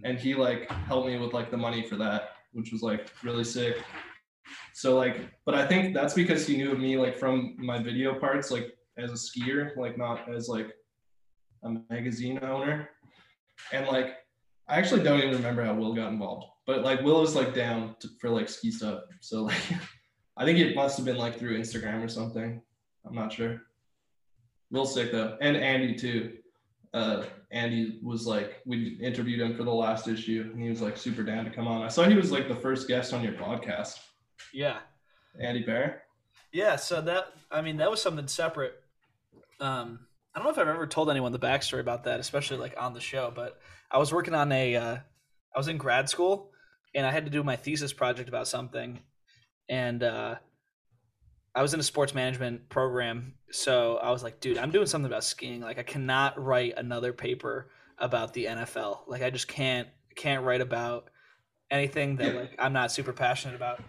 and 0.05 0.19
he 0.19 0.35
like 0.35 0.71
helped 0.71 1.07
me 1.07 1.19
with 1.19 1.33
like 1.33 1.51
the 1.51 1.57
money 1.57 1.83
for 1.83 1.97
that 1.97 2.31
which 2.53 2.73
was 2.73 2.83
like 2.83 3.11
really 3.23 3.45
sick 3.45 3.83
so 4.75 4.97
like 4.97 5.29
but 5.45 5.55
i 5.55 5.67
think 5.67 5.95
that's 5.95 6.15
because 6.15 6.47
he 6.47 6.57
knew 6.57 6.75
me 6.75 6.97
like 6.97 7.17
from 7.17 7.55
my 7.59 7.83
video 7.83 8.19
parts 8.19 8.51
like 8.51 8.75
as 8.97 9.11
a 9.11 9.15
skier 9.15 9.77
like 9.77 9.97
not 9.97 10.33
as 10.33 10.49
like 10.49 10.73
a 11.65 11.71
magazine 11.91 12.39
owner 12.43 12.91
and 13.73 13.87
like 13.87 14.17
i 14.69 14.77
actually 14.77 15.03
don't 15.03 15.21
even 15.21 15.35
remember 15.35 15.65
how 15.65 15.75
will 15.75 15.95
got 15.95 16.13
involved 16.13 16.47
but 16.67 16.83
like 16.83 17.01
will 17.03 17.21
was 17.21 17.35
like 17.35 17.55
down 17.55 17.95
to, 18.01 18.09
for 18.21 18.31
like 18.31 18.49
ski 18.49 18.71
stuff 18.71 19.03
so 19.21 19.43
like 19.45 19.63
i 20.37 20.45
think 20.45 20.59
it 20.59 20.75
must 20.75 20.97
have 20.97 21.07
been 21.07 21.17
like 21.17 21.39
through 21.39 21.59
instagram 21.59 22.05
or 22.05 22.09
something 22.09 22.61
i'm 23.07 23.15
not 23.15 23.33
sure 23.33 23.63
real 24.71 24.87
sick 24.87 25.13
though 25.13 25.37
and 25.41 25.57
andy 25.57 25.95
too 25.95 26.39
uh, 26.95 27.25
Andy 27.51 27.99
was 28.03 28.27
like, 28.27 28.61
we 28.67 28.99
interviewed 29.01 29.41
him 29.41 29.55
for 29.55 29.65
the 29.65 29.73
last 29.73 30.09
issue, 30.09 30.51
and 30.53 30.63
he 30.63 30.69
was 30.69 30.81
like 30.81 30.97
super 30.97 31.23
down 31.23 31.45
to 31.45 31.51
come 31.51 31.67
on. 31.67 31.83
I 31.83 31.89
saw 31.89 32.05
he 32.05 32.15
was 32.15 32.31
like 32.31 32.49
the 32.49 32.55
first 32.55 32.89
guest 32.89 33.13
on 33.13 33.23
your 33.23 33.35
podcast. 33.35 33.99
Yeah, 34.53 34.79
Andy 35.41 35.63
Bear. 35.63 36.03
Yeah, 36.53 36.77
so 36.77 37.01
that 37.03 37.33
I 37.51 37.61
mean 37.61 37.77
that 37.79 37.91
was 37.91 38.03
something 38.03 38.27
separate. 38.27 38.83
Um, 39.61 40.01
I 40.35 40.39
don't 40.39 40.45
know 40.45 40.51
if 40.51 40.59
I've 40.59 40.69
ever 40.69 40.87
told 40.87 41.11
anyone 41.11 41.33
the 41.33 41.39
backstory 41.39 41.81
about 41.81 42.05
that, 42.05 42.21
especially 42.21 42.59
like 42.59 42.75
on 42.79 42.95
the 42.95 43.01
show. 43.01 43.33
But 43.35 43.59
I 43.91 43.99
was 43.99 44.13
working 44.13 44.35
on 44.35 44.53
a, 44.53 44.77
uh, 44.77 44.97
I 45.55 45.59
was 45.59 45.69
in 45.69 45.79
grad 45.79 46.09
school, 46.09 46.51
and 46.95 47.07
I 47.07 47.11
had 47.11 47.25
to 47.25 47.31
do 47.31 47.43
my 47.43 47.57
thesis 47.57 47.93
project 47.93 48.29
about 48.29 48.47
something, 48.47 49.01
and 49.69 50.03
uh, 50.03 50.37
I 51.55 51.63
was 51.63 51.75
in 51.75 51.81
a 51.81 51.85
sports 51.85 52.15
management 52.15 52.69
program, 52.69 53.35
so 53.51 53.97
I 53.97 54.11
was 54.11 54.23
like, 54.23 54.41
dude, 54.41 54.59
I'm 54.59 54.71
doing 54.71 54.87
something 54.87 55.11
about 55.11 55.25
skiing. 55.25 55.61
Like, 55.61 55.79
I 55.79 55.83
cannot 55.83 56.43
write 56.43 56.75
another 56.77 57.13
paper 57.13 57.71
about 57.99 58.33
the 58.33 58.45
NFL. 58.45 59.01
Like, 59.09 59.23
I 59.23 59.31
just 59.31 59.49
can't 59.49 59.89
can't 60.15 60.45
write 60.45 60.61
about 60.61 61.09
anything 61.71 62.17
that 62.17 62.35
like 62.35 62.55
I'm 62.59 62.73
not 62.73 62.93
super 62.93 63.13
passionate 63.13 63.55
about. 63.55 63.81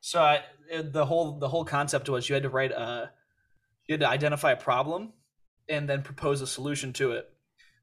So 0.00 0.20
I 0.20 0.42
the 0.82 1.06
whole 1.06 1.38
the 1.38 1.48
whole 1.48 1.64
concept 1.64 2.08
was 2.08 2.28
you 2.28 2.34
had 2.34 2.42
to 2.42 2.50
write 2.50 2.72
a 2.72 3.10
you 3.86 3.94
had 3.94 4.00
to 4.00 4.08
identify 4.08 4.52
a 4.52 4.56
problem 4.56 5.12
and 5.68 5.88
then 5.88 6.02
propose 6.02 6.40
a 6.40 6.46
solution 6.46 6.92
to 6.94 7.12
it. 7.12 7.28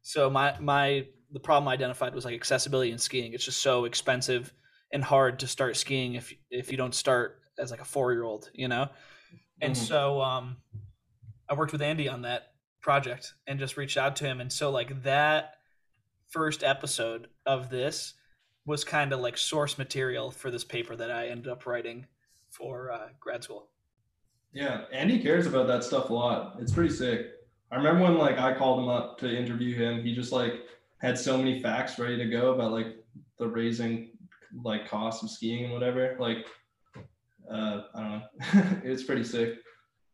So 0.02 0.30
my 0.30 0.58
my 0.60 1.08
the 1.32 1.40
problem 1.40 1.68
I 1.68 1.74
identified 1.74 2.14
was 2.14 2.26
like 2.26 2.36
accessibility 2.36 2.92
in 2.92 2.98
skiing. 2.98 3.34
It's 3.34 3.46
just 3.46 3.62
so 3.62 3.86
expensive 3.86 4.54
and 4.92 5.04
hard 5.04 5.40
to 5.40 5.48
start 5.48 5.78
skiing 5.78 6.16
if 6.16 6.34
if 6.52 6.72
you 6.72 6.78
don't 6.78 6.96
start 6.96 7.40
as 7.58 7.72
like 7.72 7.82
a 7.82 7.86
four 7.86 8.12
year 8.14 8.24
old, 8.24 8.50
you 8.54 8.68
know. 8.68 8.90
And 9.62 9.76
mm-hmm. 9.76 9.86
so 9.86 10.22
um, 10.22 10.58
I 11.50 11.54
worked 11.54 11.72
with 11.72 11.82
Andy 11.82 12.10
on 12.10 12.24
that 12.24 12.54
project 12.82 13.34
and 13.48 13.60
just 13.60 13.78
reached 13.78 13.98
out 13.98 14.16
to 14.18 14.26
him. 14.26 14.42
And 14.42 14.52
so 14.52 14.72
like 14.72 15.04
that 15.04 15.56
first 16.30 16.64
episode 16.64 17.28
of 17.46 17.70
this 17.70 18.14
was 18.66 18.84
kind 18.84 19.14
of 19.14 19.20
like 19.20 19.38
source 19.38 19.78
material 19.78 20.32
for 20.32 20.50
this 20.50 20.64
paper 20.64 20.96
that 20.96 21.12
I 21.12 21.28
ended 21.28 21.48
up 21.48 21.66
writing 21.66 22.08
for 22.50 22.92
uh, 22.92 23.10
grad 23.20 23.44
school. 23.44 23.70
Yeah, 24.54 24.82
Andy 24.92 25.20
cares 25.20 25.48
about 25.48 25.68
that 25.68 25.84
stuff 25.84 26.10
a 26.10 26.14
lot. 26.14 26.58
It's 26.60 26.72
pretty 26.72 26.94
sick. 26.94 27.32
I 27.74 27.78
remember 27.78 28.04
when 28.04 28.20
like 28.20 28.38
I 28.38 28.54
called 28.54 28.84
him 28.84 28.88
up 28.88 29.18
to 29.18 29.36
interview 29.36 29.76
him, 29.76 30.04
he 30.04 30.14
just 30.14 30.32
like 30.32 30.62
had 31.02 31.18
so 31.18 31.36
many 31.36 31.60
facts 31.60 31.98
ready 31.98 32.18
to 32.18 32.26
go 32.26 32.54
about 32.54 32.72
like 32.72 32.98
the 33.40 33.48
raising 33.48 34.12
like 34.64 34.88
cost 34.88 35.24
of 35.24 35.32
skiing 35.32 35.64
and 35.64 35.74
whatever. 35.74 36.16
Like 36.20 36.46
uh, 37.52 37.82
I 37.96 38.00
don't 38.00 38.10
know. 38.12 38.80
it 38.84 38.90
was 38.90 39.04
pretty 39.04 39.24
sick. 39.24 39.56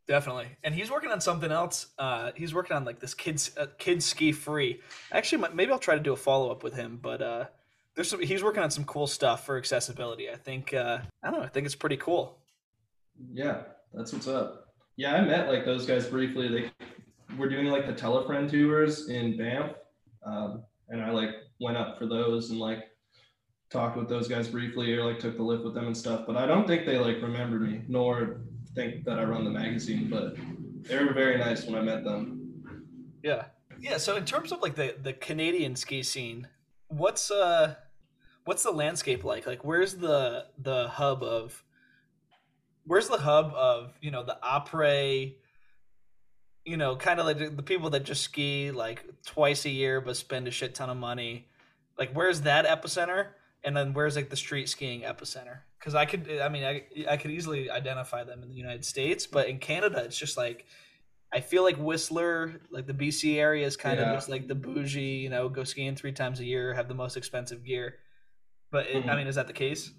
Definitely, 0.07 0.47
and 0.63 0.73
he's 0.73 0.89
working 0.89 1.11
on 1.11 1.19
something 1.19 1.51
else. 1.51 1.87
Uh, 1.99 2.31
he's 2.33 2.53
working 2.53 2.77
on 2.77 2.85
like 2.85 3.01
this 3.01 3.13
kids 3.13 3.51
uh, 3.57 3.65
kids 3.77 4.05
ski 4.05 4.31
free. 4.31 4.79
Actually, 5.11 5.49
maybe 5.53 5.73
I'll 5.73 5.79
try 5.79 5.95
to 5.95 6.01
do 6.01 6.13
a 6.13 6.17
follow 6.17 6.51
up 6.51 6.63
with 6.63 6.75
him. 6.75 6.97
But 7.01 7.21
uh, 7.21 7.45
there's 7.93 8.09
some, 8.09 8.21
he's 8.21 8.41
working 8.41 8.63
on 8.63 8.71
some 8.71 8.85
cool 8.85 9.05
stuff 9.05 9.45
for 9.45 9.57
accessibility. 9.57 10.29
I 10.29 10.37
think 10.37 10.73
uh, 10.73 10.99
I 11.21 11.29
don't 11.29 11.41
know. 11.41 11.45
I 11.45 11.49
think 11.49 11.65
it's 11.65 11.75
pretty 11.75 11.97
cool. 11.97 12.39
Yeah, 13.33 13.63
that's 13.93 14.13
what's 14.13 14.29
up. 14.29 14.67
Yeah, 14.95 15.13
I 15.13 15.21
met 15.21 15.49
like 15.49 15.65
those 15.65 15.85
guys 15.85 16.07
briefly. 16.07 16.47
They 16.47 16.85
were 17.37 17.49
doing 17.49 17.67
like 17.67 17.85
the 17.85 17.93
Telefriend 17.93 18.49
tours 18.49 19.09
in 19.09 19.37
Banff, 19.37 19.73
um, 20.25 20.63
and 20.89 21.01
I 21.01 21.11
like 21.11 21.31
went 21.59 21.77
up 21.77 21.97
for 21.97 22.05
those 22.05 22.49
and 22.49 22.59
like 22.59 22.85
talked 23.69 23.97
with 23.97 24.09
those 24.09 24.27
guys 24.27 24.47
briefly 24.47 24.93
or 24.93 25.05
like 25.05 25.19
took 25.19 25.37
the 25.37 25.43
lift 25.43 25.63
with 25.63 25.73
them 25.73 25.87
and 25.87 25.95
stuff. 25.95 26.25
But 26.25 26.37
I 26.37 26.45
don't 26.45 26.67
think 26.67 26.85
they 26.85 26.97
like 26.97 27.21
remember 27.21 27.59
me 27.59 27.81
nor 27.87 28.41
think 28.75 29.05
that 29.05 29.19
I 29.19 29.23
run 29.23 29.43
the 29.43 29.51
magazine. 29.51 30.09
But 30.09 30.35
they 30.87 31.03
were 31.03 31.13
very 31.13 31.37
nice 31.37 31.65
when 31.65 31.75
I 31.75 31.81
met 31.81 32.03
them. 32.03 32.63
Yeah, 33.23 33.45
yeah. 33.79 33.97
So 33.97 34.15
in 34.15 34.25
terms 34.25 34.51
of 34.51 34.61
like 34.61 34.75
the 34.75 34.95
the 35.01 35.13
Canadian 35.13 35.75
ski 35.75 36.03
scene, 36.03 36.47
what's 36.87 37.29
uh 37.31 37.75
what's 38.45 38.63
the 38.63 38.71
landscape 38.71 39.23
like? 39.23 39.45
Like 39.45 39.63
where's 39.63 39.95
the 39.95 40.45
the 40.57 40.87
hub 40.87 41.23
of 41.23 41.63
where's 42.85 43.07
the 43.07 43.17
hub 43.17 43.53
of 43.53 43.93
you 44.01 44.11
know 44.11 44.23
the 44.23 44.37
après 44.43 45.35
you 46.65 46.77
know 46.77 46.95
kind 46.95 47.19
of 47.19 47.25
like 47.25 47.55
the 47.55 47.63
people 47.63 47.89
that 47.89 48.03
just 48.03 48.21
ski 48.23 48.71
like 48.71 49.05
twice 49.25 49.65
a 49.65 49.69
year 49.69 50.01
but 50.01 50.15
spend 50.15 50.47
a 50.47 50.51
shit 50.51 50.75
ton 50.75 50.89
of 50.89 50.97
money 50.97 51.47
like 51.97 52.11
where's 52.13 52.41
that 52.41 52.65
epicenter 52.65 53.27
and 53.63 53.75
then 53.75 53.93
where's 53.93 54.15
like 54.15 54.29
the 54.29 54.35
street 54.35 54.69
skiing 54.69 55.01
epicenter? 55.01 55.59
Because 55.79 55.95
I 55.95 56.05
could, 56.05 56.29
I 56.41 56.49
mean, 56.49 56.63
I 56.63 56.83
I 57.09 57.17
could 57.17 57.31
easily 57.31 57.69
identify 57.69 58.23
them 58.23 58.41
in 58.43 58.49
the 58.49 58.55
United 58.55 58.85
States, 58.85 59.25
but 59.27 59.47
in 59.47 59.59
Canada, 59.59 60.03
it's 60.03 60.17
just 60.17 60.37
like 60.37 60.65
I 61.31 61.41
feel 61.41 61.63
like 61.63 61.77
Whistler, 61.77 62.59
like 62.71 62.87
the 62.87 62.93
BC 62.93 63.35
area, 63.37 63.65
is 63.65 63.77
kind 63.77 63.99
yeah. 63.99 64.09
of 64.09 64.17
just 64.17 64.29
like 64.29 64.47
the 64.47 64.55
bougie, 64.55 65.01
you 65.01 65.29
know, 65.29 65.47
go 65.49 65.63
skiing 65.63 65.95
three 65.95 66.11
times 66.11 66.39
a 66.39 66.45
year, 66.45 66.73
have 66.73 66.87
the 66.87 66.95
most 66.95 67.17
expensive 67.17 67.63
gear. 67.63 67.95
But 68.71 68.87
it, 68.87 68.97
mm-hmm. 68.97 69.09
I 69.09 69.15
mean, 69.15 69.27
is 69.27 69.35
that 69.35 69.47
the 69.47 69.53
case? 69.53 69.91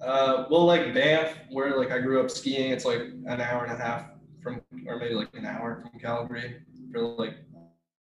Uh, 0.00 0.44
well, 0.50 0.64
like 0.64 0.92
Banff, 0.92 1.36
where 1.50 1.76
like 1.78 1.90
I 1.90 1.98
grew 1.98 2.20
up 2.20 2.30
skiing, 2.30 2.70
it's 2.70 2.84
like 2.84 3.00
an 3.00 3.40
hour 3.40 3.64
and 3.64 3.72
a 3.72 3.76
half 3.76 4.06
from, 4.46 4.62
or 4.86 4.98
maybe 4.98 5.14
like 5.14 5.34
an 5.34 5.46
hour 5.46 5.82
from 5.82 5.98
Calgary. 5.98 6.56
For 6.92 7.02
like, 7.02 7.34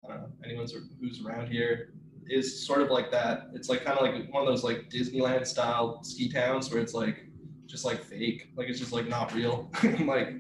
I 0.04 0.08
don't 0.08 0.22
know, 0.22 0.30
anyone 0.44 0.68
who's 1.00 1.24
around 1.24 1.50
here, 1.50 1.94
is 2.28 2.66
sort 2.66 2.82
of 2.82 2.90
like 2.90 3.12
that. 3.12 3.50
It's 3.54 3.70
like 3.70 3.86
kind 3.86 3.98
of 3.98 4.06
like 4.06 4.34
one 4.34 4.42
of 4.42 4.48
those 4.48 4.64
like 4.64 4.90
Disneyland 4.90 5.46
style 5.46 6.04
ski 6.04 6.30
towns 6.30 6.72
where 6.72 6.82
it's 6.82 6.94
like 6.94 7.28
just 7.68 7.86
like 7.86 8.04
fake, 8.04 8.52
like 8.56 8.68
it's 8.68 8.80
just 8.80 8.92
like 8.92 9.08
not 9.08 9.34
real. 9.34 9.70
like 10.06 10.34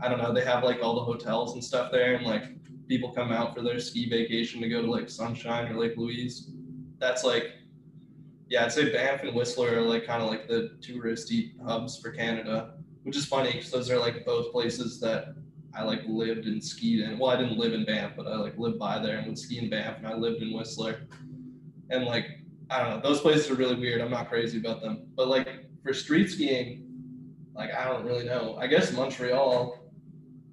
I 0.00 0.08
don't 0.08 0.18
know, 0.18 0.32
they 0.32 0.44
have 0.44 0.62
like 0.62 0.82
all 0.82 0.94
the 0.94 1.04
hotels 1.04 1.54
and 1.54 1.64
stuff 1.64 1.90
there, 1.90 2.14
and 2.14 2.24
like 2.24 2.44
people 2.88 3.10
come 3.12 3.32
out 3.32 3.54
for 3.54 3.62
their 3.62 3.80
ski 3.80 4.08
vacation 4.08 4.60
to 4.60 4.68
go 4.68 4.82
to 4.82 4.90
like 4.90 5.10
Sunshine 5.10 5.70
or 5.72 5.76
Lake 5.76 5.96
Louise. 5.96 6.50
That's 6.98 7.24
like, 7.24 7.50
yeah, 8.48 8.64
I'd 8.64 8.72
say 8.72 8.92
Banff 8.92 9.22
and 9.22 9.34
Whistler 9.34 9.76
are 9.76 9.82
like 9.82 10.06
kind 10.06 10.22
of 10.22 10.30
like 10.30 10.48
the 10.48 10.78
touristy 10.80 11.52
hubs 11.66 11.98
for 11.98 12.10
Canada, 12.10 12.74
which 13.02 13.16
is 13.16 13.26
funny 13.26 13.52
because 13.52 13.70
those 13.70 13.90
are 13.90 13.98
like 13.98 14.24
both 14.24 14.52
places 14.52 15.00
that 15.00 15.34
I 15.78 15.84
like 15.84 16.02
lived 16.08 16.46
and 16.46 16.62
skied 16.62 17.00
in. 17.00 17.18
Well, 17.18 17.30
I 17.30 17.36
didn't 17.36 17.56
live 17.56 17.72
in 17.72 17.84
Banff, 17.84 18.14
but 18.16 18.26
I 18.26 18.36
like 18.36 18.58
lived 18.58 18.78
by 18.78 18.98
there 18.98 19.18
and 19.18 19.26
would 19.28 19.38
ski 19.38 19.58
in 19.58 19.70
Banff, 19.70 19.98
and 19.98 20.06
I 20.06 20.14
lived 20.14 20.42
in 20.42 20.52
Whistler 20.52 21.06
and 21.90 22.04
like 22.04 22.26
I 22.70 22.82
don't 22.82 22.90
know, 22.90 23.00
those 23.00 23.20
places 23.20 23.50
are 23.50 23.54
really 23.54 23.76
weird. 23.76 24.00
I'm 24.00 24.10
not 24.10 24.28
crazy 24.28 24.58
about 24.58 24.82
them, 24.82 25.06
but 25.16 25.28
like 25.28 25.48
for 25.82 25.94
street 25.94 26.30
skiing, 26.30 26.84
like 27.54 27.72
I 27.72 27.84
don't 27.84 28.04
really 28.04 28.24
know. 28.24 28.58
I 28.60 28.66
guess 28.66 28.92
Montreal, 28.92 29.90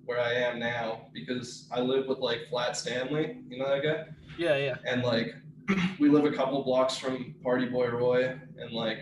where 0.05 0.19
I 0.21 0.33
am 0.33 0.59
now, 0.59 1.07
because 1.13 1.67
I 1.73 1.81
live 1.81 2.07
with 2.07 2.19
like 2.19 2.47
Flat 2.49 2.77
Stanley. 2.77 3.41
You 3.49 3.57
know 3.57 3.69
that 3.69 3.83
guy? 3.83 4.03
Yeah, 4.37 4.55
yeah. 4.55 4.75
And 4.85 5.03
like 5.03 5.33
we 5.99 6.09
live 6.09 6.23
a 6.23 6.31
couple 6.31 6.63
blocks 6.63 6.97
from 6.97 7.35
Party 7.43 7.65
Boy 7.65 7.89
Roy, 7.89 8.39
and 8.57 8.71
like 8.71 8.99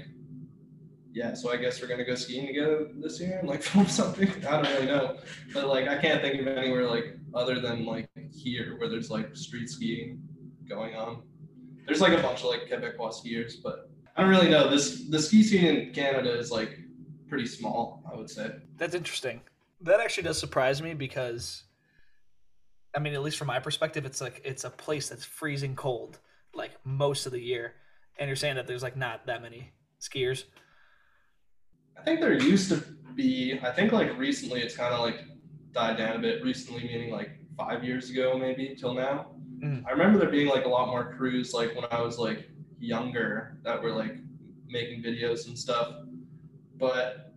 yeah, 1.14 1.36
so 1.36 1.51
I 1.51 1.57
guess 1.57 1.82
we're 1.82 1.88
gonna 1.88 2.03
go 2.03 2.16
skiing 2.16 2.47
together 2.47 2.88
this 2.95 3.20
year 3.20 3.38
and 3.39 3.47
like 3.47 3.61
film 3.72 3.88
something. 3.88 4.30
I 4.47 4.61
don't 4.61 4.74
really 4.74 4.88
know, 4.88 5.18
but 5.53 5.68
like 5.68 5.88
I 5.88 5.97
can't 5.97 6.22
think 6.22 6.41
of 6.41 6.47
anywhere 6.47 6.89
like 6.89 7.18
other 7.34 7.59
than 7.59 7.86
like 7.86 8.09
here 8.32 8.76
where 8.80 8.89
there's 8.89 9.11
like 9.11 9.36
street 9.36 9.70
skiing 9.70 10.22
going 10.68 10.95
on. 10.95 11.22
There's 11.86 12.01
like 12.01 12.18
a 12.18 12.22
bunch 12.22 12.39
of 12.39 12.45
like 12.45 12.61
Quebecois 12.61 13.14
skiers, 13.14 13.53
but 13.61 13.91
I 14.16 14.22
don't 14.22 14.30
really 14.30 14.49
know. 14.49 14.70
This 14.70 15.07
the 15.09 15.22
ski 15.22 15.43
scene 15.43 15.66
in 15.66 15.93
Canada 15.93 16.36
is 16.38 16.51
like 16.51 16.80
pretty 17.28 17.45
small, 17.45 18.03
I 18.11 18.16
would 18.16 18.30
say. 18.30 18.51
That's 18.78 18.95
interesting. 18.95 19.41
That 19.82 19.99
actually 19.99 20.24
does 20.24 20.39
surprise 20.39 20.82
me 20.82 20.93
because, 20.93 21.64
I 22.95 22.99
mean, 22.99 23.14
at 23.14 23.22
least 23.22 23.38
from 23.38 23.47
my 23.47 23.59
perspective, 23.59 24.05
it's 24.05 24.22
like 24.22 24.41
it's 24.43 24.64
a 24.64 24.70
place 24.70 25.09
that's 25.09 25.26
freezing 25.26 25.76
cold 25.76 26.20
like 26.55 26.72
most 26.84 27.26
of 27.26 27.32
the 27.32 27.41
year, 27.41 27.74
and 28.18 28.28
you're 28.28 28.36
saying 28.36 28.55
that 28.55 28.66
there's 28.66 28.84
like 28.84 28.97
not 28.97 29.28
that 29.28 29.41
many 29.41 29.74
skiers. 30.01 30.45
I 31.98 32.02
think 32.04 32.20
there 32.20 32.34
used 32.34 32.70
to 32.70 32.84
be. 33.16 33.60
I 33.64 33.72
think 33.72 33.91
like 33.91 34.18
recently 34.18 34.62
it's 34.62 34.76
kind 34.76 34.94
of 34.94 35.00
like 35.02 35.26
died 35.72 35.98
down 35.98 36.16
a 36.16 36.20
bit. 36.20 36.44
Recently, 36.44 36.84
meaning 36.84 37.12
like 37.12 37.32
five 37.58 37.84
years 37.84 38.10
ago, 38.10 38.38
maybe 38.38 38.76
till 38.80 38.94
now. 38.94 39.28
Mhm. 39.60 39.86
I 39.88 39.91
remember 39.91 40.20
there 40.20 40.30
being 40.30 40.48
like 40.48 40.66
a 40.66 40.70
lot 40.70 40.88
more 40.89 41.14
crews 41.16 41.54
like 41.54 41.76
when 41.76 41.86
I 41.91 42.02
was 42.02 42.18
like 42.18 42.50
younger 42.80 43.58
that 43.64 43.82
were 43.82 43.91
like 43.91 44.18
making 44.68 45.04
videos 45.04 45.48
and 45.48 45.58
stuff. 45.58 45.96
But 46.78 47.34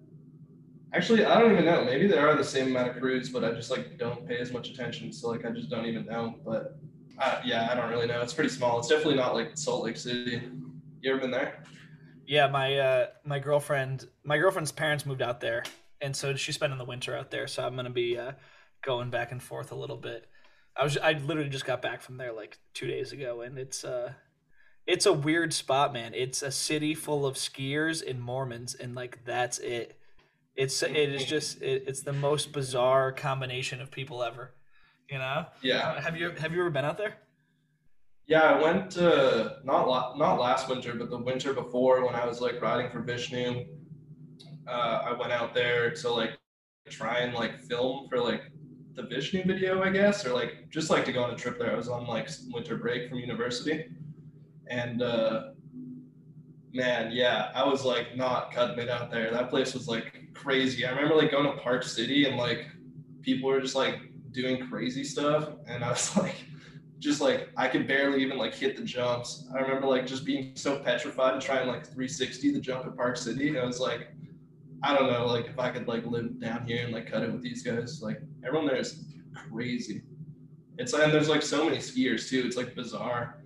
actually, 0.93 1.25
I 1.25 1.39
don't 1.39 1.53
even 1.53 1.65
know. 1.65 1.85
Maybe 1.85 2.07
there 2.07 2.29
are 2.29 2.35
the 2.37 2.45
same 2.45 2.69
amount 2.69 2.91
of 2.91 2.97
crews, 2.97 3.29
but 3.29 3.45
I 3.45 3.53
just 3.53 3.71
like 3.71 3.99
don't 3.99 4.27
pay 4.27 4.39
as 4.39 4.53
much 4.53 4.69
attention. 4.71 5.13
So 5.13 5.29
like 5.29 5.45
I 5.45 5.51
just 5.51 5.71
don't 5.71 5.87
even 5.87 6.07
know. 6.07 6.37
But 6.45 6.79
uh, 7.19 7.41
yeah, 7.45 7.69
I 7.71 7.75
don't 7.75 7.91
really 7.91 8.07
know. 8.07 8.21
It's 8.23 8.35
pretty 8.35 8.51
small. 8.51 8.79
It's 8.79 8.89
definitely 8.89 9.17
not 9.17 9.35
like 9.35 9.57
Salt 9.57 9.85
Lake 9.85 9.97
City. 9.97 10.43
You 11.03 11.13
ever 11.13 11.21
been 11.21 11.31
there? 11.31 11.63
Yeah, 12.27 12.49
my 12.49 12.79
uh, 12.79 13.07
my 13.25 13.39
girlfriend, 13.39 14.09
my 14.25 14.39
girlfriend's 14.39 14.73
parents 14.73 15.07
moved 15.07 15.23
out 15.23 15.41
there, 15.41 15.65
and 16.01 16.15
so 16.15 16.35
she's 16.37 16.57
spending 16.57 16.79
the 16.79 16.85
winter 16.85 17.17
out 17.17 17.31
there. 17.31 17.47
So 17.47 17.65
I'm 17.65 17.77
gonna 17.77 17.91
be 17.91 18.19
uh, 18.19 18.33
going 18.83 19.11
back 19.11 19.33
and 19.33 19.43
forth 19.43 19.73
a 19.73 19.77
little 19.77 19.97
bit. 19.97 20.27
I 20.77 20.85
was 20.85 20.99
I 20.99 21.13
literally 21.13 21.49
just 21.49 21.65
got 21.65 21.81
back 21.83 22.03
from 22.03 22.17
there 22.17 22.33
like 22.33 22.59
two 22.75 22.87
days 22.87 23.13
ago, 23.13 23.41
and 23.43 23.59
it's 23.59 23.85
uh, 23.85 24.13
it's 24.87 25.07
a 25.07 25.13
weird 25.13 25.53
spot, 25.53 25.93
man. 25.93 26.13
It's 26.15 26.43
a 26.43 26.51
city 26.51 26.95
full 26.95 27.27
of 27.27 27.37
skiers 27.37 28.09
and 28.09 28.21
Mormons, 28.21 28.75
and 28.75 28.95
like 28.95 29.25
that's 29.25 29.59
it. 29.59 29.99
It's 30.55 30.83
it 30.83 30.97
is 30.97 31.25
just 31.25 31.61
it, 31.63 31.85
it's 31.87 32.03
the 32.03 32.13
most 32.13 32.53
bizarre 32.53 33.13
combination 33.13 33.81
of 33.81 33.91
people 33.91 34.23
ever. 34.23 34.53
You 35.09 35.19
know? 35.19 35.47
Yeah. 35.63 36.01
Have 36.01 36.17
you 36.17 36.31
have 36.31 36.53
you 36.53 36.61
ever 36.61 36.71
been 36.71 36.85
out 36.85 36.99
there? 36.99 37.17
Yeah, 38.27 38.43
I 38.43 38.61
went 38.63 38.99
uh, 38.99 39.57
not 39.65 39.89
la- 39.89 40.17
not 40.17 40.41
last 40.41 40.69
winter, 40.69 40.95
but 40.95 41.11
the 41.11 41.19
winter 41.19 41.53
before 41.53 42.05
when 42.05 42.15
I 42.15 42.27
was 42.27 42.41
like 42.41 42.61
riding 42.61 42.91
for 42.91 43.01
Vishnu. 43.03 43.65
Uh, 44.67 45.03
I 45.05 45.13
went 45.13 45.33
out 45.33 45.55
there 45.55 45.91
to 45.93 46.11
like 46.11 46.39
try 46.91 47.19
and 47.21 47.35
like 47.35 47.61
film 47.61 48.09
for 48.09 48.19
like 48.19 48.43
the 48.95 49.03
Vishnu 49.05 49.45
video, 49.45 49.83
I 49.83 49.91
guess, 49.91 50.27
or 50.27 50.33
like 50.35 50.69
just 50.71 50.91
like 50.91 51.05
to 51.05 51.13
go 51.13 51.23
on 51.23 51.31
a 51.31 51.37
trip 51.37 51.59
there. 51.59 51.73
I 51.73 51.77
was 51.77 51.89
on 51.89 52.07
like 52.07 52.29
winter 52.49 52.77
break 52.77 53.09
from 53.09 53.19
university, 53.19 53.87
and 54.69 55.03
uh, 55.03 55.51
man, 56.73 57.13
yeah, 57.13 57.51
I 57.55 57.65
was 57.65 57.85
like 57.85 58.17
not 58.17 58.53
cutting 58.53 58.79
it 58.79 58.89
out 58.89 59.11
there. 59.11 59.31
That 59.31 59.51
place 59.51 59.75
was 59.75 59.89
like 59.89 60.31
crazy. 60.35 60.85
I 60.85 60.91
remember 60.91 61.15
like 61.17 61.31
going 61.31 61.47
to 61.47 61.63
Park 61.63 61.83
City 61.85 62.27
and 62.27 62.37
like 62.37 62.67
people 63.23 63.49
were 63.49 63.61
just 63.61 63.75
like 63.75 64.01
doing 64.33 64.67
crazy 64.69 65.05
stuff, 65.05 65.51
and 65.67 65.85
I 65.85 65.91
was 65.91 66.17
like 66.19 66.37
just 66.99 67.21
like 67.21 67.51
I 67.57 67.69
could 67.69 67.87
barely 67.87 68.23
even 68.23 68.39
like 68.39 68.55
hit 68.55 68.77
the 68.77 68.83
jumps. 68.83 69.47
I 69.55 69.61
remember 69.61 69.87
like 69.87 70.07
just 70.07 70.25
being 70.25 70.53
so 70.57 70.79
petrified 70.79 71.35
and 71.35 71.43
trying 71.43 71.69
like 71.69 71.85
360 71.85 72.53
the 72.53 72.61
jump 72.61 72.87
at 72.87 72.97
Park 72.97 73.17
City. 73.17 73.59
I 73.59 73.65
was 73.65 73.81
like, 73.81 74.09
I 74.83 74.97
don't 74.97 75.11
know, 75.11 75.27
like 75.27 75.47
if 75.47 75.59
I 75.59 75.71
could 75.71 75.89
like 75.89 76.07
live 76.07 76.41
down 76.41 76.67
here 76.67 76.85
and 76.85 76.93
like 76.93 77.11
cut 77.11 77.23
it 77.23 77.33
with 77.33 77.43
these 77.43 77.63
guys. 77.63 78.03
Like 78.03 78.21
everyone 78.45 78.67
there 78.67 78.77
is 78.77 79.05
crazy. 79.35 80.03
It's 80.79 80.93
and 80.93 81.13
there's 81.13 81.29
like 81.29 81.43
so 81.43 81.65
many 81.65 81.79
skiers 81.79 82.29
too. 82.29 82.43
It's 82.47 82.57
like 82.57 82.75
bizarre. 82.75 83.43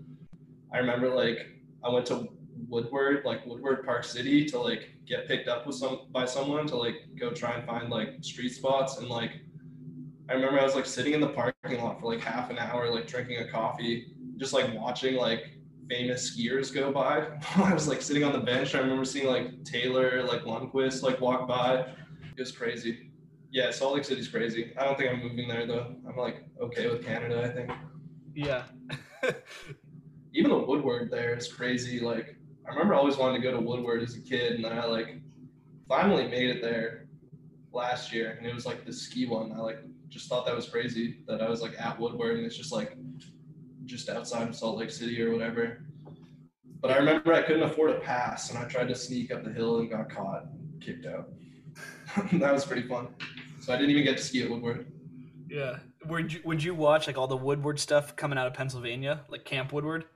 I 0.73 0.79
remember 0.79 1.09
like 1.09 1.47
I 1.85 1.91
went 1.91 2.07
to 2.07 2.29
Woodward, 2.69 3.25
like 3.25 3.45
Woodward 3.47 3.85
Park 3.85 4.05
City, 4.05 4.45
to 4.47 4.61
like 4.61 4.91
get 5.07 5.27
picked 5.27 5.49
up 5.49 5.67
with 5.67 5.77
some 5.77 6.03
by 6.11 6.25
someone 6.25 6.67
to 6.69 6.77
like 6.77 6.97
go 7.19 7.31
try 7.31 7.53
and 7.53 7.67
find 7.67 7.91
like 7.91 8.23
street 8.23 8.51
spots 8.51 8.99
and 8.99 9.09
like 9.09 9.41
I 10.31 10.35
remember 10.35 10.61
I 10.61 10.65
was 10.65 10.77
like 10.77 10.87
sitting 10.87 11.13
in 11.13 11.21
the 11.21 11.29
parking 11.29 11.83
lot 11.83 12.01
for 12.01 12.07
like 12.07 12.21
half 12.21 12.51
an 12.51 12.59
hour, 12.59 12.89
like 12.89 13.09
drinking 13.09 13.39
a 13.39 13.51
coffee, 13.51 14.13
just 14.37 14.53
like 14.53 14.73
watching 14.73 15.17
like 15.17 15.59
famous 15.89 16.31
skiers 16.31 16.73
go 16.73 16.93
by. 16.93 17.27
I 17.57 17.75
was 17.75 17.89
like 17.89 18.01
sitting 18.01 18.23
on 18.23 18.33
the 18.33 18.39
bench. 18.39 18.77
I 18.77 18.79
remember 18.79 19.05
seeing 19.05 19.27
like 19.27 19.65
Taylor, 19.65 20.23
like 20.23 20.43
Lundquist, 20.43 21.03
like 21.03 21.21
walk 21.21 21.49
by. 21.49 21.81
It 21.81 22.39
was 22.39 22.53
crazy. 22.53 23.11
Yeah, 23.51 23.73
Salt 23.73 23.97
Lake 23.97 24.05
City's 24.05 24.29
crazy. 24.29 24.73
I 24.79 24.85
don't 24.85 24.97
think 24.97 25.11
I'm 25.11 25.21
moving 25.21 25.49
there 25.49 25.67
though. 25.67 25.97
I'm 26.09 26.17
like 26.17 26.45
okay 26.63 26.87
with 26.87 27.05
Canada. 27.05 27.43
I 27.45 27.49
think 27.49 27.73
Yeah. 28.33 28.67
even 30.33 30.53
the 30.53 30.59
Woodward 30.59 31.11
there 31.11 31.35
is 31.35 31.53
crazy. 31.53 31.99
Like 31.99 32.37
I 32.69 32.71
remember 32.71 32.95
always 32.95 33.17
wanting 33.17 33.43
to 33.43 33.49
go 33.49 33.53
to 33.53 33.61
Woodward 33.61 34.01
as 34.05 34.15
a 34.15 34.21
kid, 34.21 34.53
and 34.53 34.65
then 34.65 34.79
I 34.79 34.85
like 34.85 35.21
finally 35.89 36.29
made 36.29 36.51
it 36.51 36.63
there 36.63 37.09
last 37.73 38.13
year, 38.13 38.37
and 38.39 38.47
it 38.47 38.55
was 38.55 38.65
like 38.65 38.87
the 38.87 38.93
ski 38.93 39.27
one. 39.27 39.51
I 39.53 39.57
like 39.57 39.81
just 40.11 40.29
thought 40.29 40.45
that 40.47 40.55
was 40.55 40.69
crazy 40.69 41.19
that 41.27 41.41
I 41.41 41.49
was 41.49 41.63
like 41.63 41.81
at 41.81 41.99
Woodward, 41.99 42.37
and 42.37 42.45
it's 42.45 42.57
just 42.57 42.73
like 42.73 42.97
just 43.87 44.09
outside 44.09 44.49
of 44.49 44.55
Salt 44.55 44.79
Lake 44.79 44.91
City 44.91 45.23
or 45.23 45.33
whatever. 45.33 45.85
But 46.81 46.91
I 46.91 46.97
remember 46.97 47.33
I 47.33 47.43
couldn't 47.43 47.63
afford 47.63 47.91
a 47.91 48.01
pass, 48.01 48.51
and 48.51 48.59
I 48.59 48.65
tried 48.65 48.89
to 48.89 48.95
sneak 48.95 49.33
up 49.33 49.45
the 49.45 49.53
hill 49.53 49.79
and 49.79 49.89
got 49.89 50.11
caught, 50.11 50.45
and 50.45 50.81
kicked 50.81 51.07
out. 51.07 51.31
that 52.33 52.53
was 52.53 52.65
pretty 52.65 52.87
fun. 52.87 53.09
So 53.61 53.73
I 53.73 53.77
didn't 53.77 53.91
even 53.91 54.05
get 54.05 54.17
to 54.17 54.23
ski 54.23 54.43
at 54.43 54.51
Woodward. 54.51 54.91
Yeah. 55.49 55.79
Would 56.07 56.33
you 56.33 56.41
would 56.45 56.63
you 56.63 56.75
watch 56.75 57.07
like 57.07 57.19
all 57.19 57.27
the 57.27 57.37
Woodward 57.37 57.79
stuff 57.79 58.17
coming 58.17 58.39
out 58.39 58.47
of 58.47 58.55
Pennsylvania, 58.55 59.21
like 59.29 59.45
Camp 59.45 59.73
Woodward? 59.73 60.07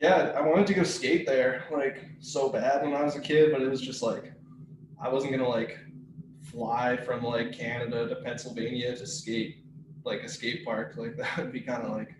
Yeah, 0.00 0.32
I 0.36 0.42
wanted 0.42 0.66
to 0.68 0.74
go 0.74 0.84
skate 0.84 1.26
there 1.26 1.64
like 1.72 2.04
so 2.20 2.50
bad 2.50 2.82
when 2.84 2.94
I 2.94 3.02
was 3.02 3.16
a 3.16 3.20
kid, 3.20 3.50
but 3.52 3.62
it 3.62 3.68
was 3.68 3.80
just 3.80 4.02
like 4.02 4.32
I 5.02 5.08
wasn't 5.08 5.32
gonna 5.32 5.48
like 5.48 5.78
fly 6.50 6.96
from 6.96 7.22
like 7.22 7.52
Canada 7.52 8.08
to 8.08 8.16
Pennsylvania 8.16 8.96
to 8.96 9.06
skate 9.06 9.64
like 10.04 10.22
a 10.22 10.28
skate 10.28 10.64
park. 10.64 10.94
Like 10.96 11.16
that 11.18 11.36
would 11.38 11.52
be 11.52 11.60
kind 11.60 11.82
of 11.82 11.90
like 11.90 12.14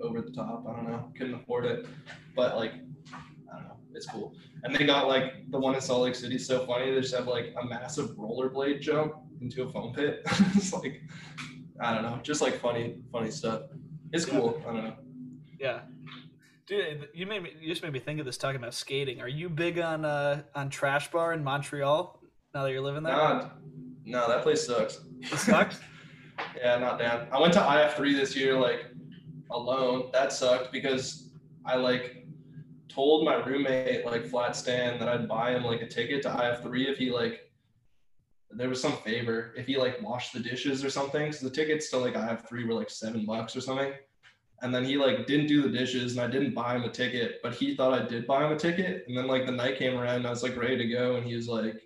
over 0.00 0.20
the 0.20 0.30
top. 0.30 0.64
I 0.68 0.74
don't 0.74 0.88
know. 0.88 1.10
Couldn't 1.16 1.34
afford 1.34 1.66
it, 1.66 1.86
but 2.34 2.56
like 2.56 2.74
I 3.12 3.54
don't 3.54 3.64
know. 3.64 3.76
It's 3.94 4.06
cool. 4.06 4.34
And 4.64 4.74
they 4.74 4.84
got 4.84 5.08
like 5.08 5.50
the 5.50 5.58
one 5.58 5.74
in 5.74 5.80
Salt 5.80 6.02
Lake 6.02 6.14
City 6.14 6.36
is 6.36 6.46
so 6.46 6.66
funny. 6.66 6.92
They 6.92 7.00
just 7.00 7.14
have 7.14 7.26
like 7.26 7.54
a 7.60 7.66
massive 7.66 8.10
rollerblade 8.10 8.80
jump 8.80 9.14
into 9.40 9.64
a 9.64 9.68
foam 9.68 9.92
pit. 9.92 10.22
it's 10.54 10.72
like 10.72 11.02
I 11.80 11.94
don't 11.94 12.02
know, 12.02 12.18
just 12.22 12.40
like 12.40 12.54
funny, 12.54 12.96
funny 13.10 13.30
stuff. 13.30 13.62
It's 14.12 14.24
cool. 14.24 14.60
I 14.68 14.72
don't 14.72 14.84
know. 14.84 14.96
Yeah. 15.58 15.80
Dude, 16.66 17.08
you 17.12 17.26
made 17.26 17.42
me 17.42 17.52
you 17.60 17.68
just 17.68 17.82
made 17.82 17.92
me 17.92 17.98
think 17.98 18.20
of 18.20 18.26
this 18.26 18.36
talking 18.36 18.56
about 18.56 18.72
skating. 18.72 19.20
Are 19.20 19.28
you 19.28 19.48
big 19.48 19.78
on 19.78 20.04
uh 20.04 20.42
on 20.54 20.70
Trash 20.70 21.10
Bar 21.10 21.32
in 21.32 21.42
Montreal 21.42 22.21
now 22.54 22.64
that 22.64 22.72
you're 22.72 22.80
living 22.80 23.02
there? 23.02 23.14
No, 23.14 23.50
no, 24.04 24.28
that 24.28 24.42
place 24.42 24.66
sucks. 24.66 25.00
It 25.20 25.38
sucks. 25.38 25.80
Yeah, 26.56 26.78
not 26.78 26.98
down. 26.98 27.28
I 27.30 27.38
went 27.38 27.52
to 27.52 27.60
IF3 27.60 28.16
this 28.16 28.34
year, 28.34 28.58
like 28.58 28.86
alone. 29.50 30.08
That 30.12 30.32
sucked 30.32 30.72
because 30.72 31.30
I 31.64 31.76
like 31.76 32.26
told 32.88 33.24
my 33.24 33.36
roommate, 33.44 34.04
like 34.06 34.26
Flat 34.26 34.56
stand, 34.56 35.00
that 35.00 35.08
I'd 35.08 35.28
buy 35.28 35.52
him 35.52 35.62
like 35.62 35.82
a 35.82 35.86
ticket 35.86 36.22
to 36.22 36.30
IF3 36.30 36.88
if 36.88 36.98
he 36.98 37.10
like 37.10 37.52
there 38.50 38.68
was 38.68 38.80
some 38.80 38.96
favor 38.98 39.54
if 39.56 39.66
he 39.66 39.76
like 39.76 40.02
washed 40.02 40.32
the 40.32 40.40
dishes 40.40 40.84
or 40.84 40.90
something. 40.90 41.32
So 41.32 41.48
the 41.48 41.54
tickets 41.54 41.90
to 41.90 41.98
like 41.98 42.14
IF3 42.14 42.66
were 42.66 42.74
like 42.74 42.90
seven 42.90 43.24
bucks 43.24 43.56
or 43.56 43.60
something. 43.60 43.92
And 44.62 44.74
then 44.74 44.84
he 44.84 44.96
like 44.96 45.26
didn't 45.26 45.46
do 45.46 45.62
the 45.62 45.76
dishes 45.76 46.12
and 46.12 46.20
I 46.20 46.28
didn't 46.28 46.54
buy 46.54 46.76
him 46.76 46.82
a 46.82 46.90
ticket, 46.90 47.40
but 47.42 47.54
he 47.54 47.74
thought 47.74 47.94
I 47.94 48.06
did 48.06 48.26
buy 48.26 48.46
him 48.46 48.52
a 48.52 48.58
ticket. 48.58 49.04
And 49.08 49.16
then 49.16 49.26
like 49.26 49.46
the 49.46 49.52
night 49.52 49.78
came 49.78 49.98
around 49.98 50.16
and 50.16 50.26
I 50.26 50.30
was 50.30 50.42
like 50.42 50.56
ready 50.56 50.76
to 50.76 50.86
go 50.86 51.16
and 51.16 51.26
he 51.26 51.34
was 51.34 51.48
like, 51.48 51.82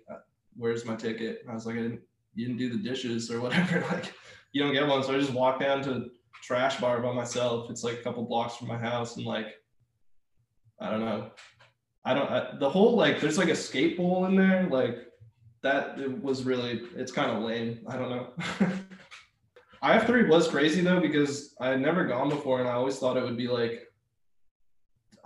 Where's 0.57 0.85
my 0.85 0.95
ticket? 0.95 1.43
I 1.49 1.53
was 1.53 1.65
like, 1.65 1.75
I 1.75 1.83
didn't 1.83 2.01
you 2.33 2.45
didn't 2.45 2.59
do 2.59 2.69
the 2.69 2.89
dishes 2.89 3.31
or 3.31 3.41
whatever. 3.41 3.81
like 3.91 4.13
you 4.53 4.63
don't 4.63 4.73
get 4.73 4.87
one. 4.87 5.03
So 5.03 5.15
I 5.15 5.19
just 5.19 5.33
walked 5.33 5.61
down 5.61 5.81
to 5.83 6.09
trash 6.43 6.79
bar 6.79 7.01
by 7.01 7.11
myself. 7.13 7.69
It's 7.69 7.83
like 7.83 7.99
a 7.99 8.03
couple 8.03 8.23
blocks 8.25 8.55
from 8.55 8.67
my 8.67 8.77
house 8.77 9.17
and 9.17 9.25
like 9.25 9.55
I 10.79 10.91
don't 10.91 11.01
know. 11.01 11.31
I 12.05 12.13
don't 12.13 12.29
I, 12.29 12.55
the 12.59 12.69
whole 12.69 12.95
like 12.95 13.19
there's 13.19 13.37
like 13.37 13.49
a 13.49 13.55
skate 13.55 13.97
bowl 13.97 14.25
in 14.25 14.35
there. 14.35 14.67
Like 14.69 14.99
that 15.63 15.99
it 15.99 16.23
was 16.23 16.43
really 16.43 16.83
it's 16.95 17.11
kind 17.11 17.31
of 17.31 17.43
lame. 17.43 17.79
I 17.87 17.97
don't 17.97 18.09
know. 18.09 18.27
IF3 19.83 20.29
was 20.29 20.47
crazy 20.47 20.81
though 20.81 20.99
because 20.99 21.55
I 21.59 21.69
had 21.69 21.81
never 21.81 22.05
gone 22.05 22.29
before 22.29 22.59
and 22.59 22.67
I 22.67 22.73
always 22.73 22.97
thought 22.97 23.17
it 23.17 23.23
would 23.23 23.37
be 23.37 23.47
like 23.47 23.86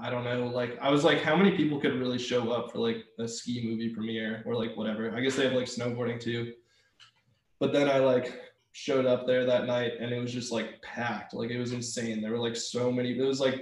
I 0.01 0.09
don't 0.09 0.23
know, 0.23 0.47
like 0.47 0.77
I 0.81 0.89
was 0.89 1.03
like, 1.03 1.21
how 1.21 1.35
many 1.35 1.55
people 1.55 1.79
could 1.79 1.93
really 1.93 2.17
show 2.17 2.51
up 2.51 2.71
for 2.71 2.79
like 2.79 3.05
a 3.19 3.27
ski 3.27 3.61
movie 3.63 3.93
premiere 3.93 4.43
or 4.45 4.55
like 4.55 4.75
whatever? 4.75 5.15
I 5.15 5.21
guess 5.21 5.35
they 5.35 5.43
have 5.43 5.53
like 5.53 5.67
snowboarding 5.67 6.19
too. 6.19 6.53
But 7.59 7.71
then 7.71 7.87
I 7.87 7.99
like 7.99 8.41
showed 8.71 9.05
up 9.05 9.27
there 9.27 9.45
that 9.45 9.67
night 9.67 9.93
and 9.99 10.11
it 10.11 10.19
was 10.19 10.33
just 10.33 10.51
like 10.51 10.81
packed. 10.81 11.33
Like 11.33 11.51
it 11.51 11.59
was 11.59 11.73
insane. 11.73 12.21
There 12.21 12.31
were 12.31 12.39
like 12.39 12.55
so 12.55 12.91
many. 12.91 13.11
It 13.11 13.21
was 13.21 13.39
like 13.39 13.61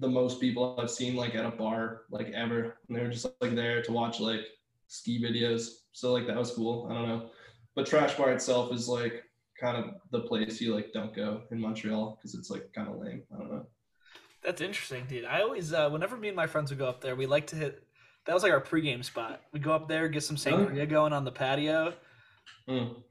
the 0.00 0.08
most 0.08 0.40
people 0.40 0.78
I've 0.80 0.90
seen 0.90 1.14
like 1.14 1.34
at 1.34 1.44
a 1.44 1.50
bar 1.50 2.02
like 2.10 2.28
ever. 2.30 2.78
And 2.88 2.96
they 2.96 3.02
were 3.02 3.10
just 3.10 3.26
like 3.40 3.54
there 3.54 3.82
to 3.82 3.92
watch 3.92 4.18
like 4.18 4.40
ski 4.86 5.22
videos. 5.22 5.68
So 5.92 6.12
like 6.12 6.26
that 6.26 6.36
was 6.36 6.52
cool. 6.52 6.88
I 6.90 6.94
don't 6.94 7.08
know. 7.08 7.30
But 7.74 7.86
Trash 7.86 8.16
Bar 8.16 8.30
itself 8.30 8.72
is 8.72 8.88
like 8.88 9.24
kind 9.60 9.76
of 9.76 9.94
the 10.10 10.20
place 10.20 10.60
you 10.60 10.74
like 10.74 10.92
don't 10.92 11.14
go 11.14 11.42
in 11.50 11.60
Montreal 11.60 12.16
because 12.16 12.34
it's 12.34 12.50
like 12.50 12.72
kind 12.74 12.88
of 12.88 12.96
lame. 12.96 13.22
I 13.34 13.38
don't 13.38 13.52
know. 13.52 13.66
That's 14.46 14.60
interesting, 14.60 15.04
dude. 15.08 15.24
I 15.24 15.42
always, 15.42 15.72
uh, 15.72 15.90
whenever 15.90 16.16
me 16.16 16.28
and 16.28 16.36
my 16.36 16.46
friends 16.46 16.70
would 16.70 16.78
go 16.78 16.86
up 16.88 17.00
there, 17.00 17.16
we 17.16 17.26
like 17.26 17.48
to 17.48 17.56
hit. 17.56 17.82
That 18.26 18.32
was 18.34 18.42
like 18.44 18.52
our 18.52 18.60
pregame 18.60 19.04
spot. 19.04 19.42
We 19.52 19.58
go 19.60 19.72
up 19.72 19.88
there, 19.88 20.08
get 20.08 20.22
some 20.22 20.36
sangria 20.36 20.88
going 20.88 21.12
on 21.12 21.24
the 21.24 21.32
patio, 21.32 21.92
Mm. 22.68 23.02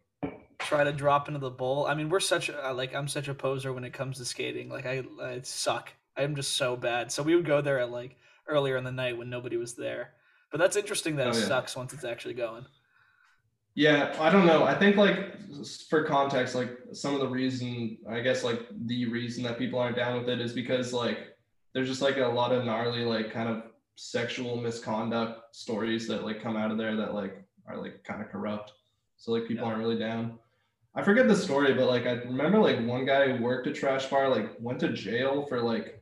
try 0.59 0.83
to 0.85 0.91
drop 0.93 1.27
into 1.27 1.39
the 1.39 1.49
bowl. 1.49 1.85
I 1.87 1.93
mean, 1.93 2.09
we're 2.09 2.19
such 2.21 2.49
a, 2.49 2.73
like 2.73 2.95
I'm 2.95 3.07
such 3.09 3.27
a 3.27 3.33
poser 3.33 3.73
when 3.73 3.83
it 3.83 3.91
comes 3.93 4.17
to 4.17 4.25
skating. 4.25 4.69
Like 4.69 4.85
I, 4.85 5.03
I 5.21 5.41
suck. 5.43 5.91
I'm 6.17 6.35
just 6.35 6.53
so 6.57 6.75
bad. 6.77 7.11
So 7.11 7.21
we 7.21 7.35
would 7.35 7.45
go 7.45 7.61
there 7.61 7.79
at 7.79 7.91
like 7.91 8.15
earlier 8.47 8.77
in 8.77 8.83
the 8.85 8.91
night 8.91 9.17
when 9.17 9.29
nobody 9.29 9.57
was 9.57 9.73
there. 9.75 10.13
But 10.51 10.59
that's 10.59 10.77
interesting 10.77 11.17
that 11.17 11.27
Oh, 11.27 11.31
it 11.31 11.35
yeah. 11.35 11.47
sucks 11.47 11.75
once 11.75 11.91
it's 11.93 12.05
actually 12.05 12.33
going. 12.35 12.65
Yeah, 13.75 14.15
I 14.19 14.29
don't 14.31 14.45
know. 14.45 14.63
I 14.63 14.73
think 14.73 14.95
like 14.95 15.33
for 15.89 16.03
context, 16.03 16.55
like 16.55 16.71
some 16.93 17.13
of 17.13 17.19
the 17.19 17.27
reason, 17.27 17.97
I 18.09 18.21
guess 18.21 18.43
like 18.43 18.61
the 18.85 19.05
reason 19.07 19.43
that 19.43 19.57
people 19.57 19.79
aren't 19.79 19.97
down 19.97 20.17
with 20.17 20.29
it 20.29 20.39
is 20.39 20.53
because 20.53 20.93
like 20.93 21.35
there's 21.73 21.87
just 21.89 22.01
like 22.01 22.17
a 22.17 22.25
lot 22.25 22.53
of 22.53 22.63
gnarly 22.65 23.03
like 23.03 23.31
kind 23.31 23.49
of 23.49 23.63
sexual 23.97 24.55
misconduct 24.57 25.55
stories 25.55 26.07
that 26.07 26.23
like 26.23 26.41
come 26.41 26.55
out 26.55 26.71
of 26.71 26.77
there 26.77 26.95
that 26.95 27.13
like 27.13 27.43
are 27.67 27.77
like 27.77 28.03
kind 28.03 28.21
of 28.21 28.29
corrupt. 28.29 28.71
So 29.17 29.31
like 29.33 29.47
people 29.47 29.65
Yeah. 29.65 29.71
aren't 29.73 29.83
really 29.83 29.99
down. 29.99 30.39
I 30.97 31.03
forget 31.03 31.27
the 31.27 31.35
story, 31.35 31.73
but 31.73 31.87
like 31.87 32.05
I 32.05 32.13
remember 32.13 32.59
like 32.59 32.79
one 32.85 33.05
guy 33.05 33.29
who 33.29 33.43
worked 33.43 33.67
at 33.67 33.75
Trash 33.75 34.05
Bar 34.09 34.29
like 34.29 34.51
went 34.59 34.79
to 34.79 34.93
jail 34.93 35.45
for 35.47 35.61
like 35.61 36.01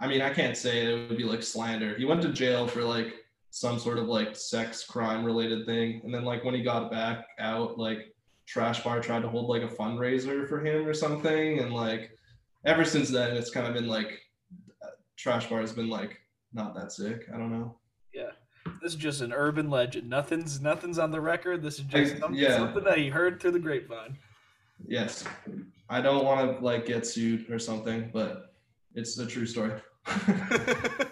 I 0.00 0.08
mean, 0.08 0.22
I 0.22 0.30
can't 0.30 0.56
say 0.56 0.82
it, 0.82 0.88
it 0.88 1.08
would 1.10 1.18
be 1.18 1.24
like 1.24 1.42
slander. 1.42 1.94
He 1.96 2.04
went 2.06 2.22
to 2.22 2.32
jail 2.32 2.66
for 2.66 2.82
like 2.82 3.14
some 3.50 3.78
sort 3.78 3.98
of 3.98 4.06
like 4.06 4.36
sex 4.36 4.84
crime 4.84 5.24
related 5.24 5.66
thing. 5.66 6.00
And 6.04 6.14
then 6.14 6.24
like 6.24 6.44
when 6.44 6.54
he 6.54 6.62
got 6.62 6.90
back 6.90 7.26
out, 7.38 7.78
like 7.78 8.14
Trash 8.46 8.82
Bar 8.82 9.00
tried 9.00 9.22
to 9.22 9.28
hold 9.28 9.48
like 9.48 9.62
a 9.68 9.74
fundraiser 9.74 10.48
for 10.48 10.64
him 10.64 10.86
or 10.86 10.94
something. 10.94 11.58
And 11.58 11.72
like 11.72 12.10
ever 12.64 12.84
since 12.84 13.08
then, 13.10 13.36
it's 13.36 13.50
kind 13.50 13.66
of 13.66 13.74
been 13.74 13.88
like 13.88 14.20
Trash 15.16 15.48
Bar 15.48 15.60
has 15.60 15.72
been 15.72 15.88
like 15.88 16.18
not 16.52 16.74
that 16.74 16.92
sick. 16.92 17.26
I 17.34 17.38
don't 17.38 17.50
know. 17.50 17.76
Yeah. 18.14 18.30
This 18.82 18.92
is 18.92 18.98
just 18.98 19.20
an 19.20 19.32
urban 19.32 19.70
legend. 19.70 20.08
Nothing's 20.08 20.60
nothing's 20.60 20.98
on 20.98 21.10
the 21.10 21.20
record. 21.20 21.62
This 21.62 21.78
is 21.78 21.84
just 21.84 22.12
Ex- 22.12 22.20
something, 22.20 22.38
yeah. 22.38 22.56
something 22.56 22.84
that 22.84 22.98
he 22.98 23.08
heard 23.08 23.40
through 23.40 23.52
the 23.52 23.58
grapevine. 23.58 24.16
Yes, 24.86 25.24
I 25.88 26.00
don't 26.00 26.24
want 26.24 26.58
to 26.58 26.64
like 26.64 26.86
get 26.86 27.06
sued 27.06 27.50
or 27.50 27.58
something, 27.58 28.10
but 28.12 28.54
it's 28.94 29.18
a 29.18 29.26
true 29.26 29.46
story. 29.46 29.72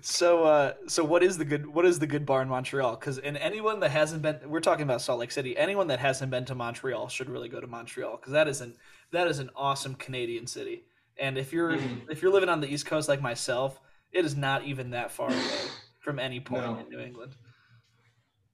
so 0.00 0.44
uh 0.44 0.72
so 0.86 1.04
what 1.04 1.22
is 1.22 1.38
the 1.38 1.44
good 1.44 1.66
what 1.66 1.84
is 1.84 1.98
the 1.98 2.06
good 2.06 2.24
bar 2.26 2.42
in 2.42 2.48
Montreal? 2.48 2.96
Because 2.96 3.18
and 3.18 3.36
anyone 3.36 3.80
that 3.80 3.90
hasn't 3.90 4.22
been 4.22 4.38
we're 4.46 4.60
talking 4.60 4.84
about 4.84 5.02
Salt 5.02 5.20
Lake 5.20 5.30
City. 5.32 5.56
Anyone 5.56 5.88
that 5.88 5.98
hasn't 6.00 6.30
been 6.30 6.44
to 6.46 6.54
Montreal 6.54 7.08
should 7.08 7.28
really 7.28 7.48
go 7.48 7.60
to 7.60 7.66
Montreal 7.66 8.16
because 8.16 8.32
that 8.32 8.48
is 8.48 8.60
an 8.60 8.74
that 9.12 9.26
is 9.28 9.38
an 9.38 9.50
awesome 9.54 9.94
Canadian 9.94 10.46
city. 10.46 10.84
And 11.18 11.36
if 11.36 11.52
you're 11.52 11.72
Mhm. 11.76 12.10
if 12.10 12.22
you're 12.22 12.32
living 12.32 12.48
on 12.48 12.60
the 12.60 12.68
East 12.72 12.86
Coast 12.86 13.08
like 13.08 13.20
myself, 13.20 13.80
it 14.12 14.24
is 14.24 14.36
not 14.36 14.64
even 14.64 14.90
that 14.90 15.10
far 15.10 15.28
away 15.28 15.36
from 16.00 16.18
any 16.18 16.40
point 16.40 16.64
No. 16.64 16.78
in 16.78 16.88
New 16.88 16.98
England. 17.00 17.34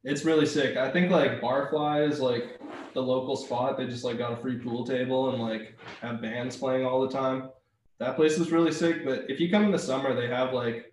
It's 0.04 0.24
really 0.24 0.46
sick. 0.46 0.76
I 0.76 0.90
think 0.90 1.10
like 1.10 1.40
Barfly 1.40 2.08
is 2.08 2.20
like 2.20 2.60
the 2.94 3.02
local 3.02 3.36
spot. 3.36 3.76
They 3.76 3.86
just 3.86 4.04
like 4.04 4.18
got 4.18 4.32
a 4.32 4.36
free 4.36 4.58
pool 4.58 4.84
table 4.86 5.30
and 5.30 5.42
like 5.42 5.76
have 6.00 6.22
bands 6.22 6.56
playing 6.56 6.86
all 6.86 7.00
the 7.00 7.12
time. 7.12 7.50
That 7.98 8.14
place 8.16 8.38
is 8.38 8.52
really 8.52 8.70
sick. 8.72 9.04
But 9.04 9.24
if 9.28 9.40
you 9.40 9.50
come 9.50 9.64
in 9.64 9.72
the 9.72 9.78
summer, 9.78 10.14
they 10.14 10.28
have 10.28 10.52
like 10.52 10.92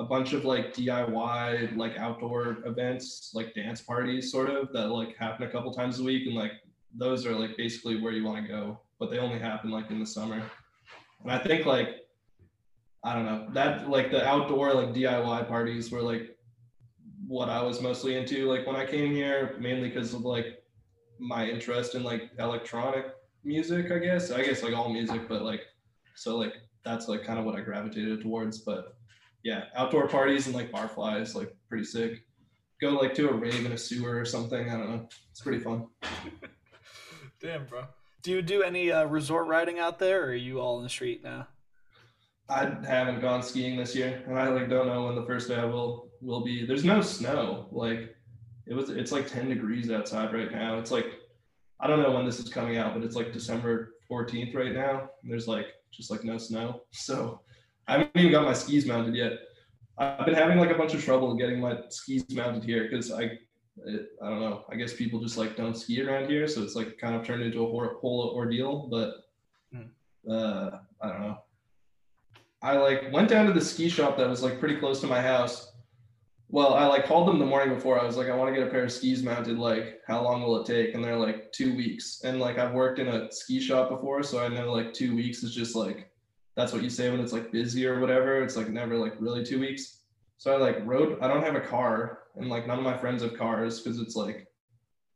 a 0.00 0.04
bunch 0.04 0.32
of 0.32 0.46
like 0.46 0.72
DIY 0.72 1.76
like 1.76 1.98
outdoor 1.98 2.58
events, 2.64 3.32
like 3.34 3.54
dance 3.54 3.82
parties 3.82 4.32
sort 4.32 4.48
of 4.48 4.72
that 4.72 4.88
like 4.88 5.14
happen 5.16 5.46
a 5.46 5.50
couple 5.50 5.70
times 5.74 6.00
a 6.00 6.02
week. 6.02 6.26
And 6.26 6.34
like 6.34 6.52
those 6.96 7.26
are 7.26 7.34
like 7.34 7.54
basically 7.58 8.00
where 8.00 8.12
you 8.12 8.24
want 8.24 8.42
to 8.42 8.50
go, 8.50 8.80
but 8.98 9.10
they 9.10 9.18
only 9.18 9.38
happen 9.38 9.70
like 9.70 9.90
in 9.90 10.00
the 10.00 10.06
summer. 10.06 10.42
And 11.22 11.30
I 11.30 11.38
think 11.38 11.66
like 11.66 11.96
I 13.04 13.14
don't 13.14 13.26
know 13.26 13.48
that 13.52 13.90
like 13.90 14.10
the 14.10 14.26
outdoor 14.26 14.72
like 14.72 14.94
DIY 14.94 15.46
parties 15.46 15.92
were 15.92 16.02
like 16.02 16.34
what 17.28 17.50
I 17.50 17.62
was 17.62 17.82
mostly 17.82 18.16
into 18.16 18.46
like 18.46 18.66
when 18.66 18.76
I 18.76 18.86
came 18.86 19.14
here, 19.14 19.54
mainly 19.60 19.90
because 19.90 20.14
of 20.14 20.22
like 20.22 20.64
my 21.18 21.46
interest 21.46 21.94
in 21.94 22.02
like 22.02 22.30
electronic 22.38 23.04
music, 23.44 23.92
I 23.92 23.98
guess. 23.98 24.30
I 24.30 24.42
guess 24.44 24.62
like 24.62 24.74
all 24.74 24.88
music, 24.88 25.28
but 25.28 25.42
like 25.42 25.60
so 26.14 26.38
like 26.38 26.54
that's 26.86 27.06
like 27.06 27.22
kind 27.22 27.38
of 27.38 27.44
what 27.44 27.54
I 27.54 27.60
gravitated 27.60 28.22
towards. 28.22 28.60
But 28.60 28.96
yeah, 29.42 29.64
outdoor 29.76 30.08
parties 30.08 30.46
and 30.46 30.54
like 30.54 30.70
Barfly's, 30.70 31.34
like 31.34 31.54
pretty 31.68 31.84
sick. 31.84 32.24
Go 32.80 32.90
like 32.90 33.14
to 33.14 33.28
a 33.28 33.32
rave 33.32 33.64
in 33.64 33.72
a 33.72 33.78
sewer 33.78 34.18
or 34.18 34.24
something. 34.24 34.70
I 34.70 34.76
don't 34.76 34.90
know. 34.90 35.08
It's 35.30 35.40
pretty 35.40 35.58
fun. 35.58 35.86
Damn, 37.40 37.66
bro. 37.66 37.84
Do 38.22 38.32
you 38.32 38.42
do 38.42 38.62
any 38.62 38.92
uh, 38.92 39.06
resort 39.06 39.46
riding 39.46 39.78
out 39.78 39.98
there, 39.98 40.22
or 40.22 40.28
are 40.28 40.34
you 40.34 40.60
all 40.60 40.78
in 40.78 40.82
the 40.82 40.90
street 40.90 41.24
now? 41.24 41.48
I 42.50 42.74
haven't 42.86 43.20
gone 43.20 43.42
skiing 43.42 43.78
this 43.78 43.94
year, 43.94 44.22
and 44.26 44.38
I 44.38 44.48
like 44.48 44.68
don't 44.68 44.86
know 44.86 45.06
when 45.06 45.14
the 45.14 45.24
first 45.24 45.48
day 45.48 45.56
I 45.56 45.64
will 45.64 46.10
will 46.20 46.44
be. 46.44 46.66
There's 46.66 46.84
no 46.84 47.00
snow. 47.00 47.68
Like 47.70 48.14
it 48.66 48.74
was, 48.74 48.90
it's 48.90 49.12
like 49.12 49.26
10 49.26 49.48
degrees 49.48 49.90
outside 49.90 50.32
right 50.32 50.50
now. 50.50 50.78
It's 50.78 50.90
like 50.90 51.06
I 51.80 51.86
don't 51.86 52.02
know 52.02 52.12
when 52.12 52.26
this 52.26 52.38
is 52.38 52.48
coming 52.48 52.76
out, 52.76 52.94
but 52.94 53.02
it's 53.02 53.16
like 53.16 53.32
December 53.32 53.94
14th 54.10 54.54
right 54.54 54.74
now. 54.74 55.08
And 55.22 55.32
there's 55.32 55.48
like 55.48 55.66
just 55.90 56.10
like 56.10 56.24
no 56.24 56.36
snow, 56.36 56.82
so 56.90 57.40
I 57.90 57.94
haven't 57.94 58.10
even 58.14 58.30
got 58.30 58.44
my 58.44 58.52
skis 58.52 58.86
mounted 58.86 59.16
yet. 59.16 59.32
I've 59.98 60.24
been 60.24 60.36
having 60.36 60.58
like 60.58 60.70
a 60.70 60.78
bunch 60.78 60.94
of 60.94 61.04
trouble 61.04 61.34
getting 61.34 61.60
my 61.60 61.76
skis 61.88 62.24
mounted 62.30 62.62
here 62.62 62.84
because 62.84 63.10
I, 63.10 63.22
it, 63.84 64.06
I 64.22 64.30
don't 64.30 64.40
know. 64.40 64.64
I 64.70 64.76
guess 64.76 64.94
people 64.94 65.18
just 65.20 65.36
like 65.36 65.56
don't 65.56 65.76
ski 65.76 66.00
around 66.00 66.30
here, 66.30 66.46
so 66.46 66.62
it's 66.62 66.76
like 66.76 66.98
kind 66.98 67.16
of 67.16 67.24
turned 67.24 67.42
into 67.42 67.64
a 67.64 67.66
hor- 67.68 67.98
whole 68.00 68.32
ordeal. 68.34 68.88
But 68.88 69.14
Hmm. 69.72 70.30
uh, 70.30 70.70
I 71.00 71.08
don't 71.08 71.20
know. 71.20 71.38
I 72.62 72.76
like 72.76 73.12
went 73.12 73.28
down 73.28 73.46
to 73.46 73.52
the 73.52 73.60
ski 73.60 73.88
shop 73.88 74.16
that 74.18 74.28
was 74.28 74.42
like 74.42 74.60
pretty 74.60 74.76
close 74.76 75.00
to 75.00 75.06
my 75.08 75.20
house. 75.20 75.72
Well, 76.48 76.74
I 76.74 76.86
like 76.86 77.06
called 77.06 77.28
them 77.28 77.38
the 77.38 77.46
morning 77.46 77.74
before. 77.74 78.00
I 78.00 78.04
was 78.04 78.16
like, 78.16 78.28
I 78.28 78.34
want 78.34 78.52
to 78.52 78.58
get 78.58 78.66
a 78.66 78.70
pair 78.70 78.84
of 78.84 78.92
skis 78.92 79.22
mounted. 79.22 79.58
Like, 79.58 80.00
how 80.06 80.22
long 80.22 80.42
will 80.42 80.60
it 80.60 80.66
take? 80.66 80.94
And 80.94 81.02
they're 81.02 81.16
like, 81.16 81.52
two 81.52 81.76
weeks. 81.76 82.22
And 82.24 82.40
like, 82.40 82.58
I've 82.58 82.72
worked 82.72 82.98
in 82.98 83.08
a 83.08 83.30
ski 83.32 83.60
shop 83.60 83.88
before, 83.88 84.22
so 84.22 84.44
I 84.44 84.48
know 84.48 84.72
like 84.72 84.92
two 84.92 85.14
weeks 85.14 85.42
is 85.42 85.54
just 85.54 85.76
like, 85.76 86.09
that's 86.60 86.72
what 86.72 86.82
you 86.82 86.90
say 86.90 87.10
when 87.10 87.20
it's 87.20 87.32
like 87.32 87.50
busy 87.50 87.86
or 87.86 88.00
whatever. 88.00 88.42
It's 88.42 88.56
like 88.56 88.68
never 88.68 88.96
like 88.96 89.14
really 89.18 89.44
two 89.44 89.58
weeks. 89.58 90.02
So 90.38 90.54
I 90.54 90.58
like 90.58 90.78
rode. 90.84 91.20
I 91.20 91.28
don't 91.28 91.42
have 91.42 91.56
a 91.56 91.60
car, 91.60 92.20
and 92.36 92.48
like 92.48 92.66
none 92.66 92.78
of 92.78 92.84
my 92.84 92.96
friends 92.96 93.22
have 93.22 93.36
cars 93.36 93.80
because 93.80 93.98
it's 93.98 94.16
like, 94.16 94.46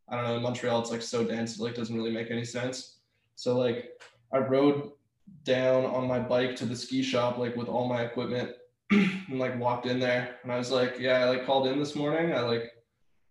I 0.08 0.16
don't 0.16 0.24
know. 0.24 0.36
In 0.36 0.42
Montreal, 0.42 0.80
it's 0.80 0.90
like 0.90 1.02
so 1.02 1.24
dense. 1.24 1.58
It 1.58 1.62
like 1.62 1.74
doesn't 1.74 1.96
really 1.96 2.12
make 2.12 2.30
any 2.30 2.44
sense. 2.44 2.98
So 3.36 3.58
like, 3.58 4.00
I 4.32 4.38
rode 4.38 4.90
down 5.44 5.84
on 5.86 6.06
my 6.06 6.18
bike 6.18 6.56
to 6.56 6.66
the 6.66 6.76
ski 6.76 7.02
shop 7.02 7.38
like 7.38 7.56
with 7.56 7.68
all 7.68 7.88
my 7.88 8.02
equipment 8.02 8.50
and 8.90 9.38
like 9.38 9.58
walked 9.58 9.86
in 9.86 9.98
there 9.98 10.36
and 10.42 10.52
I 10.52 10.58
was 10.58 10.70
like, 10.70 10.96
yeah, 10.98 11.20
I 11.20 11.24
like 11.24 11.46
called 11.46 11.66
in 11.66 11.78
this 11.78 11.94
morning. 11.94 12.34
I 12.34 12.40
like 12.40 12.72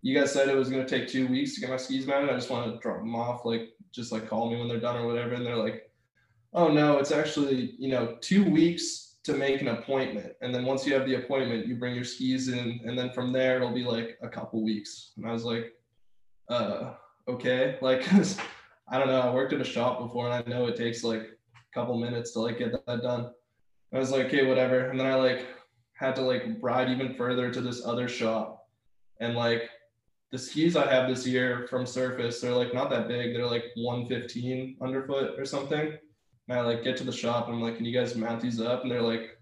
you 0.02 0.18
guys 0.18 0.34
said 0.34 0.50
it 0.50 0.56
was 0.56 0.70
gonna 0.70 0.88
take 0.88 1.08
two 1.08 1.28
weeks 1.28 1.56
to 1.56 1.62
get 1.62 1.70
my 1.70 1.78
skis 1.78 2.08
mounted. 2.08 2.30
I 2.30 2.36
just 2.36 2.50
want 2.50 2.72
to 2.72 2.80
drop 2.80 3.00
them 3.00 3.16
off, 3.16 3.46
like 3.46 3.70
just 3.92 4.12
like 4.12 4.28
call 4.28 4.50
me 4.50 4.58
when 4.58 4.68
they're 4.68 4.80
done 4.80 4.98
or 4.98 5.08
whatever. 5.08 5.34
And 5.34 5.46
they're 5.46 5.56
like, 5.56 5.90
oh 6.54 6.72
no, 6.72 6.98
it's 6.98 7.12
actually, 7.12 7.76
you 7.78 7.90
know, 7.90 8.18
two 8.22 8.44
weeks 8.50 9.16
to 9.24 9.34
make 9.34 9.62
an 9.62 9.70
appointment. 9.70 10.34
And 10.42 10.54
then 10.54 10.66
once 10.66 10.86
you 10.86 10.94
have 10.94 11.06
the 11.06 11.16
appointment, 11.16 11.68
you 11.68 11.76
bring 11.76 11.96
your 11.96 12.04
skis 12.04 12.50
in, 12.50 12.82
and 12.86 12.98
then 12.98 13.12
from 13.12 13.32
there 13.32 13.58
it'll 13.58 13.74
be 13.74 13.84
like 13.84 14.18
a 14.22 14.30
couple 14.30 14.64
weeks. 14.64 15.12
And 15.18 15.26
I 15.26 15.32
was 15.32 15.46
like, 15.46 15.74
uh, 16.50 16.94
okay. 17.28 17.78
Like 17.82 18.08
I 18.90 19.00
don't 19.00 19.08
know. 19.08 19.22
I 19.22 19.34
worked 19.34 19.54
at 19.54 19.62
a 19.62 19.66
shop 19.66 20.00
before 20.00 20.30
and 20.30 20.34
I 20.34 20.50
know 20.50 20.68
it 20.68 20.76
takes 20.76 21.04
like 21.04 21.22
a 21.22 21.74
couple 21.74 21.98
minutes 21.98 22.32
to 22.34 22.42
like 22.42 22.60
get 22.60 22.86
that 22.86 23.02
done. 23.02 23.32
I 23.94 24.00
was 24.00 24.12
like, 24.12 24.26
okay, 24.26 24.46
whatever. 24.46 24.90
And 24.90 25.00
then 25.00 25.08
I 25.08 25.16
like 25.16 25.48
had 25.94 26.16
to 26.16 26.22
like 26.22 26.44
ride 26.62 26.90
even 26.90 27.16
further 27.16 27.52
to 27.52 27.62
this 27.62 27.86
other 27.86 28.08
shop. 28.08 28.68
And 29.20 29.36
like 29.36 29.70
the 30.32 30.38
skis 30.38 30.76
I 30.76 30.92
have 30.92 31.08
this 31.08 31.26
year 31.26 31.68
from 31.70 31.86
Surface, 31.86 32.42
they're 32.42 32.52
like 32.52 32.74
not 32.74 32.90
that 32.90 33.08
big. 33.08 33.34
They're 33.34 33.46
like 33.46 33.66
115 33.76 34.78
underfoot 34.82 35.40
or 35.40 35.46
something. 35.46 35.94
And 36.48 36.58
I 36.58 36.62
like 36.62 36.84
get 36.84 36.98
to 36.98 37.04
the 37.04 37.12
shop 37.12 37.48
and 37.48 37.56
I'm 37.56 37.62
like, 37.62 37.78
can 37.78 37.86
you 37.86 37.98
guys 37.98 38.16
mount 38.16 38.42
these 38.42 38.60
up? 38.60 38.84
And 38.84 38.92
they're 38.92 39.02
like, 39.02 39.38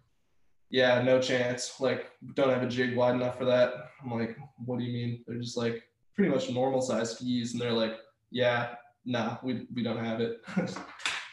yeah, 0.70 1.02
no 1.02 1.20
chance. 1.20 1.80
Like, 1.80 2.12
don't 2.36 2.50
have 2.50 2.64
a 2.64 2.68
jig 2.68 2.96
wide 2.96 3.16
enough 3.16 3.38
for 3.38 3.46
that. 3.46 3.74
I'm 4.04 4.12
like, 4.12 4.38
what 4.58 4.80
do 4.80 4.86
you 4.86 4.94
mean? 4.94 5.24
They're 5.28 5.40
just 5.40 5.58
like 5.58 5.84
pretty 6.16 6.32
much 6.32 6.50
normal 6.50 6.82
size 6.82 7.12
skis. 7.12 7.54
And 7.54 7.62
they're 7.62 7.74
like, 7.74 7.96
yeah, 8.30 8.76
nah, 9.06 9.38
we, 9.44 9.68
we 9.74 9.84
don't 9.84 10.04
have 10.04 10.22
it. 10.22 10.42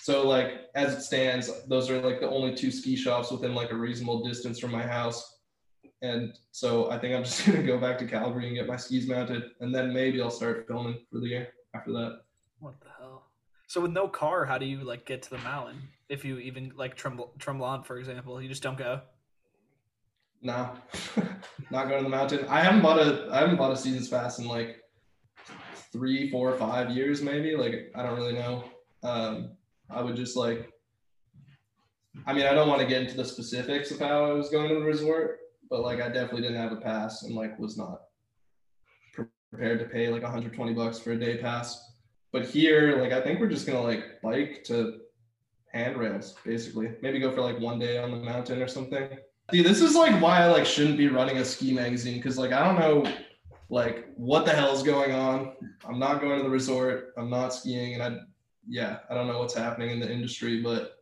so 0.00 0.26
like 0.26 0.68
as 0.74 0.94
it 0.94 1.02
stands, 1.02 1.50
those 1.66 1.90
are 1.90 2.00
like 2.00 2.20
the 2.20 2.28
only 2.28 2.54
two 2.54 2.70
ski 2.70 2.96
shops 2.96 3.30
within 3.30 3.54
like 3.54 3.70
a 3.70 3.76
reasonable 3.76 4.24
distance 4.24 4.58
from 4.58 4.72
my 4.72 4.82
house. 4.82 5.38
And 6.02 6.38
so 6.52 6.90
I 6.90 6.98
think 6.98 7.14
I'm 7.14 7.24
just 7.24 7.46
gonna 7.46 7.62
go 7.62 7.78
back 7.78 7.98
to 7.98 8.06
Calgary 8.06 8.46
and 8.46 8.56
get 8.56 8.66
my 8.66 8.76
skis 8.76 9.08
mounted, 9.08 9.50
and 9.60 9.74
then 9.74 9.92
maybe 9.92 10.20
I'll 10.20 10.30
start 10.30 10.66
filming 10.66 10.98
for 11.10 11.18
the 11.20 11.26
year 11.26 11.48
after 11.74 11.92
that. 11.92 12.20
What 12.60 12.74
the? 12.80 12.97
So 13.68 13.82
with 13.82 13.92
no 13.92 14.08
car, 14.08 14.46
how 14.46 14.56
do 14.56 14.64
you 14.64 14.78
like 14.78 15.04
get 15.04 15.22
to 15.24 15.30
the 15.30 15.38
mountain? 15.38 15.76
If 16.08 16.24
you 16.24 16.38
even 16.38 16.72
like 16.74 16.96
Trembl- 16.96 17.38
Tremblant, 17.38 17.84
for 17.84 17.98
example, 17.98 18.40
you 18.40 18.48
just 18.48 18.62
don't 18.62 18.78
go. 18.78 19.02
Nah, 20.40 20.70
not 21.70 21.88
going 21.88 21.98
to 21.98 22.04
the 22.04 22.08
mountain. 22.08 22.46
I 22.48 22.60
haven't 22.60 22.80
bought 22.80 22.98
a 22.98 23.28
I 23.30 23.40
haven't 23.40 23.56
bought 23.56 23.70
a 23.70 23.76
season's 23.76 24.08
pass 24.08 24.38
in 24.38 24.46
like 24.46 24.78
three, 25.92 26.30
four, 26.30 26.56
five 26.56 26.90
years 26.92 27.20
maybe. 27.20 27.56
Like 27.56 27.92
I 27.94 28.02
don't 28.02 28.16
really 28.16 28.32
know. 28.32 28.64
Um, 29.02 29.50
I 29.90 30.00
would 30.00 30.16
just 30.16 30.34
like. 30.34 30.72
I 32.26 32.32
mean, 32.32 32.46
I 32.46 32.54
don't 32.54 32.68
want 32.68 32.80
to 32.80 32.86
get 32.86 33.02
into 33.02 33.16
the 33.18 33.24
specifics 33.24 33.90
of 33.90 34.00
how 34.00 34.24
I 34.24 34.32
was 34.32 34.48
going 34.48 34.70
to 34.70 34.76
the 34.76 34.80
resort, 34.80 35.40
but 35.68 35.82
like 35.82 36.00
I 36.00 36.08
definitely 36.08 36.40
didn't 36.40 36.56
have 36.56 36.72
a 36.72 36.80
pass 36.80 37.22
and 37.24 37.34
like 37.34 37.58
was 37.58 37.76
not 37.76 38.00
prepared 39.12 39.78
to 39.80 39.84
pay 39.84 40.08
like 40.08 40.22
120 40.22 40.72
bucks 40.72 40.98
for 40.98 41.12
a 41.12 41.18
day 41.18 41.36
pass. 41.36 41.87
But 42.32 42.46
here, 42.46 43.00
like 43.00 43.12
I 43.12 43.20
think 43.20 43.40
we're 43.40 43.48
just 43.48 43.66
gonna 43.66 43.82
like 43.82 44.20
bike 44.22 44.64
to 44.64 45.00
handrails 45.72 46.34
basically. 46.44 46.92
Maybe 47.02 47.18
go 47.18 47.32
for 47.32 47.40
like 47.40 47.58
one 47.58 47.78
day 47.78 47.98
on 47.98 48.10
the 48.10 48.18
mountain 48.18 48.62
or 48.62 48.68
something. 48.68 49.08
See, 49.50 49.62
this 49.62 49.80
is 49.80 49.94
like 49.94 50.20
why 50.20 50.42
I 50.42 50.46
like 50.50 50.66
shouldn't 50.66 50.98
be 50.98 51.08
running 51.08 51.38
a 51.38 51.44
ski 51.44 51.72
magazine 51.72 52.16
because 52.16 52.36
like 52.36 52.52
I 52.52 52.64
don't 52.64 52.78
know 52.78 53.10
like 53.70 54.06
what 54.16 54.44
the 54.44 54.52
hell 54.52 54.74
is 54.74 54.82
going 54.82 55.12
on. 55.12 55.52
I'm 55.86 55.98
not 55.98 56.20
going 56.20 56.38
to 56.38 56.42
the 56.42 56.50
resort. 56.50 57.14
I'm 57.16 57.30
not 57.30 57.54
skiing, 57.54 57.94
and 57.94 58.02
I 58.02 58.18
yeah 58.66 58.98
I 59.10 59.14
don't 59.14 59.26
know 59.26 59.38
what's 59.38 59.54
happening 59.54 59.90
in 59.90 60.00
the 60.00 60.10
industry, 60.10 60.62
but 60.62 60.98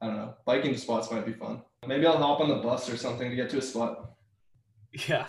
I 0.00 0.06
don't 0.06 0.16
know. 0.16 0.34
Biking 0.44 0.72
to 0.72 0.78
spots 0.78 1.10
might 1.10 1.24
be 1.24 1.32
fun. 1.32 1.62
Maybe 1.86 2.06
I'll 2.06 2.18
hop 2.18 2.40
on 2.40 2.48
the 2.48 2.56
bus 2.56 2.88
or 2.90 2.96
something 2.96 3.30
to 3.30 3.36
get 3.36 3.50
to 3.50 3.58
a 3.58 3.62
spot. 3.62 4.08
Yeah. 5.08 5.24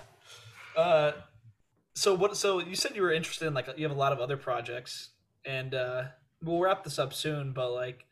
Uh, 0.76 1.13
so 1.94 2.14
what? 2.16 2.36
So 2.36 2.60
you 2.60 2.76
said 2.76 2.96
you 2.96 3.02
were 3.02 3.12
interested 3.12 3.48
in 3.48 3.54
like 3.54 3.68
you 3.78 3.84
have 3.84 3.96
a 3.96 4.00
lot 4.00 4.14
of 4.14 4.20
other 4.20 4.38
projects, 4.38 5.10
and 5.46 5.74
uh, 5.74 6.04
we'll 6.41 6.60
wrap 6.60 6.84
this 6.84 6.98
up 6.98 7.14
soon. 7.14 7.54
But 7.54 7.72
like, 7.72 8.06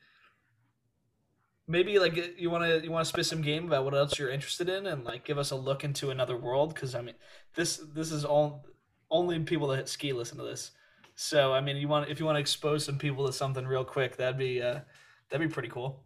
maybe 1.68 1.98
like 1.98 2.16
you 2.38 2.50
want 2.50 2.64
to 2.64 2.84
you 2.84 2.92
want 2.92 3.06
to 3.06 3.10
spit 3.10 3.26
some 3.26 3.42
game 3.42 3.66
about 3.66 3.86
what 3.86 3.96
else 3.96 4.20
you're 4.20 4.30
interested 4.30 4.70
in, 4.70 4.86
and 4.86 5.04
like 5.04 5.26
give 5.26 5.38
us 5.38 5.52
a 5.52 5.56
look 5.56 5.84
into 5.84 6.12
another 6.12 6.38
world. 6.38 6.74
Because 6.74 6.94
I 6.94 7.02
mean, 7.02 7.16
this 7.56 7.78
this 7.94 8.12
is 8.12 8.24
all 8.24 8.66
only 9.10 9.40
people 9.40 9.68
that 9.70 9.90
ski 9.90 10.14
listen 10.14 10.38
to 10.38 10.44
this. 10.44 10.72
So 11.16 11.54
I 11.54 11.62
mean, 11.62 11.78
you 11.78 11.88
want 11.88 12.10
if 12.10 12.20
you 12.20 12.26
want 12.26 12.36
to 12.36 12.42
expose 12.42 12.86
some 12.86 13.00
people 13.00 13.26
to 13.26 13.34
something 13.34 13.66
real 13.66 13.84
quick, 13.84 14.18
that'd 14.18 14.38
be 14.38 14.62
uh, 14.62 14.82
that'd 15.30 15.48
be 15.48 15.52
pretty 15.52 15.70
cool. 15.70 16.04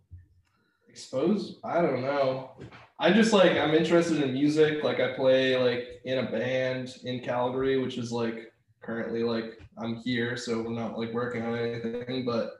Expose? 0.89 1.57
I 1.61 1.81
don't 1.81 2.01
know. 2.01 2.51
I 2.99 3.11
just 3.11 3.33
like 3.33 3.57
I'm 3.57 3.73
interested 3.73 4.21
in 4.21 4.33
music. 4.33 4.83
Like 4.83 4.99
I 4.99 5.13
play 5.13 5.57
like 5.57 6.01
in 6.05 6.19
a 6.19 6.31
band 6.31 6.95
in 7.03 7.19
Calgary, 7.19 7.77
which 7.77 7.97
is 7.97 8.11
like 8.11 8.53
currently 8.81 9.23
like 9.23 9.59
I'm 9.77 9.97
here, 9.97 10.37
so 10.37 10.61
we're 10.61 10.71
not 10.71 10.97
like 10.97 11.13
working 11.13 11.41
on 11.43 11.57
anything, 11.57 12.25
but 12.25 12.51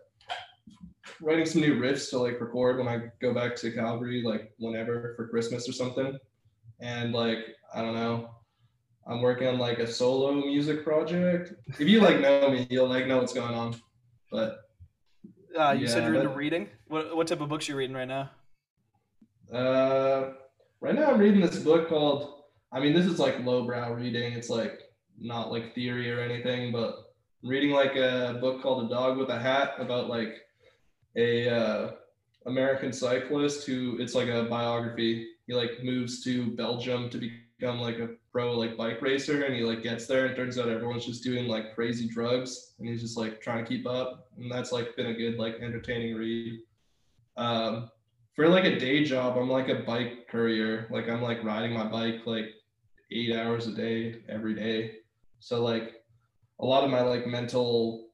writing 1.21 1.45
some 1.45 1.61
new 1.61 1.79
riffs 1.79 2.09
to 2.09 2.19
like 2.19 2.41
record 2.41 2.77
when 2.77 2.87
I 2.87 3.09
go 3.21 3.33
back 3.33 3.55
to 3.57 3.71
Calgary, 3.71 4.23
like 4.23 4.51
whenever 4.57 5.13
for 5.15 5.27
Christmas 5.29 5.69
or 5.69 5.71
something. 5.71 6.17
And 6.81 7.13
like 7.13 7.39
I 7.73 7.81
don't 7.81 7.95
know, 7.95 8.29
I'm 9.07 9.21
working 9.21 9.47
on 9.47 9.57
like 9.57 9.79
a 9.79 9.87
solo 9.87 10.33
music 10.33 10.83
project. 10.83 11.53
If 11.79 11.87
you 11.87 12.01
like 12.01 12.19
know 12.19 12.49
me, 12.49 12.67
you'll 12.69 12.89
like 12.89 13.07
know 13.07 13.19
what's 13.19 13.33
going 13.33 13.53
on. 13.53 13.75
But 14.31 14.59
Uh, 15.57 15.71
you 15.71 15.87
said 15.87 16.03
you're 16.03 16.15
into 16.15 16.27
reading. 16.29 16.67
What 16.87 17.15
what 17.15 17.27
type 17.27 17.39
of 17.39 17.47
books 17.47 17.69
are 17.69 17.71
you 17.71 17.77
reading 17.77 17.95
right 17.95 18.07
now? 18.07 18.31
Uh, 19.53 20.31
right 20.81 20.95
now 20.95 21.11
I'm 21.11 21.19
reading 21.19 21.41
this 21.41 21.59
book 21.59 21.89
called. 21.89 22.43
I 22.71 22.79
mean, 22.79 22.93
this 22.93 23.05
is 23.05 23.19
like 23.19 23.43
lowbrow 23.43 23.93
reading. 23.93 24.33
It's 24.33 24.49
like 24.49 24.81
not 25.19 25.51
like 25.51 25.75
theory 25.75 26.11
or 26.11 26.19
anything, 26.19 26.71
but 26.71 27.13
I'm 27.43 27.49
reading 27.49 27.71
like 27.71 27.95
a 27.95 28.37
book 28.41 28.61
called 28.61 28.85
A 28.85 28.89
Dog 28.89 29.17
with 29.17 29.29
a 29.29 29.39
Hat 29.39 29.73
about 29.77 30.09
like 30.09 30.41
a 31.15 31.49
uh, 31.49 31.91
American 32.45 32.91
cyclist 32.91 33.65
who 33.65 33.97
it's 33.99 34.15
like 34.15 34.29
a 34.29 34.43
biography. 34.43 35.27
He 35.47 35.53
like 35.53 35.83
moves 35.83 36.23
to 36.23 36.55
Belgium 36.55 37.09
to 37.11 37.17
become 37.17 37.79
like 37.79 37.99
a 37.99 38.09
pro 38.31 38.57
like 38.57 38.75
bike 38.75 39.01
racer, 39.01 39.43
and 39.43 39.55
he 39.55 39.61
like 39.61 39.83
gets 39.83 40.07
there, 40.07 40.25
and 40.25 40.35
turns 40.35 40.57
out 40.57 40.69
everyone's 40.69 41.05
just 41.05 41.23
doing 41.23 41.47
like 41.47 41.75
crazy 41.75 42.07
drugs, 42.07 42.73
and 42.79 42.89
he's 42.89 43.01
just 43.01 43.17
like 43.17 43.41
trying 43.41 43.63
to 43.63 43.69
keep 43.69 43.87
up, 43.87 44.29
and 44.37 44.51
that's 44.51 44.71
like 44.71 44.95
been 44.95 45.07
a 45.07 45.13
good 45.13 45.37
like 45.37 45.55
entertaining 45.61 46.15
read. 46.15 46.59
Um, 47.37 47.89
for 48.35 48.49
like 48.49 48.65
a 48.65 48.77
day 48.77 49.03
job, 49.03 49.37
I'm 49.37 49.49
like 49.49 49.69
a 49.69 49.75
bike 49.75 50.27
courier. 50.27 50.87
Like 50.91 51.09
I'm 51.09 51.21
like 51.21 51.43
riding 51.43 51.73
my 51.73 51.85
bike 51.85 52.21
like 52.25 52.53
eight 53.11 53.35
hours 53.35 53.67
a 53.67 53.71
day 53.71 54.21
every 54.27 54.53
day. 54.53 54.97
So 55.39 55.63
like 55.63 56.03
a 56.59 56.65
lot 56.65 56.83
of 56.83 56.89
my 56.89 57.01
like 57.01 57.25
mental, 57.27 58.09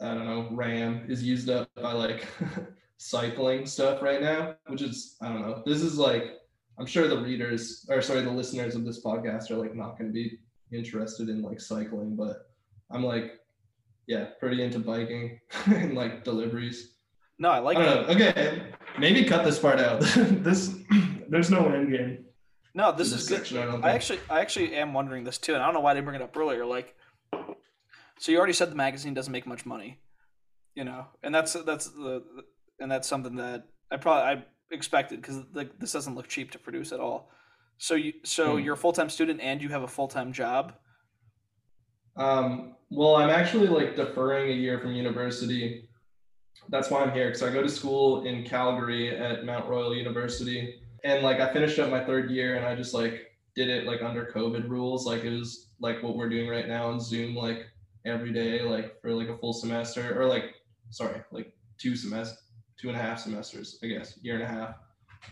I 0.00 0.14
don't 0.14 0.26
know, 0.26 0.48
RAM 0.52 1.06
is 1.08 1.22
used 1.22 1.50
up 1.50 1.68
by 1.74 1.92
like 1.92 2.26
cycling 2.98 3.66
stuff 3.66 4.00
right 4.00 4.22
now, 4.22 4.54
which 4.68 4.82
is 4.82 5.16
I 5.20 5.28
don't 5.28 5.42
know. 5.42 5.62
This 5.66 5.82
is 5.82 5.98
like 5.98 6.36
I'm 6.78 6.86
sure 6.86 7.08
the 7.08 7.20
readers 7.20 7.86
or 7.90 8.00
sorry 8.00 8.22
the 8.22 8.30
listeners 8.30 8.76
of 8.76 8.84
this 8.84 9.02
podcast 9.02 9.50
are 9.50 9.56
like 9.56 9.74
not 9.74 9.98
going 9.98 10.08
to 10.08 10.14
be 10.14 10.38
interested 10.72 11.28
in 11.28 11.42
like 11.42 11.60
cycling, 11.60 12.14
but 12.14 12.48
I'm 12.92 13.02
like 13.02 13.40
yeah 14.06 14.26
pretty 14.38 14.62
into 14.62 14.78
biking 14.78 15.40
and 15.66 15.94
like 15.94 16.22
deliveries. 16.22 16.94
No, 17.40 17.48
I 17.50 17.58
like 17.58 17.78
I 17.78 17.82
that. 17.84 17.94
don't 17.94 18.18
know. 18.18 18.26
Okay, 18.26 18.62
maybe 18.98 19.24
cut 19.24 19.44
this 19.44 19.58
part 19.58 19.80
out. 19.80 20.00
this 20.16 20.74
there's 21.28 21.50
no 21.50 21.68
end 21.68 21.90
game. 21.92 22.24
No, 22.74 22.92
this 22.92 23.12
in 23.12 23.18
is 23.18 23.28
good. 23.50 23.82
I, 23.84 23.88
I 23.88 23.92
actually, 23.92 24.20
I 24.30 24.40
actually 24.40 24.76
am 24.76 24.92
wondering 24.94 25.24
this 25.24 25.38
too, 25.38 25.54
and 25.54 25.62
I 25.62 25.66
don't 25.66 25.74
know 25.74 25.80
why 25.80 25.90
I 25.90 25.94
didn't 25.94 26.06
bring 26.06 26.20
it 26.20 26.22
up 26.22 26.36
earlier. 26.36 26.64
Like, 26.64 26.94
so 28.18 28.30
you 28.30 28.38
already 28.38 28.52
said 28.52 28.70
the 28.70 28.76
magazine 28.76 29.12
doesn't 29.14 29.32
make 29.32 29.46
much 29.46 29.66
money, 29.66 29.98
you 30.74 30.84
know, 30.84 31.06
and 31.22 31.34
that's 31.34 31.52
that's 31.64 31.86
the 31.88 32.22
and 32.78 32.90
that's 32.90 33.08
something 33.08 33.36
that 33.36 33.64
I 33.90 33.96
probably 33.96 34.22
I 34.22 34.44
expected 34.70 35.20
because 35.20 35.38
like 35.52 35.78
this 35.80 35.92
doesn't 35.92 36.14
look 36.14 36.28
cheap 36.28 36.52
to 36.52 36.58
produce 36.58 36.92
at 36.92 37.00
all. 37.00 37.30
So 37.78 37.94
you, 37.94 38.12
so 38.24 38.56
Hmm. 38.56 38.62
you're 38.62 38.74
a 38.74 38.78
full 38.78 38.92
time 38.92 39.10
student 39.10 39.40
and 39.40 39.60
you 39.60 39.68
have 39.70 39.82
a 39.82 39.88
full 39.88 40.06
time 40.08 40.32
job. 40.32 40.74
Um, 42.16 42.76
well, 42.90 43.16
I'm 43.16 43.30
actually 43.30 43.68
like 43.68 43.96
deferring 43.96 44.50
a 44.50 44.54
year 44.54 44.78
from 44.78 44.92
university. 44.92 45.88
That's 46.70 46.88
why 46.88 47.02
I'm 47.02 47.12
here 47.12 47.26
because 47.26 47.42
I 47.42 47.52
go 47.52 47.62
to 47.62 47.68
school 47.68 48.24
in 48.24 48.44
Calgary 48.44 49.16
at 49.16 49.44
Mount 49.44 49.68
Royal 49.68 49.94
University, 49.94 50.80
and 51.02 51.22
like 51.22 51.40
I 51.40 51.52
finished 51.52 51.78
up 51.80 51.90
my 51.90 52.04
third 52.04 52.30
year, 52.30 52.56
and 52.56 52.64
I 52.64 52.76
just 52.76 52.94
like 52.94 53.32
did 53.56 53.68
it 53.68 53.86
like 53.86 54.02
under 54.02 54.30
COVID 54.32 54.68
rules, 54.68 55.04
like 55.04 55.24
it 55.24 55.36
was 55.36 55.70
like 55.80 56.00
what 56.02 56.16
we're 56.16 56.28
doing 56.28 56.48
right 56.48 56.68
now 56.68 56.86
on 56.86 57.00
Zoom, 57.00 57.34
like 57.34 57.66
every 58.06 58.32
day, 58.32 58.62
like 58.62 59.00
for 59.02 59.10
like 59.10 59.28
a 59.28 59.36
full 59.38 59.52
semester, 59.52 60.20
or 60.20 60.26
like 60.26 60.54
sorry, 60.90 61.20
like 61.32 61.52
two 61.76 61.96
semester, 61.96 62.38
two 62.80 62.88
and 62.88 62.96
a 62.96 63.02
half 63.02 63.18
semesters, 63.18 63.78
I 63.82 63.88
guess, 63.88 64.16
year 64.22 64.34
and 64.34 64.44
a 64.44 64.46
half. 64.46 64.76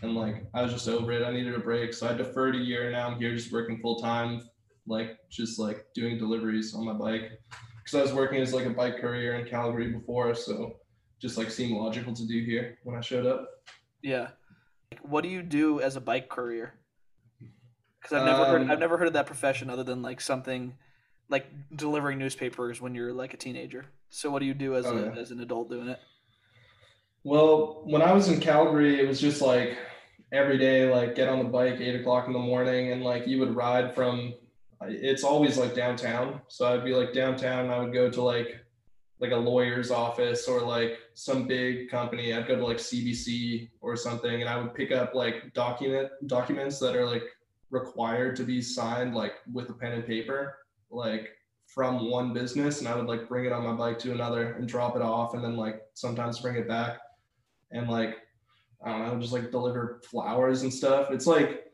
And 0.01 0.15
like 0.15 0.43
I 0.53 0.61
was 0.61 0.73
just 0.73 0.89
over 0.89 1.13
it. 1.13 1.25
I 1.25 1.31
needed 1.31 1.55
a 1.55 1.59
break, 1.59 1.93
so 1.93 2.09
I 2.09 2.13
deferred 2.13 2.55
a 2.55 2.59
year. 2.59 2.91
Now 2.91 3.07
I'm 3.07 3.17
here 3.17 3.33
just 3.33 3.53
working 3.53 3.79
full 3.79 4.01
time, 4.01 4.41
like 4.87 5.17
just 5.29 5.57
like 5.57 5.85
doing 5.95 6.17
deliveries 6.17 6.75
on 6.75 6.83
my 6.83 6.93
bike 6.93 7.39
because 7.77 7.97
I 7.97 8.01
was 8.01 8.13
working 8.13 8.41
as 8.41 8.53
like 8.53 8.65
a 8.65 8.71
bike 8.71 8.99
courier 8.99 9.35
in 9.35 9.47
Calgary 9.47 9.93
before, 9.93 10.35
so 10.35 10.75
just 11.19 11.37
like 11.37 11.51
seemed 11.51 11.77
logical 11.77 12.13
to 12.13 12.27
do 12.27 12.43
here 12.43 12.77
when 12.83 12.95
I 12.95 13.01
showed 13.01 13.25
up. 13.25 13.49
Yeah. 14.01 14.29
What 15.01 15.21
do 15.23 15.29
you 15.29 15.41
do 15.43 15.81
as 15.81 15.95
a 15.95 16.01
bike 16.01 16.29
courier? 16.29 16.73
Because 18.01 18.17
I've 18.17 18.25
never 18.25 18.45
heard 18.45 18.61
Um, 18.63 18.71
I've 18.71 18.79
never 18.79 18.97
heard 18.97 19.07
of 19.07 19.13
that 19.13 19.25
profession 19.27 19.69
other 19.69 19.83
than 19.83 20.01
like 20.01 20.21
something 20.21 20.75
like 21.29 21.45
delivering 21.75 22.17
newspapers 22.17 22.81
when 22.81 22.95
you're 22.95 23.13
like 23.13 23.33
a 23.33 23.37
teenager. 23.37 23.85
So 24.09 24.31
what 24.31 24.39
do 24.39 24.45
you 24.45 24.53
do 24.53 24.75
as 24.75 24.85
Oh, 24.85 24.97
a, 24.97 25.19
as 25.19 25.31
an 25.31 25.41
adult 25.41 25.69
doing 25.69 25.89
it? 25.89 25.99
Well, 27.23 27.81
when 27.85 28.01
I 28.01 28.13
was 28.13 28.29
in 28.29 28.39
Calgary, 28.39 28.99
it 28.99 29.07
was 29.07 29.19
just 29.19 29.41
like 29.41 29.77
every 30.31 30.57
day, 30.57 30.89
like 30.91 31.15
get 31.15 31.27
on 31.29 31.39
the 31.39 31.45
bike 31.45 31.79
eight 31.79 31.99
o'clock 31.99 32.27
in 32.27 32.33
the 32.33 32.39
morning, 32.39 32.91
and 32.91 33.03
like 33.03 33.27
you 33.27 33.39
would 33.39 33.55
ride 33.55 33.93
from. 33.93 34.33
It's 34.81 35.25
always 35.25 35.57
like 35.57 35.75
downtown, 35.75 36.41
so 36.47 36.65
I'd 36.73 36.85
be 36.85 36.93
like 36.95 37.13
downtown. 37.13 37.65
And 37.65 37.73
I 37.73 37.79
would 37.79 37.93
go 37.93 38.09
to 38.09 38.21
like 38.21 38.55
like 39.19 39.31
a 39.31 39.35
lawyer's 39.35 39.91
office 39.91 40.47
or 40.47 40.61
like 40.61 40.97
some 41.13 41.47
big 41.47 41.89
company. 41.89 42.33
I'd 42.33 42.47
go 42.47 42.55
to 42.55 42.65
like 42.65 42.77
CBC 42.77 43.69
or 43.81 43.95
something, 43.95 44.41
and 44.41 44.49
I 44.49 44.57
would 44.57 44.73
pick 44.73 44.91
up 44.91 45.13
like 45.13 45.53
document 45.53 46.09
documents 46.27 46.79
that 46.79 46.95
are 46.95 47.05
like 47.05 47.23
required 47.69 48.35
to 48.37 48.43
be 48.43 48.61
signed 48.61 49.13
like 49.13 49.33
with 49.51 49.69
a 49.69 49.73
pen 49.73 49.93
and 49.93 50.05
paper, 50.05 50.57
like 50.89 51.29
from 51.67 52.09
one 52.09 52.33
business, 52.33 52.79
and 52.79 52.87
I 52.87 52.95
would 52.95 53.07
like 53.07 53.27
bring 53.27 53.45
it 53.45 53.51
on 53.51 53.63
my 53.63 53.73
bike 53.73 53.99
to 53.99 54.11
another 54.11 54.53
and 54.53 54.67
drop 54.67 54.95
it 54.95 55.01
off, 55.01 55.33
and 55.33 55.43
then 55.43 55.57
like 55.57 55.81
sometimes 55.93 56.39
bring 56.39 56.55
it 56.55 56.67
back 56.67 56.99
and 57.71 57.89
like 57.89 58.17
I 58.83 58.91
don't 58.91 59.07
know, 59.07 59.19
just 59.19 59.33
like 59.33 59.51
deliver 59.51 60.01
flowers 60.09 60.63
and 60.63 60.73
stuff. 60.73 61.11
It's 61.11 61.27
like 61.27 61.65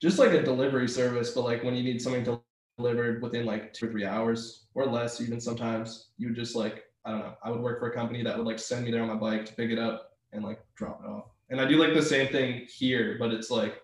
just 0.00 0.18
like 0.18 0.32
a 0.32 0.42
delivery 0.42 0.88
service, 0.88 1.30
but 1.30 1.44
like 1.44 1.64
when 1.64 1.74
you 1.74 1.82
need 1.82 2.00
something 2.02 2.24
del- 2.24 2.44
delivered 2.76 3.22
within 3.22 3.46
like 3.46 3.72
two 3.72 3.86
or 3.86 3.90
three 3.90 4.04
hours 4.04 4.66
or 4.74 4.86
less, 4.86 5.20
even 5.20 5.40
sometimes 5.40 6.08
you 6.18 6.34
just 6.34 6.56
like 6.56 6.84
I 7.04 7.10
don't 7.10 7.20
know. 7.20 7.34
I 7.42 7.50
would 7.50 7.60
work 7.60 7.78
for 7.78 7.88
a 7.88 7.94
company 7.94 8.22
that 8.22 8.36
would 8.36 8.46
like 8.46 8.58
send 8.58 8.84
me 8.84 8.90
there 8.90 9.02
on 9.02 9.08
my 9.08 9.14
bike 9.14 9.46
to 9.46 9.54
pick 9.54 9.70
it 9.70 9.78
up 9.78 10.12
and 10.32 10.44
like 10.44 10.60
drop 10.74 11.00
it 11.04 11.08
off. 11.08 11.26
And 11.50 11.60
I 11.60 11.66
do 11.66 11.76
like 11.76 11.94
the 11.94 12.02
same 12.02 12.28
thing 12.28 12.66
here, 12.68 13.16
but 13.18 13.32
it's 13.32 13.50
like 13.50 13.80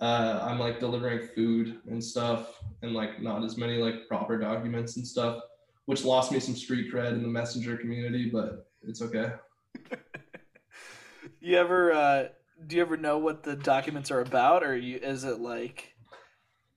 uh, 0.00 0.40
I'm 0.42 0.58
like 0.58 0.80
delivering 0.80 1.28
food 1.34 1.78
and 1.88 2.02
stuff, 2.02 2.60
and 2.82 2.92
like 2.92 3.22
not 3.22 3.44
as 3.44 3.56
many 3.56 3.78
like 3.78 4.08
proper 4.08 4.38
documents 4.38 4.96
and 4.96 5.06
stuff, 5.06 5.40
which 5.86 6.04
lost 6.04 6.32
me 6.32 6.40
some 6.40 6.56
street 6.56 6.92
cred 6.92 7.12
in 7.12 7.22
the 7.22 7.28
messenger 7.28 7.76
community, 7.76 8.28
but 8.30 8.68
it's 8.82 9.02
okay. 9.02 9.32
You 11.40 11.58
ever 11.58 11.92
uh, 11.92 12.28
do 12.66 12.74
you 12.74 12.82
ever 12.82 12.96
know 12.96 13.18
what 13.18 13.44
the 13.44 13.54
documents 13.54 14.10
are 14.10 14.20
about, 14.20 14.64
or 14.64 14.76
you 14.76 14.96
is 14.96 15.22
it 15.22 15.38
like 15.38 15.94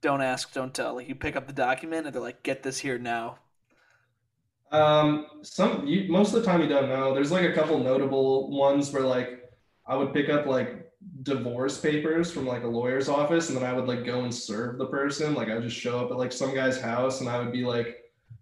don't 0.02 0.22
ask, 0.22 0.54
don't 0.54 0.74
tell. 0.74 0.96
Like 0.96 1.10
you 1.10 1.16
pick 1.16 1.36
up 1.36 1.48
the 1.48 1.54
document 1.54 2.06
and 2.06 2.16
they're 2.16 2.22
like, 2.22 2.44
get 2.44 2.64
this 2.64 2.80
here 2.80 2.98
now. 2.98 3.40
Um, 4.72 5.26
some 5.42 5.88
you 5.88 6.12
most 6.12 6.34
of 6.34 6.42
the 6.42 6.46
time 6.46 6.62
you 6.62 6.68
don't 6.68 6.90
know. 6.90 7.14
There's 7.14 7.32
like 7.32 7.44
a 7.44 7.54
couple 7.54 7.80
notable 7.80 8.52
ones 8.52 8.92
where 8.92 9.04
like 9.04 9.52
I 9.88 9.96
would 9.96 10.14
pick 10.14 10.30
up 10.30 10.46
like 10.46 10.92
divorce 11.24 11.80
papers 11.80 12.32
from 12.32 12.46
like 12.46 12.64
a 12.64 12.68
lawyer's 12.68 13.10
office, 13.10 13.50
and 13.50 13.58
then 13.58 13.64
I 13.66 13.74
would 13.74 13.88
like 13.88 14.06
go 14.06 14.22
and 14.22 14.34
serve 14.34 14.78
the 14.78 14.86
person. 14.86 15.34
Like 15.34 15.50
I 15.50 15.56
would 15.56 15.64
just 15.64 15.76
show 15.76 16.00
up 16.00 16.12
at 16.12 16.18
like 16.18 16.32
some 16.32 16.54
guy's 16.54 16.80
house, 16.80 17.22
and 17.22 17.30
I 17.30 17.40
would 17.40 17.52
be 17.52 17.64
like 17.64 17.98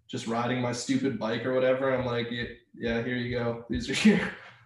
just 0.06 0.26
riding 0.26 0.60
my 0.60 0.72
stupid 0.72 1.18
bike 1.18 1.46
or 1.46 1.54
whatever. 1.54 1.94
I'm 1.94 2.04
like, 2.04 2.30
yeah, 2.30 2.44
yeah 2.74 3.02
here 3.02 3.16
you 3.16 3.38
go. 3.38 3.64
These 3.70 3.88
are 3.88 4.08
your 4.08 4.20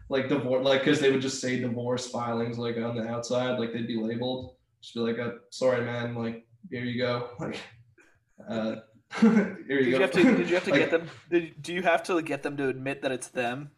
like 0.09 0.29
divorce, 0.29 0.65
like 0.65 0.81
because 0.81 0.99
they 0.99 1.13
would 1.13 1.23
just 1.23 1.41
say 1.41 1.61
divorce 1.61 2.09
filings 2.09 2.59
like 2.59 2.77
on 2.77 2.97
the 2.97 3.07
outside, 3.07 3.61
like 3.61 3.73
they'd 3.73 3.87
be 3.87 4.01
labeled. 4.01 4.57
Just 4.81 4.95
be 4.95 5.01
like, 5.01 5.21
uh, 5.21 5.33
sorry, 5.51 5.85
man. 5.85 6.17
Like 6.17 6.45
here 6.71 6.85
you 6.85 6.99
go. 6.99 7.31
Like, 7.39 7.61
uh, 8.49 8.77
here 9.21 9.59
you 9.81 9.91
Did 9.91 9.91
go. 9.91 9.97
you 9.97 10.01
have 10.01 10.11
to? 10.13 10.23
Did 10.23 10.49
you 10.49 10.55
have 10.55 10.65
to 10.65 10.71
Like, 10.73 10.81
get 10.81 10.91
them? 10.91 11.11
Did, 11.31 11.63
do 11.63 11.73
you 11.75 11.83
have 11.83 12.03
to 12.05 12.23
get 12.23 12.43
them 12.43 12.57
to 12.57 12.69
admit 12.69 13.03
that 13.03 13.13
it's 13.13 13.29
them? 13.29 13.71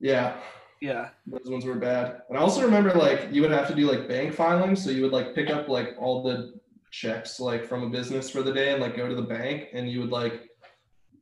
Yeah. 0.00 0.36
Yeah. 0.80 1.08
Those 1.26 1.50
ones 1.50 1.64
were 1.64 1.74
bad. 1.74 2.22
And 2.28 2.36
I 2.36 2.40
also 2.40 2.62
remember 2.62 2.92
like 2.92 3.28
you 3.30 3.40
would 3.42 3.50
have 3.50 3.68
to 3.68 3.74
do 3.74 3.90
like 3.90 4.08
bank 4.08 4.34
filings. 4.34 4.82
So 4.84 4.90
you 4.90 5.02
would 5.02 5.12
like 5.12 5.34
pick 5.34 5.50
up 5.50 5.68
like 5.68 5.94
all 5.98 6.22
the 6.22 6.54
checks 6.90 7.40
like 7.40 7.66
from 7.66 7.82
a 7.82 7.90
business 7.90 8.30
for 8.30 8.42
the 8.42 8.52
day 8.52 8.72
and 8.72 8.80
like 8.80 8.96
go 8.96 9.08
to 9.08 9.14
the 9.14 9.22
bank 9.22 9.68
and 9.72 9.90
you 9.90 10.00
would 10.00 10.10
like 10.10 10.42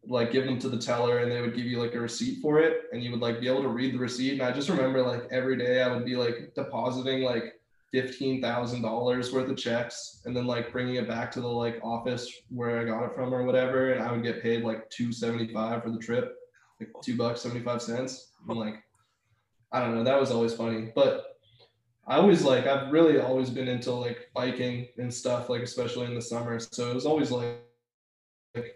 like 0.06 0.30
give 0.30 0.44
them 0.44 0.58
to 0.58 0.68
the 0.68 0.76
teller 0.78 1.18
and 1.18 1.32
they 1.32 1.40
would 1.40 1.56
give 1.56 1.64
you 1.64 1.80
like 1.80 1.94
a 1.94 2.00
receipt 2.00 2.40
for 2.42 2.60
it 2.60 2.82
and 2.92 3.02
you 3.02 3.10
would 3.10 3.20
like 3.20 3.40
be 3.40 3.48
able 3.48 3.62
to 3.62 3.68
read 3.68 3.94
the 3.94 3.98
receipt. 3.98 4.32
And 4.32 4.42
I 4.42 4.52
just 4.52 4.68
remember 4.68 5.02
like 5.02 5.22
every 5.30 5.56
day 5.56 5.82
I 5.82 5.90
would 5.94 6.04
be 6.04 6.16
like 6.16 6.52
depositing 6.54 7.22
like 7.22 7.53
fifteen 7.94 8.42
thousand 8.42 8.82
dollars 8.82 9.32
worth 9.32 9.48
of 9.48 9.56
checks 9.56 10.20
and 10.24 10.36
then 10.36 10.48
like 10.48 10.72
bringing 10.72 10.96
it 10.96 11.06
back 11.06 11.30
to 11.30 11.40
the 11.40 11.46
like 11.46 11.78
office 11.84 12.28
where 12.48 12.80
I 12.80 12.84
got 12.84 13.04
it 13.04 13.14
from 13.14 13.32
or 13.32 13.44
whatever. 13.44 13.92
And 13.92 14.02
I 14.02 14.10
would 14.10 14.24
get 14.24 14.42
paid 14.42 14.64
like 14.64 14.90
two 14.90 15.12
seventy 15.12 15.52
five 15.52 15.84
for 15.84 15.90
the 15.90 15.98
trip, 15.98 16.34
like 16.80 16.88
two 17.04 17.16
bucks 17.16 17.42
seventy 17.42 17.64
five 17.64 17.80
cents. 17.80 18.32
I'm 18.50 18.58
like 18.58 18.82
I 19.70 19.78
don't 19.78 19.94
know. 19.94 20.02
That 20.02 20.18
was 20.18 20.32
always 20.32 20.54
funny. 20.54 20.90
But 20.92 21.36
I 22.08 22.16
always 22.16 22.42
like 22.42 22.66
I've 22.66 22.90
really 22.90 23.20
always 23.20 23.48
been 23.48 23.68
into 23.68 23.92
like 23.92 24.28
biking 24.34 24.88
and 24.98 25.14
stuff, 25.14 25.48
like 25.48 25.62
especially 25.62 26.06
in 26.06 26.16
the 26.16 26.22
summer. 26.22 26.58
So 26.58 26.90
it 26.90 26.94
was 26.94 27.06
always 27.06 27.30
like, 27.30 27.62
like 28.56 28.74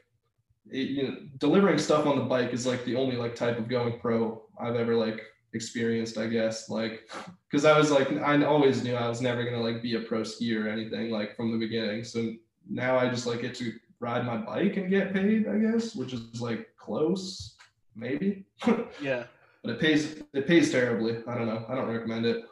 it, 0.71 0.91
you 0.91 1.03
know, 1.03 1.17
delivering 1.39 1.79
stuff 1.79 2.07
on 2.07 2.17
the 2.17 2.25
bike 2.25 2.53
is 2.53 2.67
like 2.67 2.85
the 2.85 2.95
only 2.95 3.17
like 3.17 3.35
type 3.35 3.59
of 3.59 3.69
going 3.69 3.99
pro 3.99 4.43
I've 4.61 4.77
ever 4.77 4.95
like 4.95 5.23
experienced, 5.55 6.19
I 6.19 6.27
guess. 6.27 6.69
Like, 6.69 7.11
because 7.51 7.65
I 7.65 7.77
was 7.79 7.91
like 7.91 8.11
I 8.13 8.43
always 8.45 8.83
knew 8.85 8.95
I 8.95 9.09
was 9.09 9.21
never 9.21 9.45
gonna 9.45 9.61
like 9.63 9.83
be 9.83 9.95
a 9.95 10.01
pro 10.01 10.21
skier 10.21 10.65
or 10.65 10.69
anything 10.69 11.11
like 11.11 11.37
from 11.37 11.53
the 11.53 11.59
beginning. 11.59 12.05
So 12.05 12.33
now 12.69 12.99
I 12.99 13.09
just 13.09 13.27
like 13.27 13.41
get 13.43 13.55
to 13.57 13.73
ride 14.01 14.25
my 14.27 14.37
bike 14.37 14.77
and 14.77 14.91
get 14.91 15.13
paid, 15.13 15.49
I 15.49 15.59
guess, 15.59 15.95
which 15.95 16.13
is 16.13 16.41
like 16.41 16.69
close, 16.77 17.57
maybe. 17.97 18.45
Yeah. 19.01 19.25
but 19.63 19.73
it 19.73 19.81
pays 19.81 20.23
it 20.33 20.47
pays 20.47 20.71
terribly. 20.71 21.19
I 21.27 21.35
don't 21.37 21.47
know. 21.47 21.65
I 21.69 21.75
don't 21.75 21.89
recommend 21.89 22.27
it. 22.27 22.45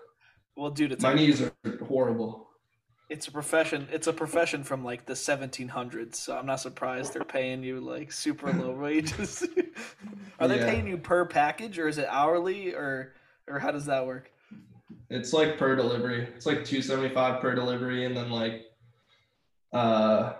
Well, 0.56 0.70
dude, 0.70 1.00
My 1.02 1.12
knees 1.12 1.42
are 1.42 1.52
horrible. 1.86 2.45
It's 3.08 3.28
a 3.28 3.30
profession. 3.30 3.88
It's 3.92 4.06
a 4.06 4.12
profession 4.12 4.64
from 4.64 4.84
like 4.84 5.06
the 5.06 5.14
1700s. 5.14 6.16
So 6.16 6.36
I'm 6.36 6.46
not 6.46 6.60
surprised 6.60 7.14
they're 7.14 7.24
paying 7.24 7.62
you 7.62 7.80
like 7.80 8.10
super 8.12 8.52
low 8.52 8.72
wages. 8.80 9.46
Are 10.40 10.48
they 10.48 10.58
Yeah. 10.58 10.66
paying 10.66 10.86
you 10.86 10.98
per 10.98 11.24
package 11.24 11.78
or 11.78 11.88
is 11.88 11.98
it 11.98 12.06
hourly 12.10 12.74
or 12.74 13.14
or 13.48 13.58
how 13.58 13.70
does 13.70 13.86
that 13.86 14.06
work? 14.06 14.30
It's 15.08 15.32
like 15.32 15.56
per 15.56 15.76
delivery. 15.76 16.24
It's 16.34 16.46
like 16.46 16.64
275 16.64 17.40
per 17.40 17.54
delivery 17.54 18.04
and 18.04 18.16
then 18.16 18.30
like 18.30 18.64
uh 19.72 20.34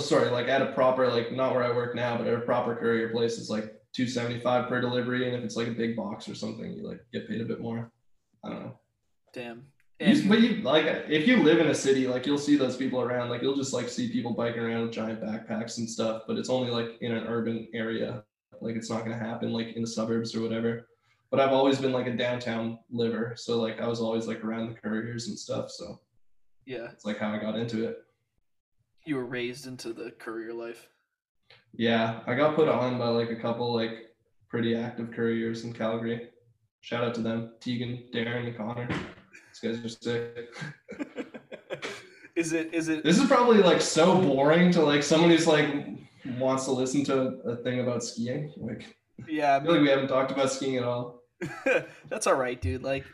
sorry, 0.00 0.30
like 0.30 0.48
at 0.48 0.62
a 0.62 0.72
proper 0.72 1.08
like 1.08 1.32
not 1.32 1.54
where 1.54 1.62
I 1.64 1.74
work 1.74 1.94
now, 1.94 2.16
but 2.16 2.26
at 2.26 2.34
a 2.34 2.40
proper 2.40 2.74
courier 2.74 3.10
place 3.10 3.38
it's 3.38 3.50
like 3.50 3.64
275 3.92 4.68
per 4.68 4.80
delivery 4.80 5.26
and 5.26 5.36
if 5.36 5.44
it's 5.44 5.56
like 5.56 5.68
a 5.68 5.72
big 5.72 5.94
box 5.96 6.28
or 6.28 6.34
something, 6.34 6.72
you 6.72 6.86
like 6.88 7.00
get 7.12 7.28
paid 7.28 7.40
a 7.40 7.44
bit 7.44 7.60
more. 7.60 7.90
I 8.44 8.48
don't 8.50 8.60
know. 8.64 8.78
Damn. 9.32 9.66
And 9.98 10.28
but 10.28 10.40
you 10.40 10.56
like 10.62 10.84
if 11.08 11.26
you 11.26 11.42
live 11.42 11.58
in 11.58 11.68
a 11.68 11.74
city, 11.74 12.06
like 12.06 12.26
you'll 12.26 12.36
see 12.38 12.56
those 12.56 12.76
people 12.76 13.00
around. 13.00 13.30
Like 13.30 13.40
you'll 13.42 13.56
just 13.56 13.72
like 13.72 13.88
see 13.88 14.10
people 14.10 14.34
biking 14.34 14.60
around 14.60 14.82
with 14.82 14.92
giant 14.92 15.22
backpacks 15.22 15.78
and 15.78 15.88
stuff. 15.88 16.22
But 16.26 16.36
it's 16.36 16.50
only 16.50 16.70
like 16.70 16.98
in 17.00 17.12
an 17.12 17.26
urban 17.26 17.68
area. 17.72 18.22
Like 18.60 18.76
it's 18.76 18.90
not 18.90 19.04
gonna 19.04 19.18
happen 19.18 19.52
like 19.52 19.68
in 19.74 19.82
the 19.82 19.88
suburbs 19.88 20.34
or 20.34 20.42
whatever. 20.42 20.88
But 21.30 21.40
I've 21.40 21.52
always 21.52 21.78
been 21.78 21.92
like 21.92 22.06
a 22.06 22.16
downtown 22.16 22.78
liver, 22.90 23.34
so 23.36 23.58
like 23.60 23.80
I 23.80 23.88
was 23.88 24.00
always 24.00 24.26
like 24.26 24.44
around 24.44 24.68
the 24.68 24.80
couriers 24.80 25.28
and 25.28 25.38
stuff. 25.38 25.70
So 25.70 26.00
yeah, 26.66 26.88
it's 26.92 27.04
like 27.04 27.18
how 27.18 27.30
I 27.32 27.38
got 27.38 27.56
into 27.56 27.88
it. 27.88 27.98
you 29.06 29.16
were 29.16 29.24
raised 29.24 29.66
into 29.66 29.92
the 29.92 30.10
courier 30.12 30.52
life. 30.52 30.88
Yeah, 31.74 32.20
I 32.26 32.34
got 32.34 32.54
put 32.54 32.68
on 32.68 32.98
by 32.98 33.08
like 33.08 33.30
a 33.30 33.36
couple 33.36 33.74
like 33.74 34.14
pretty 34.48 34.76
active 34.76 35.10
couriers 35.10 35.64
in 35.64 35.72
Calgary. 35.72 36.28
Shout 36.80 37.02
out 37.02 37.14
to 37.14 37.20
them, 37.22 37.52
Tegan, 37.60 38.04
Darren, 38.12 38.46
and 38.46 38.56
Connor. 38.56 38.88
These 39.60 39.80
guys 39.80 39.84
are 39.84 39.88
sick. 39.88 40.54
is 42.36 42.52
it 42.52 42.74
is 42.74 42.88
it 42.88 43.04
This 43.04 43.18
is 43.18 43.26
probably 43.26 43.58
like 43.58 43.80
so 43.80 44.20
boring 44.20 44.70
to 44.72 44.82
like 44.82 45.02
someone 45.02 45.30
who's 45.30 45.46
like 45.46 45.68
wants 46.38 46.64
to 46.64 46.72
listen 46.72 47.04
to 47.04 47.38
a 47.44 47.56
thing 47.56 47.80
about 47.80 48.04
skiing. 48.04 48.52
Like 48.56 48.96
yeah, 49.28 49.56
I 49.56 49.62
feel 49.62 49.72
like 49.72 49.80
we 49.80 49.88
haven't 49.88 50.08
talked 50.08 50.30
about 50.30 50.50
skiing 50.52 50.76
at 50.76 50.84
all. 50.84 51.22
That's 52.08 52.26
all 52.26 52.34
right, 52.34 52.60
dude. 52.60 52.82
Like, 52.82 53.04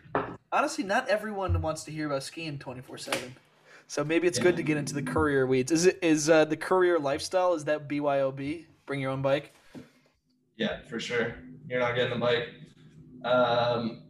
honestly, 0.52 0.84
not 0.84 1.08
everyone 1.08 1.60
wants 1.60 1.84
to 1.84 1.92
hear 1.92 2.06
about 2.06 2.22
skiing 2.22 2.58
twenty 2.58 2.80
four 2.80 2.98
seven. 2.98 3.36
So 3.86 4.02
maybe 4.02 4.26
it's 4.26 4.38
good 4.38 4.56
to 4.56 4.62
get 4.62 4.76
into 4.76 4.94
the 4.94 5.02
courier 5.02 5.46
weeds. 5.46 5.70
Is 5.70 5.86
it 5.86 5.98
is 6.02 6.30
uh, 6.30 6.44
the 6.44 6.56
courier 6.56 6.98
lifestyle? 6.98 7.54
Is 7.54 7.64
that 7.66 7.88
BYOB? 7.88 8.64
Bring 8.86 9.00
your 9.00 9.10
own 9.10 9.22
bike. 9.22 9.54
Yeah, 10.56 10.80
for 10.88 10.98
sure. 10.98 11.34
You're 11.68 11.80
not 11.80 11.94
getting 11.94 12.18
the 12.18 12.18
bike. 12.18 12.48
Um, 13.24 14.01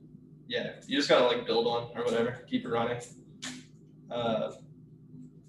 yeah, 0.49 0.73
you 0.87 0.97
just 0.97 1.09
gotta 1.09 1.27
like 1.27 1.47
build 1.47 1.67
one 1.67 1.85
or 1.95 2.05
whatever, 2.05 2.45
keep 2.49 2.65
it 2.65 2.69
running. 2.69 3.01
Uh, 4.11 4.53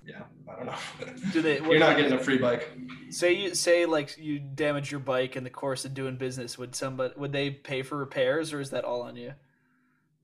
yeah, 0.06 0.24
I 0.50 0.56
don't 0.56 0.66
know. 0.66 0.76
Do 1.32 1.41
they? 1.41 1.60
You're 1.60 1.80
not 1.80 1.98
getting 1.98 2.14
a 2.14 2.20
free 2.20 2.38
bike. 2.38 2.70
Say 3.10 3.34
you 3.34 3.56
say 3.56 3.86
like 3.86 4.18
you 4.18 4.39
damage 4.39 4.91
your 4.91 5.00
bike 5.00 5.36
in 5.36 5.44
the 5.44 5.50
course 5.50 5.86
of 5.86 5.94
doing 5.94 6.18
business. 6.18 6.58
Would 6.58 6.76
somebody 6.76 7.14
would 7.18 7.32
they 7.32 7.52
pay 7.52 7.82
for 7.82 7.98
repairs 7.98 8.54
or 8.54 8.60
is 8.60 8.70
that 8.72 8.84
all 8.84 9.02
on 9.02 9.16
you? 9.16 9.34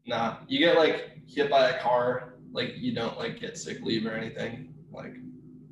Nah, 0.05 0.37
you 0.47 0.59
get 0.59 0.77
like 0.77 1.19
hit 1.27 1.49
by 1.49 1.69
a 1.69 1.79
car, 1.81 2.35
like 2.51 2.73
you 2.77 2.93
don't 2.93 3.17
like 3.17 3.39
get 3.39 3.57
sick 3.57 3.81
leave 3.81 4.05
or 4.05 4.11
anything. 4.11 4.73
Like 4.91 5.15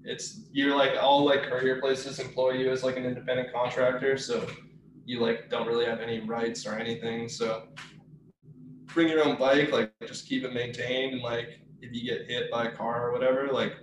it's 0.03 0.41
you're 0.51 0.75
like 0.75 0.91
all 1.01 1.25
like 1.25 1.43
courier 1.43 1.81
places 1.81 2.19
employ 2.19 2.51
you 2.51 2.71
as 2.71 2.83
like 2.83 2.97
an 2.97 3.05
independent 3.05 3.51
contractor, 3.51 4.17
so 4.17 4.47
you 5.05 5.19
like 5.19 5.49
don't 5.49 5.67
really 5.67 5.85
have 5.85 5.99
any 5.99 6.19
rights 6.19 6.65
or 6.65 6.75
anything. 6.75 7.27
So 7.27 7.63
bring 8.97 9.09
your 9.09 9.23
own 9.23 9.37
bike, 9.37 9.71
like 9.71 9.93
just 10.07 10.27
keep 10.27 10.43
it 10.43 10.51
maintained 10.53 11.13
and 11.13 11.21
like 11.21 11.59
if 11.81 11.93
you 11.93 12.03
get 12.03 12.27
hit 12.27 12.49
by 12.49 12.65
a 12.65 12.71
car 12.71 13.07
or 13.07 13.13
whatever, 13.13 13.47
like 13.51 13.73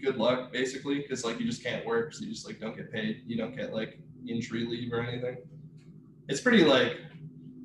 good 0.00 0.16
luck 0.16 0.52
basically, 0.52 1.00
because 1.00 1.24
like 1.24 1.40
you 1.40 1.44
just 1.44 1.64
can't 1.64 1.84
work, 1.84 2.14
so 2.14 2.24
you 2.24 2.30
just 2.30 2.46
like 2.46 2.60
don't 2.60 2.76
get 2.76 2.92
paid. 2.92 3.24
You 3.26 3.36
don't 3.36 3.56
get 3.56 3.74
like 3.74 3.98
injury 4.24 4.64
leave 4.64 4.92
or 4.92 5.00
anything. 5.00 5.38
It's 6.28 6.40
pretty 6.40 6.64
like 6.64 6.98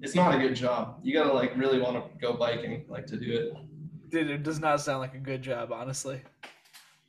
it's 0.02 0.16
not 0.16 0.34
a 0.34 0.40
good 0.40 0.56
job. 0.56 1.02
You 1.04 1.14
gotta 1.14 1.32
like 1.32 1.56
really 1.56 1.80
want 1.80 1.98
to 1.98 2.20
go 2.20 2.34
biking, 2.34 2.86
like 2.90 3.06
to 3.08 3.18
do 3.18 3.32
it. 3.32 3.54
Dude, 4.10 4.32
it 4.32 4.42
does 4.42 4.60
not 4.60 4.82
sound 4.82 5.02
like 5.02 5.14
a 5.14 5.20
good 5.20 5.44
job, 5.44 5.72
honestly. 5.72 6.20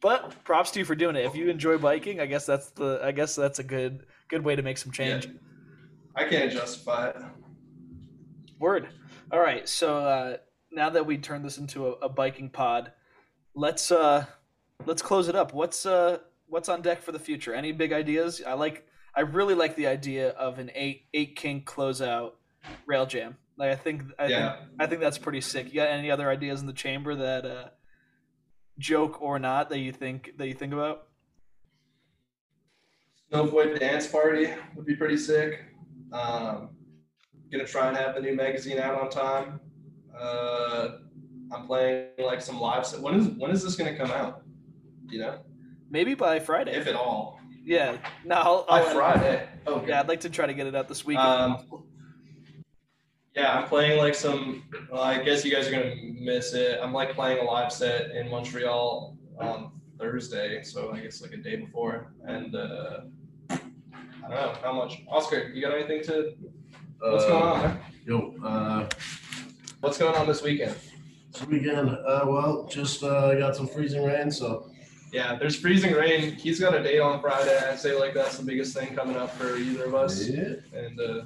But 0.02 0.44
props 0.44 0.70
to 0.72 0.80
you 0.80 0.84
for 0.84 0.94
doing 0.94 1.16
it. 1.16 1.24
If 1.24 1.34
you 1.34 1.48
enjoy 1.48 1.78
biking, 1.78 2.20
I 2.20 2.26
guess 2.26 2.44
that's 2.44 2.68
the 2.72 3.00
I 3.02 3.12
guess 3.12 3.34
that's 3.34 3.58
a 3.58 3.64
good 3.64 4.04
good 4.28 4.44
way 4.44 4.54
to 4.54 4.60
make 4.60 4.76
some 4.76 4.92
change. 4.92 5.24
Yeah. 5.24 5.32
I 6.14 6.28
can't 6.28 6.52
justify 6.52 7.08
it. 7.08 7.16
Word. 8.58 8.88
All 9.32 9.40
right. 9.40 9.68
So 9.68 9.98
uh, 9.98 10.36
now 10.70 10.90
that 10.90 11.06
we 11.06 11.18
turned 11.18 11.44
this 11.44 11.58
into 11.58 11.86
a, 11.88 11.92
a 11.92 12.08
biking 12.08 12.50
pod, 12.50 12.92
let's 13.54 13.90
uh, 13.90 14.26
let's 14.86 15.02
close 15.02 15.28
it 15.28 15.34
up. 15.36 15.52
What's 15.54 15.86
uh, 15.86 16.18
what's 16.46 16.68
on 16.68 16.82
deck 16.82 17.02
for 17.02 17.12
the 17.12 17.18
future? 17.18 17.54
Any 17.54 17.72
big 17.72 17.92
ideas? 17.92 18.42
I 18.46 18.54
like. 18.54 18.86
I 19.16 19.20
really 19.20 19.54
like 19.54 19.76
the 19.76 19.86
idea 19.86 20.30
of 20.30 20.58
an 20.58 20.70
eight 20.74 21.04
eight 21.14 21.36
kink 21.36 21.66
closeout 21.66 22.32
rail 22.86 23.06
jam. 23.06 23.36
Like 23.56 23.70
I 23.70 23.76
think 23.76 24.02
I 24.18 24.26
Yeah. 24.26 24.56
think 24.56 24.68
I 24.80 24.86
think 24.86 25.00
that's 25.00 25.18
pretty 25.18 25.40
sick. 25.40 25.66
You 25.68 25.74
got 25.74 25.88
any 25.88 26.10
other 26.10 26.28
ideas 26.28 26.60
in 26.60 26.66
the 26.66 26.72
chamber 26.72 27.14
that 27.14 27.46
uh, 27.46 27.68
joke 28.78 29.22
or 29.22 29.38
not 29.38 29.70
that 29.70 29.78
you 29.78 29.92
think 29.92 30.32
that 30.38 30.48
you 30.48 30.54
think 30.54 30.72
about? 30.72 31.06
Snow 33.30 33.46
Void 33.46 33.78
dance 33.78 34.06
party 34.06 34.52
would 34.76 34.84
be 34.86 34.96
pretty 34.96 35.16
sick. 35.16 35.60
Um, 36.12 36.70
gonna 37.52 37.64
try 37.66 37.88
and 37.88 37.96
have 37.96 38.14
the 38.14 38.20
new 38.20 38.34
magazine 38.34 38.78
out 38.78 39.00
on 39.00 39.10
time. 39.10 39.60
Uh, 40.18 40.98
I'm 41.52 41.66
playing 41.66 42.08
like 42.18 42.40
some 42.40 42.60
live 42.60 42.86
set. 42.86 43.00
When 43.00 43.14
is 43.16 43.28
when 43.38 43.50
is 43.50 43.62
this 43.62 43.76
gonna 43.76 43.96
come 43.96 44.10
out? 44.10 44.42
You 45.08 45.20
know, 45.20 45.38
Maybe 45.90 46.14
by 46.14 46.38
Friday. 46.40 46.72
if 46.72 46.86
at 46.86 46.94
all. 46.94 47.38
yeah. 47.64 47.96
No, 48.24 48.36
I'll, 48.36 48.66
By 48.66 48.80
I'll 48.80 48.94
Friday. 48.94 49.48
Okay. 49.66 49.88
Yeah, 49.88 50.00
I'd 50.00 50.08
like 50.08 50.20
to 50.20 50.30
try 50.30 50.46
to 50.46 50.54
get 50.54 50.66
it 50.66 50.74
out 50.74 50.88
this 50.88 51.04
week. 51.04 51.18
Um. 51.18 51.84
Yeah, 53.34 53.58
I'm 53.58 53.66
playing 53.68 53.98
like 53.98 54.14
some. 54.14 54.62
Well, 54.90 55.02
I 55.02 55.22
guess 55.22 55.44
you 55.44 55.50
guys 55.52 55.66
are 55.68 55.72
gonna 55.72 55.94
miss 56.20 56.54
it. 56.54 56.78
I'm 56.82 56.92
like 56.92 57.14
playing 57.14 57.38
a 57.40 57.42
live 57.50 57.72
set 57.72 58.10
in 58.12 58.30
Montreal 58.30 59.16
on 59.40 59.72
Thursday, 59.98 60.62
so 60.62 60.92
I 60.92 61.00
guess 61.00 61.20
like 61.20 61.32
a 61.32 61.38
day 61.38 61.56
before. 61.56 62.12
And 62.26 62.54
uh, 62.54 63.00
I 63.50 63.58
don't 64.22 64.30
know 64.30 64.54
how 64.62 64.72
much. 64.72 65.02
Oscar, 65.08 65.48
you 65.52 65.60
got 65.60 65.74
anything 65.76 66.02
to? 66.04 66.34
What's 67.00 67.24
Uh, 67.24 67.28
going 67.28 67.42
on? 67.42 67.60
Man? 67.62 67.78
Yo, 68.06 68.34
uh, 68.44 68.88
What's 69.80 69.98
going 69.98 70.14
on 70.14 70.26
this 70.26 70.42
weekend? 70.42 70.74
this 71.32 71.46
weekend, 71.46 71.90
uh, 71.90 72.24
well, 72.26 72.66
just, 72.70 73.02
uh, 73.02 73.34
got 73.34 73.56
some 73.56 73.66
freezing 73.66 74.04
rain, 74.04 74.30
so, 74.30 74.70
Yeah, 75.12 75.36
there's 75.36 75.56
freezing 75.56 75.92
rain. 75.92 76.32
He's 76.32 76.58
got 76.58 76.74
a 76.74 76.82
date 76.82 76.98
on 77.00 77.20
Friday. 77.20 77.56
I'd 77.70 77.78
say 77.78 77.94
like 77.98 78.14
that's 78.14 78.36
the 78.38 78.44
biggest 78.44 78.76
thing 78.76 78.94
coming 78.96 79.16
up 79.16 79.30
for 79.32 79.56
either 79.56 79.84
of 79.84 79.94
us. 79.94 80.28
yeah. 80.28 80.54
And 80.72 81.00
uh, 81.00 81.22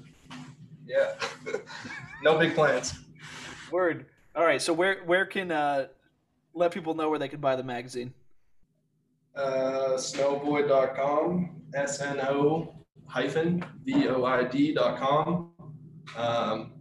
yeah, 0.87 1.13
no 2.23 2.37
big 2.39 2.55
plans. 2.55 2.95
Word. 3.71 4.05
All 4.37 4.45
right. 4.45 4.61
So 4.61 4.75
where 4.75 5.03
where 5.07 5.25
can 5.25 5.51
uh, 5.51 5.87
let 6.53 6.71
people 6.73 6.95
know 6.95 7.09
where 7.09 7.19
they 7.19 7.29
can 7.29 7.41
buy 7.41 7.57
the 7.57 7.63
magazine? 7.63 8.13
Uh, 9.35 9.95
snowvoid.com, 9.97 11.63
S 11.75 12.01
N 12.03 12.21
O 12.21 12.75
hyphen 13.07 13.65
V 13.85 14.09
O 14.09 14.25
I 14.25 14.45
D.com. 14.45 15.51
Um, 16.17 16.73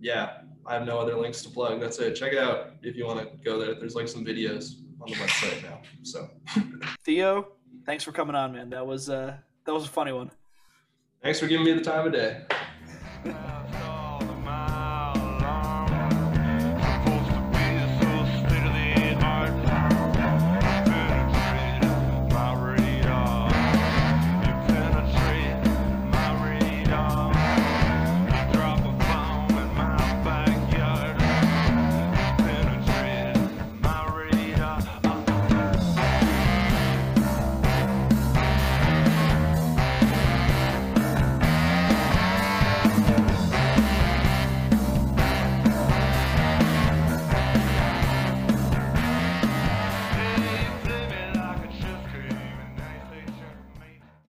yeah, 0.00 0.38
I 0.66 0.74
have 0.74 0.84
no 0.84 0.98
other 0.98 1.16
links 1.16 1.42
to 1.42 1.50
plug. 1.50 1.80
That's 1.80 1.98
it. 1.98 2.14
Check 2.14 2.32
it 2.32 2.38
out 2.38 2.72
if 2.82 2.96
you 2.96 3.06
want 3.06 3.20
to 3.20 3.36
go 3.44 3.58
there. 3.58 3.74
There's 3.74 3.94
like 3.94 4.08
some 4.08 4.24
videos 4.24 4.74
on 5.00 5.08
the 5.08 5.16
website 5.16 5.62
now. 5.62 5.80
So 6.02 6.28
Theo, 7.04 7.48
thanks 7.86 8.04
for 8.04 8.12
coming 8.12 8.36
on, 8.36 8.52
man. 8.52 8.70
That 8.70 8.86
was 8.86 9.08
uh, 9.08 9.36
that 9.64 9.72
was 9.72 9.84
a 9.84 9.88
funny 9.88 10.12
one. 10.12 10.30
thanks 11.22 11.40
for 11.40 11.46
giving 11.46 11.64
me 11.66 11.72
the 11.72 11.80
time 11.80 12.06
of 12.06 12.12
day. 12.12 12.42
Uh, 13.24 13.72
so 13.72 13.91